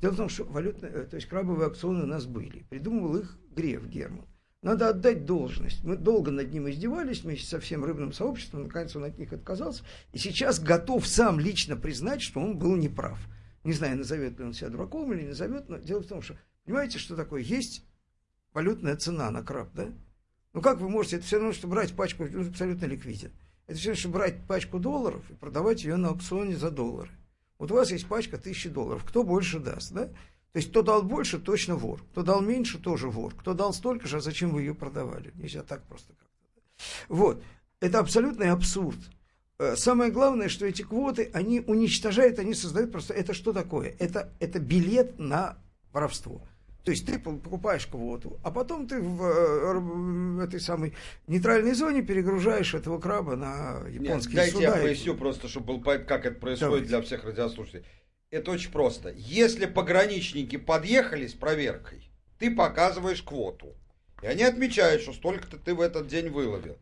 [0.00, 2.64] дело в том, что валютные, э, то есть крабовые аукционы у нас были.
[2.70, 4.26] Придумывал их Греф Герман.
[4.62, 5.84] Надо отдать должность.
[5.84, 9.84] Мы долго над ним издевались вместе со всем рыбным сообществом, наконец он от них отказался,
[10.12, 13.18] и сейчас готов сам лично признать, что он был неправ.
[13.66, 16.36] Не знаю, назовет ли он себя дураком или не назовет, но дело в том, что,
[16.64, 17.42] понимаете, что такое?
[17.42, 17.84] Есть
[18.52, 19.88] валютная цена на краб, да?
[20.52, 23.32] Ну как вы можете, это все равно, что брать пачку, он абсолютно ликвиден.
[23.66, 27.10] Это все равно, что брать пачку долларов и продавать ее на аукционе за доллары.
[27.58, 30.04] Вот у вас есть пачка тысячи долларов, кто больше даст, да?
[30.04, 32.00] То есть, кто дал больше, точно вор.
[32.12, 33.34] Кто дал меньше, тоже вор.
[33.34, 35.32] Кто дал столько же, а зачем вы ее продавали?
[35.34, 36.62] Нельзя так просто как-то.
[37.08, 37.42] Вот.
[37.80, 38.98] Это абсолютный абсурд.
[39.58, 43.14] Э, Самое главное, что эти квоты, они уничтожают, они создают просто...
[43.14, 43.94] Это что такое?
[43.98, 45.58] Это, это билет на
[45.92, 46.42] воровство.
[46.84, 50.94] То есть ты покупаешь квоту, а потом ты в, э, в этой самой
[51.26, 54.68] нейтральной зоне перегружаешь этого краба на Нет, японские дайте суда.
[54.68, 56.88] я и- поясню просто, чтобы был понятно, как это происходит Давайте.
[56.88, 57.84] для всех радиослушателей.
[58.30, 59.12] Это очень просто.
[59.16, 62.08] Если пограничники подъехали с проверкой,
[62.38, 63.74] ты показываешь квоту.
[64.22, 66.76] И они отмечают, что столько-то ты в этот день выловил.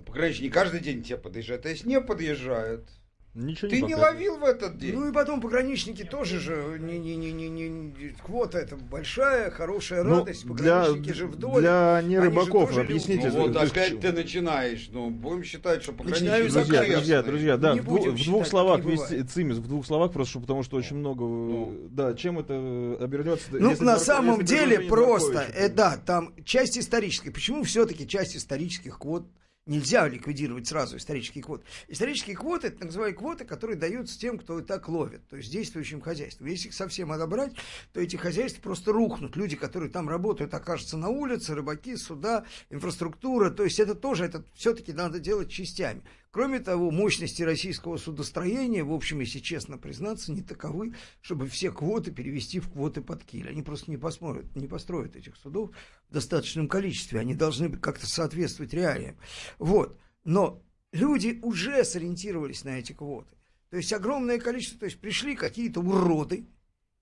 [0.00, 1.66] Но пограничники не каждый день тебе подъезжают.
[1.66, 2.88] А если не подъезжают,
[3.32, 4.14] Ничего ты не показывает.
[4.16, 4.92] ловил в этот день.
[4.96, 9.52] Ну и потом пограничники тоже же не, не, не, не, не, не- квота это большая,
[9.52, 10.44] хорошая Ну, радость.
[10.46, 11.60] для, Пограничники же вдоль.
[11.60, 13.30] для нерыбаков, тоже объясните.
[13.32, 14.88] Ну вот опять ты начинаешь.
[14.90, 18.46] Ну, будем считать, что пограничники Друзья, друзья, друзья, да, Не в, будем в считать, двух
[18.48, 19.22] словах, не вести.
[19.22, 21.72] Цимис, в двух словах, просто что- потому что очень много, Ну.
[21.72, 23.44] э, да, чем это обернется.
[23.52, 27.30] Ну, на Дворко- самом деле просто, э, да, там часть историческая.
[27.30, 29.28] Почему все-таки часть исторических квот
[29.66, 31.64] нельзя ликвидировать сразу исторические квоты?
[31.88, 35.50] Исторические квоты, это так называемые квоты, которые даются тем, кто и так ловит, то есть
[35.50, 36.46] действующим хозяйством.
[36.46, 37.52] Если их совсем отобрать,
[37.92, 39.36] то эти хозяйства просто рухнут.
[39.36, 43.50] Люди, которые там работают, окажутся на улице, рыбаки, суда, инфраструктура.
[43.50, 46.02] То есть это тоже, это все-таки надо делать частями.
[46.32, 52.12] Кроме того, мощности российского судостроения, в общем, если честно признаться, не таковы, чтобы все квоты
[52.12, 53.48] перевести в квоты под киль.
[53.48, 55.72] Они просто не, посмотрят, не построят этих судов
[56.08, 57.18] в достаточном количестве.
[57.18, 59.16] Они должны как-то соответствовать реалиям.
[59.58, 59.98] Вот.
[60.22, 60.62] Но
[60.92, 63.36] люди уже сориентировались на эти квоты.
[63.70, 66.46] То есть огромное количество, то есть пришли какие-то уроды,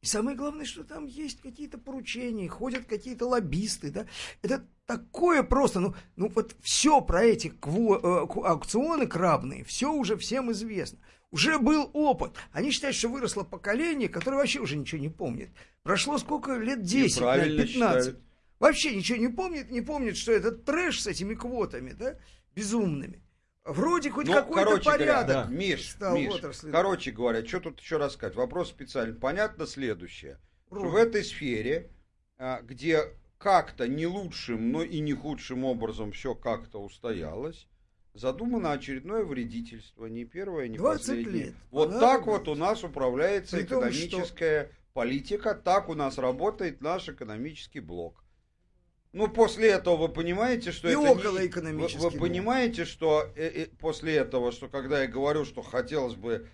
[0.00, 4.06] и самое главное, что там есть какие-то поручения, ходят какие-то лоббисты, да.
[4.42, 10.16] Это такое просто, ну, ну вот все про эти кво, э, аукционы крабные, все уже
[10.16, 10.98] всем известно.
[11.30, 12.32] Уже был опыт.
[12.52, 15.50] Они считают, что выросло поколение, которое вообще уже ничего не помнит.
[15.82, 16.82] Прошло сколько лет?
[16.82, 17.68] 10, лет, 15.
[17.68, 18.20] Считают.
[18.60, 22.18] Вообще ничего не помнит, не помнит, что это трэш с этими квотами, да,
[22.54, 23.22] безумными.
[23.68, 24.96] Вроде хоть ну, какой-то порядок.
[24.96, 25.46] Говоря, да.
[25.50, 26.40] Миш, стал Миш
[26.72, 28.34] короче говоря, что тут еще рассказать?
[28.34, 29.14] Вопрос специальный.
[29.14, 30.38] Понятно следующее.
[30.68, 31.90] Что в этой сфере,
[32.38, 37.68] а, где как-то не лучшим, но и не худшим образом все как-то устоялось,
[38.14, 41.44] задумано очередное вредительство, не первое, не 20 последнее.
[41.44, 41.54] лет.
[41.70, 44.92] Вот Она так вот у нас управляется При экономическая том, что...
[44.94, 48.24] политика, так у нас работает наш экономический блок.
[49.12, 51.72] Ну, после этого вы понимаете, что и это около не...
[51.72, 56.48] Вы, вы понимаете, что э, э, после этого, что когда я говорю, что хотелось бы,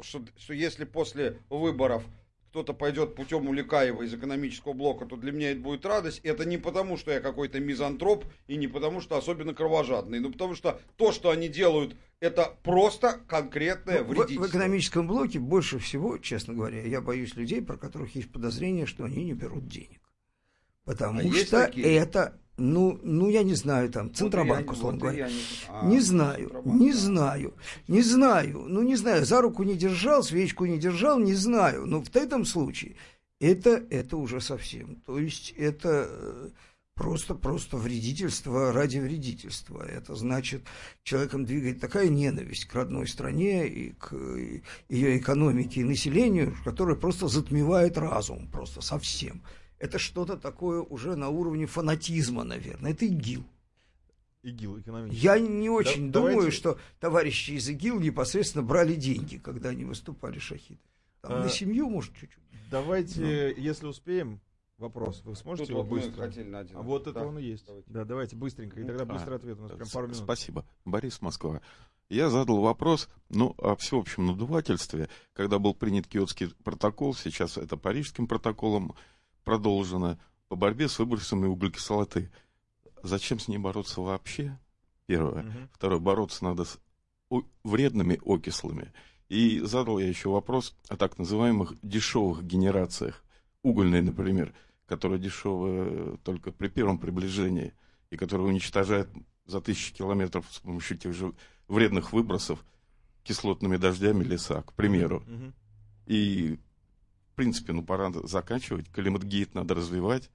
[0.00, 2.02] что, что если после выборов
[2.50, 6.20] кто-то пойдет путем Уликаева из экономического блока, то для меня это будет радость.
[6.24, 10.54] Это не потому, что я какой-то мизантроп, и не потому, что особенно кровожадный, но потому
[10.54, 14.44] что то, что они делают, это просто конкретное ну, вредительство.
[14.44, 18.86] В, в экономическом блоке больше всего, честно говоря, я боюсь людей, про которых есть подозрение,
[18.86, 19.97] что они не берут денег.
[20.88, 25.28] Потому а что это, ну, ну, я не знаю, там, Центробанк, условно вот говоря.
[25.28, 25.34] Не,
[25.68, 27.54] а, не знаю, не знаю,
[27.88, 31.84] не знаю, ну, не знаю, за руку не держал, свечку не держал, не знаю.
[31.84, 32.96] Но в этом случае
[33.38, 34.96] это, это уже совсем.
[35.04, 36.48] То есть это э,
[36.94, 39.82] просто, просто вредительство ради вредительства.
[39.82, 40.62] Это значит,
[41.02, 44.16] человеком двигает такая ненависть к родной стране и к
[44.88, 49.42] ее экономике и населению, которая просто затмевает разум, просто совсем
[49.78, 52.92] это что-то такое уже на уровне фанатизма, наверное.
[52.92, 53.44] Это ИГИЛ.
[54.42, 55.22] ИГИЛ экономический.
[55.22, 56.56] Я не очень да, думаю, давайте...
[56.56, 60.80] что товарищи из ИГИЛ непосредственно брали деньги, когда они выступали шахиды.
[61.20, 62.42] Там а, на семью, может, чуть-чуть.
[62.70, 63.26] Давайте, Но.
[63.60, 64.40] если успеем,
[64.78, 65.22] вопрос.
[65.24, 66.26] Вы сможете Тут его вот быстро?
[66.26, 66.76] Хотели на один.
[66.76, 67.10] А вот да.
[67.10, 67.66] это он и есть.
[67.66, 67.90] Давайте.
[67.90, 68.80] Да, давайте быстренько.
[68.80, 69.58] И тогда быстрый а, ответ.
[69.58, 70.18] У нас прям пару минут.
[70.18, 70.64] Спасибо.
[70.84, 71.60] Борис Москва.
[72.10, 78.26] Я задал вопрос, ну, о всеобщем надувательстве, когда был принят Киотский протокол, сейчас это Парижским
[78.26, 78.94] протоколом,
[79.48, 80.18] продолжена
[80.48, 82.30] по борьбе с выбросами углекислоты.
[83.02, 84.58] Зачем с ней бороться вообще?
[85.06, 85.42] Первое.
[85.42, 85.68] Угу.
[85.72, 86.78] Второе, бороться надо с
[87.64, 88.92] вредными окислами.
[89.30, 93.24] И задал я еще вопрос о так называемых дешевых генерациях.
[93.62, 94.52] Угольной, например,
[94.86, 97.72] которая дешевая только при первом приближении
[98.10, 99.08] и которая уничтожает
[99.46, 101.32] за тысячи километров с помощью тех же
[101.68, 102.62] вредных выбросов
[103.22, 105.22] кислотными дождями леса, к примеру.
[105.26, 105.52] Угу.
[106.06, 106.58] И
[107.38, 108.88] принципе, ну, пора заканчивать.
[108.90, 110.28] Калиматгейт надо развивать.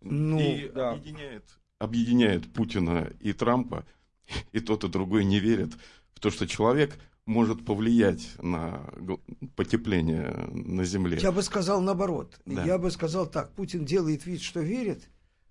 [0.00, 0.90] Ну, и да.
[0.90, 1.44] объединяет,
[1.78, 3.86] объединяет Путина и Трампа,
[4.50, 5.70] и тот, и другой не верят
[6.12, 8.84] в то, что человек может повлиять на
[9.54, 11.18] потепление на Земле.
[11.22, 12.40] Я бы сказал наоборот.
[12.46, 12.64] Да.
[12.64, 13.52] Я бы сказал так.
[13.52, 15.08] Путин делает вид, что верит,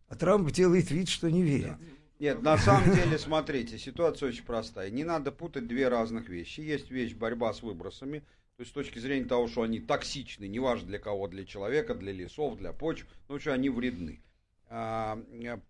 [0.09, 1.77] а Трамп делает вид, что не верит.
[1.79, 1.79] Да.
[2.19, 4.89] Нет, на самом деле, смотрите, ситуация очень простая.
[4.91, 6.59] Не надо путать две разных вещи.
[6.59, 8.21] Есть вещь борьба с выбросами–
[8.61, 12.11] то есть с точки зрения того, что они токсичны, неважно для кого, для человека, для
[12.11, 14.21] лесов, для почв, но что они вредны.
[14.69, 15.19] А,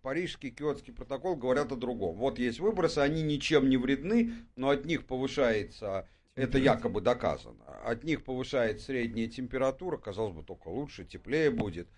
[0.02, 2.16] Парижский Киотский протокол говорят о другом.
[2.16, 8.04] Вот есть выбросы, они ничем не вредны, но от них повышается, это якобы доказано, от
[8.04, 11.88] них повышается средняя температура, казалось бы, только лучше, теплее будет.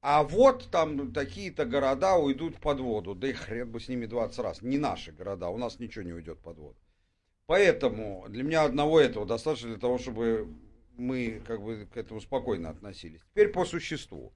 [0.00, 3.14] А вот там такие-то города уйдут под воду.
[3.14, 4.62] Да и хрен бы с ними 20 раз.
[4.62, 6.78] Не наши города, у нас ничего не уйдет под воду.
[7.48, 10.48] Поэтому для меня одного этого достаточно для того, чтобы
[10.98, 13.22] мы как бы к этому спокойно относились.
[13.32, 14.34] Теперь по существу.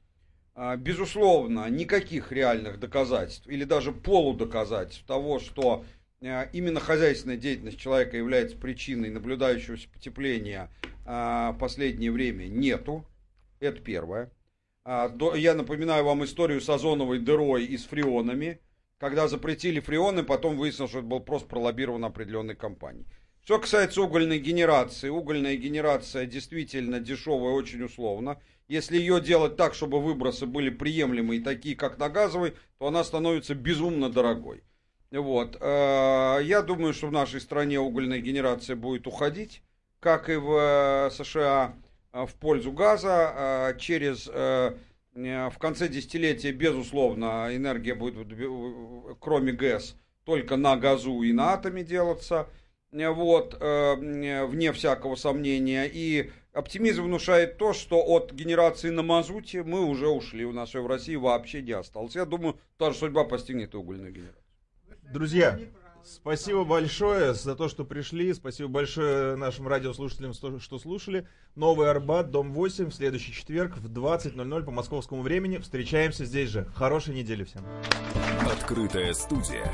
[0.54, 5.84] А, безусловно, никаких реальных доказательств или даже полудоказательств того, что
[6.22, 10.70] а, именно хозяйственная деятельность человека является причиной наблюдающегося потепления
[11.04, 13.04] а, последнее время нету.
[13.60, 14.30] Это первое.
[14.86, 18.58] Я напоминаю вам историю с озоновой дырой и с фреонами
[19.02, 23.04] когда запретили фреоны, потом выяснилось, что это был просто пролоббирован определенной компанией.
[23.44, 28.40] Что касается угольной генерации, угольная генерация действительно дешевая, очень условно.
[28.68, 33.56] Если ее делать так, чтобы выбросы были приемлемые, такие как на газовой, то она становится
[33.56, 34.62] безумно дорогой.
[35.10, 35.56] Вот.
[35.60, 39.64] Э, я думаю, что в нашей стране угольная генерация будет уходить,
[39.98, 41.74] как и в э, США,
[42.12, 44.30] э, в пользу газа через
[45.14, 48.26] в конце десятилетия, безусловно, энергия будет,
[49.20, 52.48] кроме ГЭС, только на газу и на атоме делаться.
[52.90, 53.94] вот, э,
[54.46, 55.84] вне всякого сомнения.
[55.84, 60.44] И оптимизм внушает то, что от генерации на мазуте мы уже ушли.
[60.44, 62.14] У нас в России вообще не осталось.
[62.14, 64.42] Я думаю, та же судьба постигнет и угольную генерацию.
[65.12, 65.58] Друзья,
[66.04, 68.32] спасибо большое за то, что пришли.
[68.34, 71.26] Спасибо большое нашим радиослушателям, что слушали.
[71.54, 75.58] Новый Арбат, дом 8, в следующий четверг в 20.00 по московскому времени.
[75.58, 76.66] Встречаемся здесь же.
[76.74, 77.64] Хорошей недели всем.
[78.50, 79.72] Открытая студия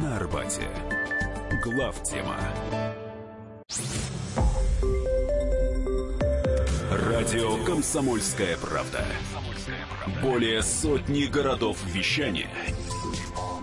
[0.00, 0.68] на Арбате.
[1.62, 2.36] Глав тема.
[6.90, 9.04] Радио «Комсомольская правда».
[10.22, 12.48] Более сотни городов вещания